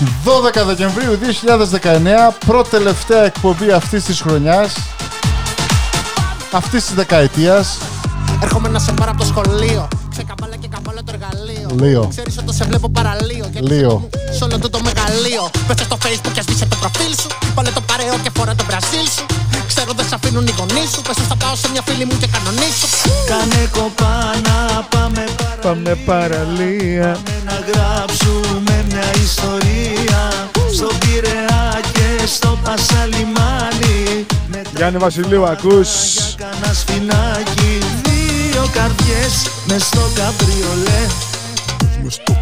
12 0.03 0.64
Δεκεμβρίου 0.66 1.18
2019, 2.30 2.34
πρώτη-τελευταία 2.46 3.24
εκπομπή 3.24 3.70
αυτής 3.72 4.05
της 4.05 4.20
χρονιάς, 4.20 4.72
αυτής 6.53 6.84
της 6.84 6.94
δεκαετίας. 6.94 7.78
Έρχομαι 8.42 8.68
να 8.68 8.78
σε 8.78 8.92
πάρω 8.92 9.11
από 9.11 9.20
το 9.20 9.26
σχολείο. 9.26 9.89
Ξεκαμπάλα 10.10 10.56
και 10.56 10.68
καμπάλα 10.68 11.01
το 11.05 11.12
εργαλείο. 11.14 11.68
Λίο. 11.85 12.06
Ξέρεις 12.10 12.39
ότι 12.39 12.55
σε 12.55 12.64
βλέπω 12.64 12.89
παραλίο. 12.90 13.48
Γιατί 13.52 13.68
Λίο. 13.68 14.09
σε 14.31 14.44
όλο 14.44 14.59
το, 14.59 14.70
το 14.70 14.81
μεγαλείο. 14.89 15.51
Πες 15.66 15.77
στο 15.81 15.97
facebook 16.05 16.32
και 16.32 16.43
σβήσε 16.43 16.66
το 16.66 16.77
προφίλ 16.82 17.12
σου. 17.20 17.28
Βάλε 17.55 17.70
το 17.70 17.81
παρεό 17.90 18.14
και 18.23 18.31
φορά 18.36 18.55
το 18.55 18.64
μπραζίλ 18.68 19.06
σου. 19.16 19.24
Ξέρω 19.70 19.93
δεν 19.97 20.06
σε 20.09 20.14
αφήνουν 20.14 20.47
οι 20.47 20.55
γονείς 20.59 20.89
σου. 20.94 21.01
Πες 21.06 21.16
τους 21.16 21.27
θα 21.27 21.36
πάω 21.43 21.55
σε 21.62 21.68
μια 21.73 21.82
φίλη 21.86 22.05
μου 22.09 22.16
και 22.20 22.28
κανονίσω. 22.35 22.86
Κάνε 23.31 23.62
κοπάνα, 23.77 24.59
πάμε 24.94 25.24
Πάμε 25.62 25.93
παραλία. 26.10 27.10
να 27.48 27.56
γράψουμε 27.68 28.60
μια 28.66 28.68
ιστορία. 29.24 30.48
Στο 30.74 30.90
Πειραιά 30.98 31.80
και 31.93 32.26
στο 32.26 32.59
Πασαλιμάνι. 32.64 34.26
Με 34.51 34.62
Γιάννη 34.76 34.98
Βασιλείου, 34.98 35.47
ακούς. 35.47 35.90
κάνα 36.36 36.72
σφινάκι. 36.74 37.78
Δύο 38.02 38.68
καρδιές 38.72 39.35
μες 39.66 39.82
στο 39.82 40.05
καμπριολέ. 40.14 41.02
Μες 42.02 42.14
στο 42.14 42.32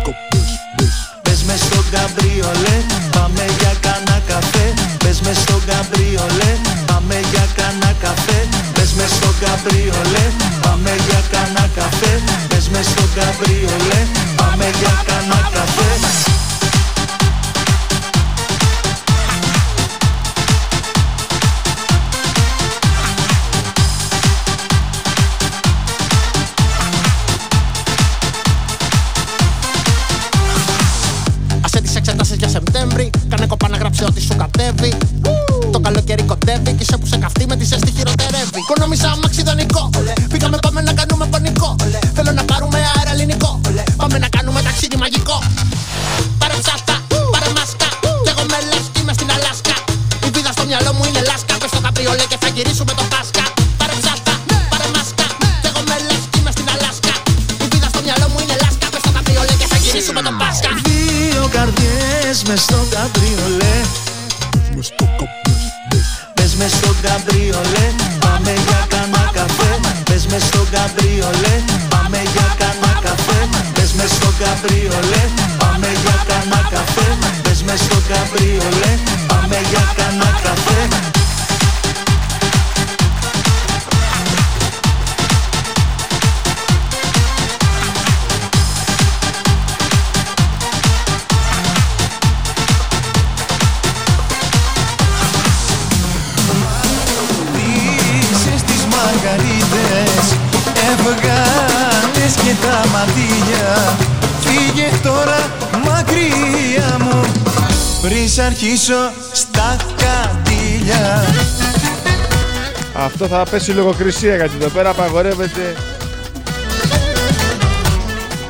Πες 1.22 1.42
μες 1.42 1.60
στο 1.60 1.80
καμπριολέ 1.90 2.76
Πάμε 3.10 3.44
για 3.58 3.72
κάνα 3.80 4.18
καφέ. 4.28 4.74
Πες 4.98 5.20
μες 5.20 5.36
στο 5.36 5.60
καμπριολέ 5.66 6.52
Πάμε 6.86 7.16
για 7.32 7.46
κάνα 7.56 7.92
καφέ. 8.02 8.38
Πες 8.74 8.92
μες 8.96 9.10
στο 9.10 9.30
καμπριολέ 9.40 10.24
Πάμε 10.62 10.92
για 11.08 11.20
κάνα 11.32 11.64
καφέ. 11.76 12.12
Πες 12.48 12.68
μες 12.68 12.86
στο 12.86 13.04
καμπριολέ 13.16 14.00
Πάμε 14.36 14.66
για 14.80 14.94
κάνα 15.06 15.40
καφέ 15.54 16.35
καλοκαίρι 36.56 36.66
κοντεύει 36.66 36.78
και 36.78 36.84
σε 36.84 36.96
που 36.96 37.06
σε 37.06 37.16
καυτεί 37.16 37.46
με 37.46 37.56
τη 37.56 37.64
ζέστη 37.64 37.90
χειροτερεύει. 37.96 38.58
Οικονόμησα 38.62 39.08
αμάξι 39.10 39.42
δανεικό. 39.42 39.90
Πήγαμε 40.32 40.58
πάμε 40.64 40.80
να 40.80 40.92
κάνουμε 40.92 41.26
πανικό. 41.26 41.76
Θέλω 42.14 42.32
να 42.32 42.44
πάρουμε 42.44 42.78
αέρα 42.90 43.12
ελληνικό. 43.12 43.60
Πάμε 43.96 44.18
να 44.18 44.28
κάνουμε 44.28 44.62
ταξίδι 44.62 44.96
μαγικό. 44.96 45.38
Πάρε 46.40 46.56
ψάστα, 46.62 46.94
πάρε 47.32 47.48
μάσκα. 47.56 47.88
Κι 48.24 48.30
εγώ 48.32 48.44
με 48.52 48.58
λες 48.70 48.86
είμαι 48.98 49.12
στην 49.18 49.28
Αλάσκα. 49.36 49.74
Η 50.26 50.28
βίδα 50.34 50.52
στο 50.56 50.64
μυαλό 50.70 50.90
μου 50.96 51.04
είναι 51.08 51.22
λάσκα. 51.30 51.54
Πες 51.60 51.70
στο 51.72 51.80
καπριολέ 51.86 52.24
και 52.30 52.38
θα 52.42 52.48
γυρίσουμε 52.54 52.92
το 52.98 53.04
Πάσκα. 53.12 53.44
Πάρε 53.80 53.94
ψάστα, 54.00 54.32
πάρε 54.72 54.88
μάσκα. 54.94 55.26
Κι 55.62 55.68
εγώ 55.70 55.80
με 55.90 55.96
λες 56.06 56.22
είμαι 56.36 56.50
στην 56.56 56.66
Αλάσκα. 56.74 57.12
Η 57.64 57.66
βίδα 57.72 57.88
στο 57.92 58.00
μυαλό 58.06 58.26
μου 58.32 58.38
είναι 58.42 58.56
λάσκα. 58.62 58.86
Πες 58.92 59.00
στο 59.04 59.10
καπριολέ 59.16 59.54
και 59.60 59.68
θα 59.72 59.78
γυρίσουμε 59.82 60.20
το 60.28 60.32
Πάσκα. 60.40 60.70
Δύο 60.88 61.44
καρδιές 61.56 62.36
μες 62.48 62.60
στο 62.66 62.78
καμπριολέ 62.94 63.35
καμπριολέ 67.06 67.86
Πάμε 68.24 68.52
για 68.66 68.80
κάνα 68.92 69.22
καφέ. 69.36 69.70
Πες 70.08 70.26
μες 70.30 70.42
στο 70.50 70.62
καμπριολέ 70.74 71.54
Πάμε 71.92 72.20
για 72.32 72.46
κάνα 72.60 72.92
καφέ. 73.04 73.40
Πες 73.74 73.90
μες 73.96 74.10
στο 74.18 74.30
καμπριολέ 74.40 75.22
Πάμε 75.60 75.88
για 76.02 76.16
κάνα 76.28 76.60
καφέ. 76.74 77.08
Πες 77.44 77.60
μες 77.66 77.80
στο 77.86 77.98
καμπριολέ 78.10 78.92
Πάμε 79.30 79.58
για 79.70 79.84
κάνα 79.96 80.05
αρχίσω 108.42 109.12
στα 109.32 109.76
κατήλια 109.96 111.24
Αυτό 112.94 113.26
θα 113.26 113.46
πέσει 113.50 113.70
λογοκρισία 113.70 114.36
γιατί 114.36 114.54
εδώ 114.60 114.68
πέρα 114.68 114.90
απαγορεύεται. 114.90 115.76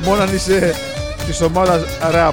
Μόνο 0.05 0.23
αν 0.23 0.35
είσαι 0.35 0.75
της 1.27 1.41
ομάδας 1.41 1.81
rap. 2.15 2.33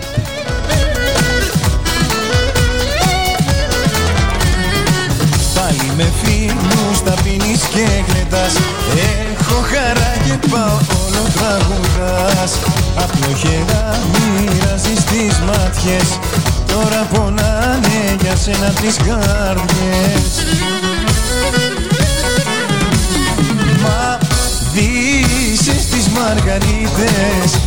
Πάλι 5.55 5.91
με 5.97 6.11
φίλους 6.23 7.03
τα 7.03 7.13
πίνεις 7.23 7.61
και 7.61 7.87
γλεντάς. 8.07 8.53
Έχω 9.33 9.61
χαρά 9.61 10.13
και 10.25 10.47
πάω 10.49 10.77
όλο 11.05 11.23
τραγουδάς. 11.33 12.59
Απλοχερά 12.95 13.99
μοιράζεις 14.11 15.03
τις 15.03 15.39
μάτιες 15.39 16.19
Τώρα 16.73 17.07
πονάνε 17.13 18.15
για 18.21 18.35
σένα 18.35 18.69
τις 18.81 18.95
καρδιές 18.95 20.45
Μα 23.81 24.17
δύσεις 24.73 25.85
τις 25.89 26.07
μαργαρίτες 26.07 27.59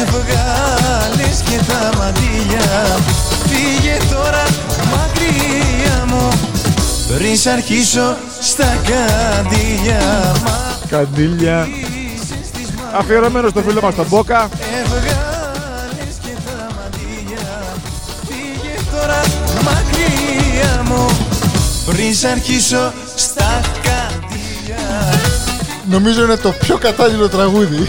Έβγαλες 0.00 1.42
και 1.50 1.60
τα 1.66 1.98
μαντήλια 1.98 2.98
Φύγε 3.46 3.96
τώρα 4.10 4.42
μακριά 4.90 6.04
μου 6.06 6.28
πριν 7.08 7.36
σ' 7.36 7.46
αρχίσω 7.46 8.16
στα 8.40 8.78
καντήλια 8.86 10.32
Μα 10.44 10.68
Καντήλια. 10.88 11.68
Αφιερωμένο 12.98 13.48
στο 13.48 13.62
φίλο 13.62 13.80
μας 13.82 13.94
τον 13.94 14.06
Μπόκα. 14.08 14.48
πριν 21.98 22.14
σ' 22.14 22.24
αρχίσω 22.24 22.92
στα 23.16 23.60
κατία 23.82 25.20
Νομίζω 25.90 26.22
είναι 26.22 26.36
το 26.36 26.52
πιο 26.52 26.78
κατάλληλο 26.78 27.28
τραγούδι. 27.28 27.88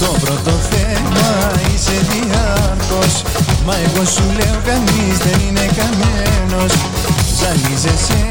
Το 0.00 0.16
πρώτο 0.20 0.50
θέμα 0.50 1.52
είσαι 1.74 2.06
διάρκος 2.10 3.22
Μα 3.66 3.74
εγώ 3.74 4.04
σου 4.04 4.22
λέω 4.36 4.60
κανείς 4.64 5.18
δεν 5.18 5.40
είναι 5.48 5.66
καμένος 5.76 6.72
Ζαλίζεσαι 7.40 8.26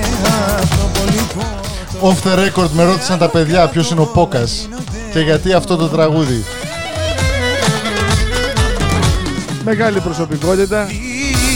Off 2.01 2.27
the 2.27 2.35
record 2.35 2.69
με 2.73 2.83
ρώτησαν 2.83 3.17
τα 3.17 3.29
παιδιά 3.29 3.67
ποιος 3.67 3.89
είναι 3.89 4.01
ο 4.01 4.05
Πόκας 4.05 4.69
και 5.11 5.19
γιατί 5.19 5.53
αυτό 5.53 5.75
το 5.75 5.87
τραγούδι. 5.87 6.43
Μεγάλη 9.63 9.99
προσωπικότητα. 9.99 10.87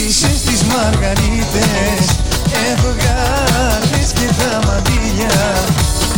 Στις 0.09 0.63
μαργαρίτες 0.63 2.07
έβγαλες 2.71 4.11
και 4.13 4.33
τα 4.37 4.67
μαντήλια 4.67 5.63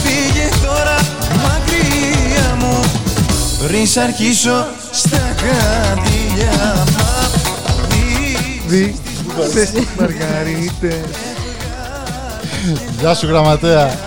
Φύγε 0.03 0.49
τώρα 0.65 0.95
μακριά 1.35 2.55
μου 2.59 2.79
πριν 3.67 3.87
σ' 3.87 3.97
αρχίσω 3.97 4.65
στα 4.91 5.35
καντήλια 5.41 6.85
Δι, 8.67 8.95
στις 9.49 9.71
μαργαρίτες 9.99 11.30
Γεια 12.99 13.13
σου 13.13 13.27
γραμματέα. 13.27 13.99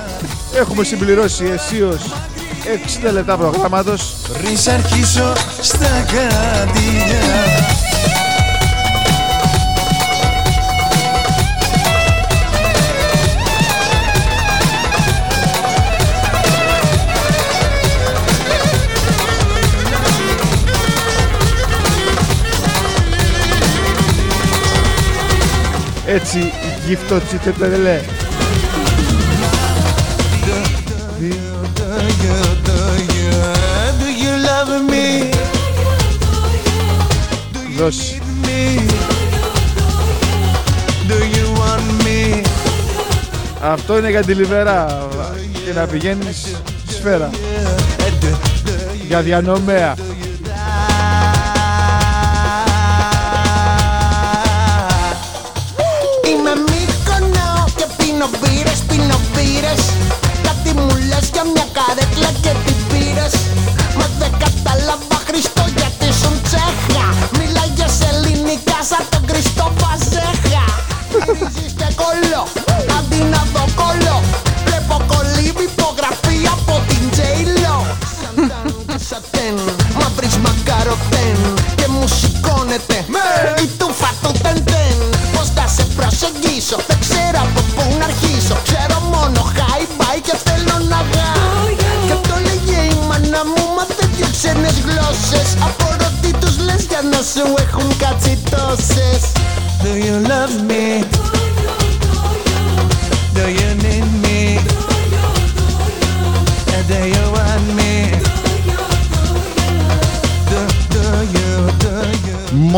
Έχουμε 0.54 0.84
συμπληρώσει 0.84 1.44
αισίως 1.44 2.12
60 3.08 3.12
λεπτά 3.12 3.36
προγράμματος. 3.36 4.16
Πριν 4.32 4.72
αρχίσω 4.74 5.32
στα 5.60 6.04
καρδιά 6.12 7.64
Έτσι, 26.06 26.52
γυφτό 26.86 27.20
τσιτετελέ. 27.20 28.00
Αυτό 43.74 43.98
είναι 43.98 44.10
για 44.10 44.24
τη 44.24 44.34
Λιβερά 44.34 45.08
και 45.66 45.72
να 45.72 45.86
πηγαίνεις 45.86 46.56
σφαίρα 46.88 47.30
για 49.06 49.20
διανομέα. 49.20 49.94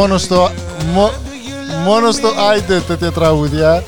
μόνο 0.07 0.19
στο, 0.19 0.51
μο, 0.93 1.11
μόνο 1.85 2.13
Άιντε 2.49 2.81
τέτοια 2.81 3.13
τραγούδια. 3.13 3.85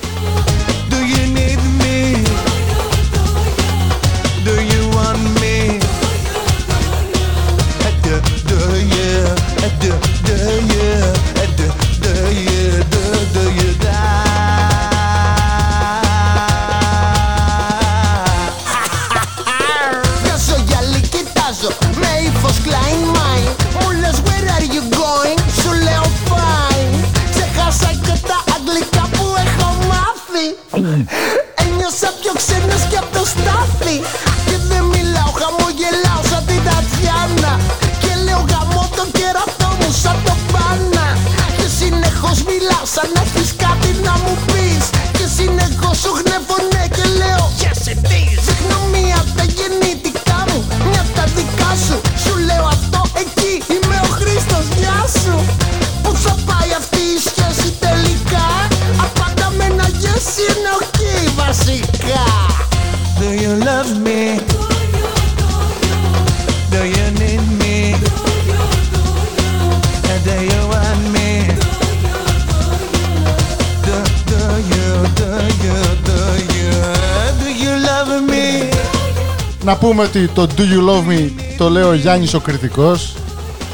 πούμε 79.88 80.02
ότι 80.02 80.28
το 80.28 80.48
Do 80.56 80.60
You 80.60 80.90
Love 80.90 81.06
Me 81.10 81.30
το 81.56 81.68
λέει 81.68 81.82
ο 81.82 81.94
Γιάννης 81.94 82.34
ο 82.34 82.40
Κριτικός. 82.40 83.14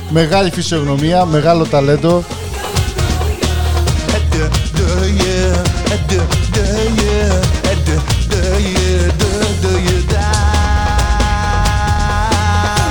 Μεγάλη 0.09 0.51
φυσιογνωμία, 0.51 1.25
μεγάλο 1.25 1.65
ταλέντο. 1.67 2.25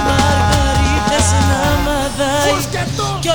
Μαργαρίτες 0.08 1.28
να 1.50 1.62
μαδάει 1.86 2.54
κι 3.20 3.30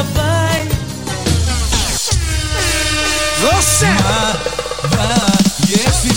αγαπάει 0.00 0.66
Δώσε! 3.40 3.94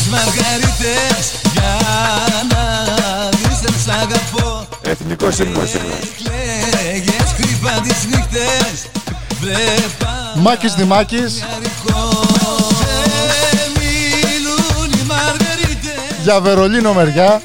Μαργαρίτες 0.10 1.32
για 1.54 1.78
να 2.50 2.64
δεις 3.30 3.60
δεν 3.60 3.74
σ' 3.86 3.90
αγαπώ. 3.90 4.68
Εθνικός 4.82 5.36
σύμβολο 5.36 5.66
Εκλέγες 5.66 7.34
κρύβα 7.38 7.82
τις 7.82 8.06
νύχτες. 8.10 8.90
Ε, 9.48 9.84
για 16.24 16.40
Βερολίνο 16.42 16.94
μεριά. 16.94 17.42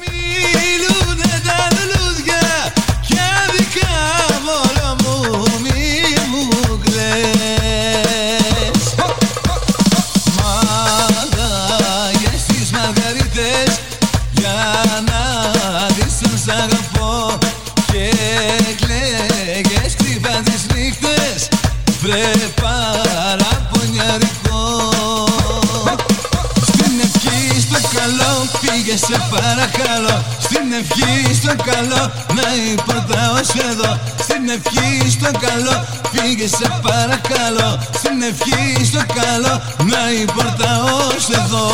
παρακαλώ 29.59 30.23
Στην 30.39 30.65
ευχή 30.79 31.35
στο 31.35 31.53
καλό 31.71 32.01
να 32.37 32.47
υποτάω 32.71 33.37
εδώ 33.71 33.99
Στην 34.25 34.49
ευχή 34.55 35.09
στο 35.09 35.31
καλό 35.45 35.75
φύγε 36.11 36.47
σε 36.47 36.79
παρακαλώ. 36.81 37.79
Στην 37.97 38.21
ευχή 38.29 38.85
στο 38.85 39.01
καλό 39.19 39.53
να 39.91 40.01
υποτάω 40.21 40.97
εδώ 41.39 41.65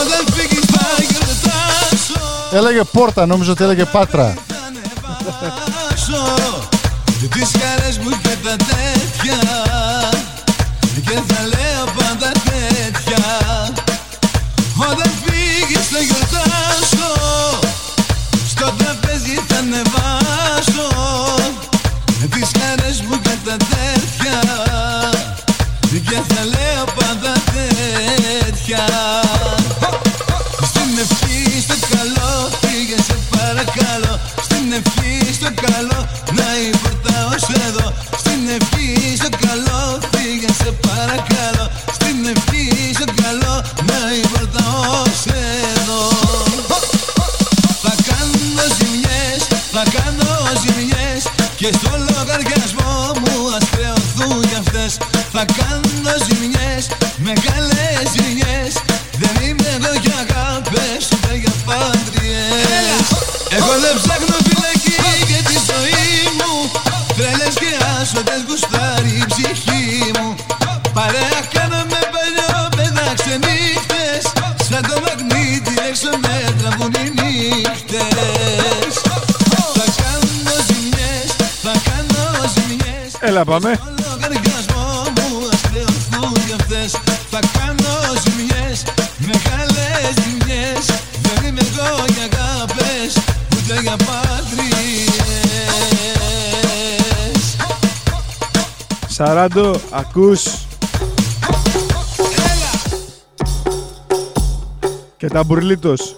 Όταν 0.00 0.34
φύγεις 0.34 0.64
θα 0.74 0.86
γιορτάσω 1.08 2.20
Έλεγε 2.52 2.82
πόρτα 2.92 3.26
νομίζω 3.26 3.52
ότι 3.52 3.64
έλεγε 3.64 3.84
πάτρα. 3.84 4.34
Τις 7.32 7.50
χαρές 7.62 7.98
μου 7.98 8.10
και 8.22 8.36
τα 8.44 8.56
Σαράντο, 99.16 99.74
ακούς. 99.90 100.44
Και 105.16 105.28
τα 105.28 105.44
μπουρλίτος. 105.44 106.16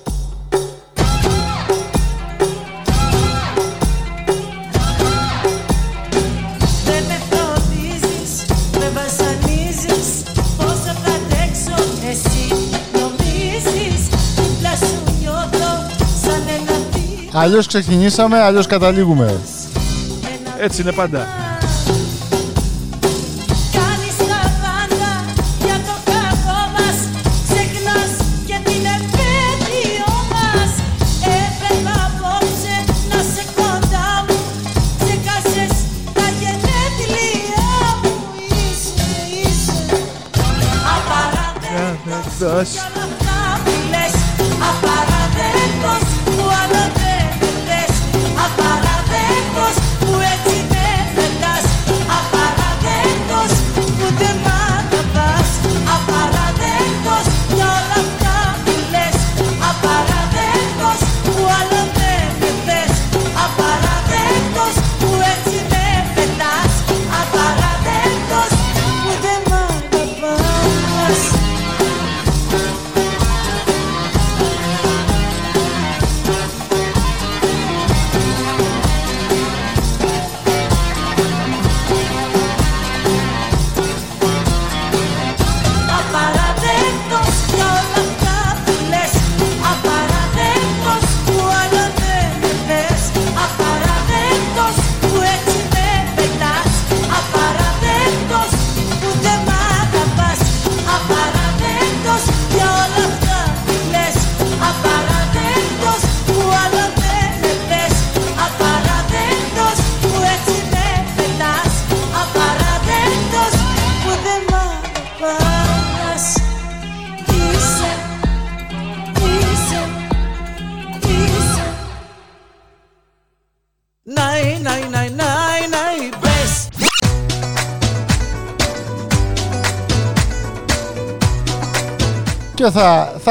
Αλλιώς 17.33 17.67
ξεκινήσαμε, 17.67 18.41
αλλιώς 18.41 18.67
καταλήγουμε. 18.67 19.41
Έτσι 20.61 20.83
είναι 20.83 20.93
πάντα. 20.93 21.48
us. 42.49 42.98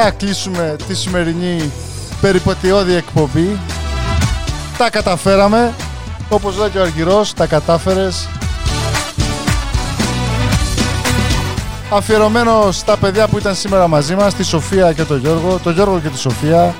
θα 0.02 0.10
κλείσουμε 0.10 0.76
τη 0.88 0.94
σημερινή 0.94 1.72
περιπατειώδη 2.20 2.94
εκπομπή. 2.94 3.58
Τα 4.78 4.90
καταφέραμε. 4.90 5.74
Όπως 6.28 6.56
λέει 6.56 6.68
και 6.68 6.78
ο 6.78 6.82
Αργυρός, 6.82 7.32
τα 7.32 7.46
κατάφερες. 7.46 8.28
Αφιερωμένο 11.92 12.72
στα 12.72 12.96
παιδιά 12.96 13.28
που 13.28 13.38
ήταν 13.38 13.54
σήμερα 13.54 13.88
μαζί 13.88 14.14
μας, 14.14 14.34
τη 14.34 14.44
Σοφία 14.44 14.92
και 14.92 15.02
τον 15.02 15.18
Γιώργο, 15.18 15.58
τον 15.62 15.72
Γιώργο 15.72 16.00
και 16.00 16.08
τη 16.08 16.18
Σοφία, 16.18 16.74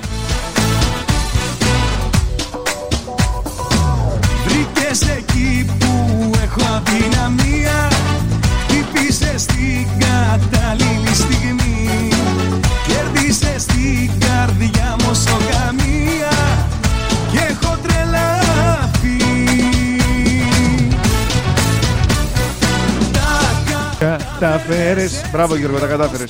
Κατάφερες, 24.39 25.21
Μπράβο 25.31 25.55
Γιώργο, 25.55 25.79
τα 25.79 25.87
κατάφερες. 25.87 26.29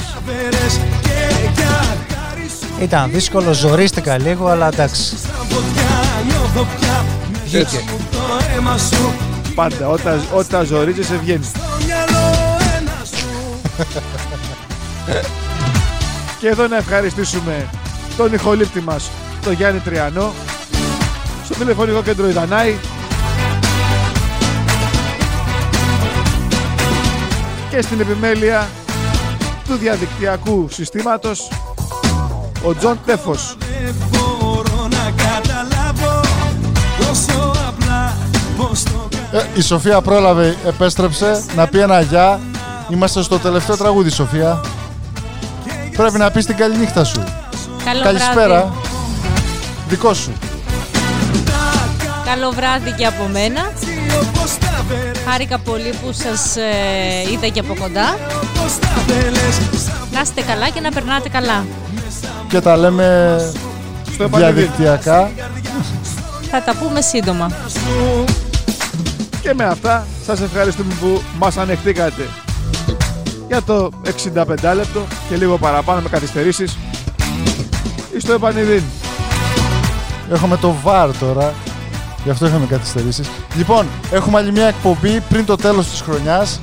Ήταν 2.81 3.11
δύσκολο, 3.11 3.52
ζορίστηκα 3.53 4.18
λίγο, 4.18 4.48
αλλά 4.48 4.68
εντάξει. 4.68 5.18
Βγήκε. 7.45 7.84
Πάντα, 9.56 9.90
όταν, 9.90 10.22
όταν 10.34 10.65
ζορίζεσαι 10.65 11.19
βγαίνει. 11.22 11.52
Και 16.40 16.48
εδώ 16.48 16.68
να 16.68 16.77
ευχαριστήσουμε 16.77 17.69
τον 18.18 18.34
ηχολήπτη 18.34 18.80
μας, 18.81 19.10
τον 19.44 19.53
Γιάννη 19.53 19.80
Τριανό, 19.80 20.34
στο 21.45 21.53
τηλεφωνικό 21.53 22.03
κέντρο 22.03 22.30
Ιδανάη, 22.30 22.76
και 27.70 27.82
στην 27.82 28.00
επιμέλεια 28.00 28.68
του 29.68 29.76
διαδικτυακού 29.76 30.68
συστήματος, 30.72 31.48
ο 32.64 32.76
Τζον 32.76 33.00
Τέφος. 33.06 33.56
Δεν 33.84 33.96
μπορώ 34.10 34.88
να 34.90 35.12
καταλάβω 35.24 36.22
τόσο 36.98 37.54
απλά 37.68 38.18
πως 38.58 38.84
το 38.84 39.10
Ε, 39.32 39.41
η 39.54 39.62
Σοφία 39.62 40.02
πρόλαβε, 40.02 40.58
επέστρεψε 40.66 41.44
να 41.56 41.68
πει 41.68 41.80
ένα 41.80 42.02
γεια. 42.02 42.40
Είμαστε 42.90 43.22
στο 43.22 43.40
τελευταίο 43.40 43.78
τραγούδι, 43.78 44.10
Σοφία. 44.10 44.62
Πρέπει 45.98 46.18
να 46.18 46.32
πεις 46.32 46.46
την 46.46 46.56
καληνύχτα 46.56 47.04
σου. 47.04 47.24
Καλό 47.86 48.04
Καλησπέρα. 48.04 48.48
βράδυ. 48.48 48.72
Δικό 49.90 50.14
σου. 50.14 50.32
Καλό 52.26 52.52
βράδυ 52.52 52.91
και 52.91 53.06
από 53.06 53.28
μένα. 53.32 53.72
Χάρηκα 55.30 55.58
πολύ 55.58 55.94
που 56.02 56.12
σας 56.12 56.56
ε, 56.56 57.32
είδα 57.32 57.48
και 57.48 57.60
από 57.60 57.76
κοντά. 57.80 58.18
Να 60.12 60.22
είστε 60.22 60.42
καλά 60.42 60.70
και 60.70 60.80
να 60.80 60.92
περνάτε 60.92 61.30
καλά. 61.30 61.66
Και 62.50 62.62
τα 62.62 62.78
λέμε 62.78 63.38
επανειδή. 64.20 64.52
διαδικτυακά. 64.52 65.32
Θα 66.52 66.64
τα 66.64 66.76
πούμε 66.76 67.02
σύντομα. 67.02 67.52
Και 69.42 69.54
με 69.54 69.64
αυτά 69.64 70.08
σας 70.26 70.42
ευχαριστούμε 70.42 70.94
που 71.00 71.22
μας 71.40 71.58
ανεχτήκατε 71.58 72.28
για 73.48 73.62
το 73.62 73.90
65 74.04 74.46
λεπτό 74.76 75.06
και 75.30 75.36
λίγο 75.36 75.58
παραπάνω 75.58 76.02
με 76.02 76.10
καθυστερήσεις 76.10 76.78
στο 78.18 78.34
επανειδήν. 78.34 78.84
Έχουμε 80.32 80.58
το 80.58 80.76
VAR 80.86 81.10
τώρα. 81.20 81.54
Γι' 82.24 82.30
αυτό 82.30 82.46
είχαμε 82.46 82.66
καθυστερήσεις. 82.66 83.30
Λοιπόν, 83.56 83.86
έχουμε 84.12 84.40
άλλη 84.40 84.52
μια 84.52 84.68
εκπομπή 84.68 85.22
πριν 85.30 85.46
το 85.46 85.56
τέλος 85.56 85.90
της 85.90 86.02
χρονιάς. 86.02 86.62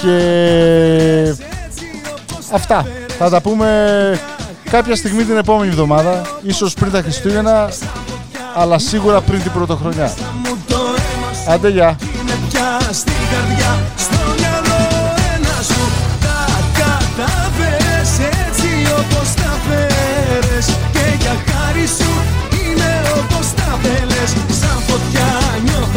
Και 0.00 1.34
αυτά. 2.52 2.86
Θα 3.18 3.30
τα 3.30 3.40
πούμε 3.40 4.20
κάποια 4.70 4.96
στιγμή 4.96 5.24
την 5.24 5.36
επόμενη 5.36 5.70
εβδομάδα. 5.70 6.22
Ίσως 6.42 6.74
πριν 6.74 6.92
τα 6.92 7.02
Χριστούγεννα. 7.02 7.70
Αλλά 8.54 8.78
σίγουρα 8.78 9.20
πριν 9.20 9.42
την 9.42 9.52
πρωτοχρονιά. 9.52 10.12
Άντε 11.48 11.68
γεια. 11.68 11.96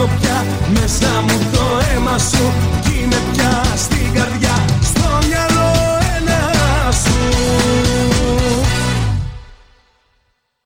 Πια 0.04 0.46
Μέσα 0.74 1.22
μου 1.22 1.50
το 1.52 1.62
αίμα 1.94 2.18
σου 2.18 2.75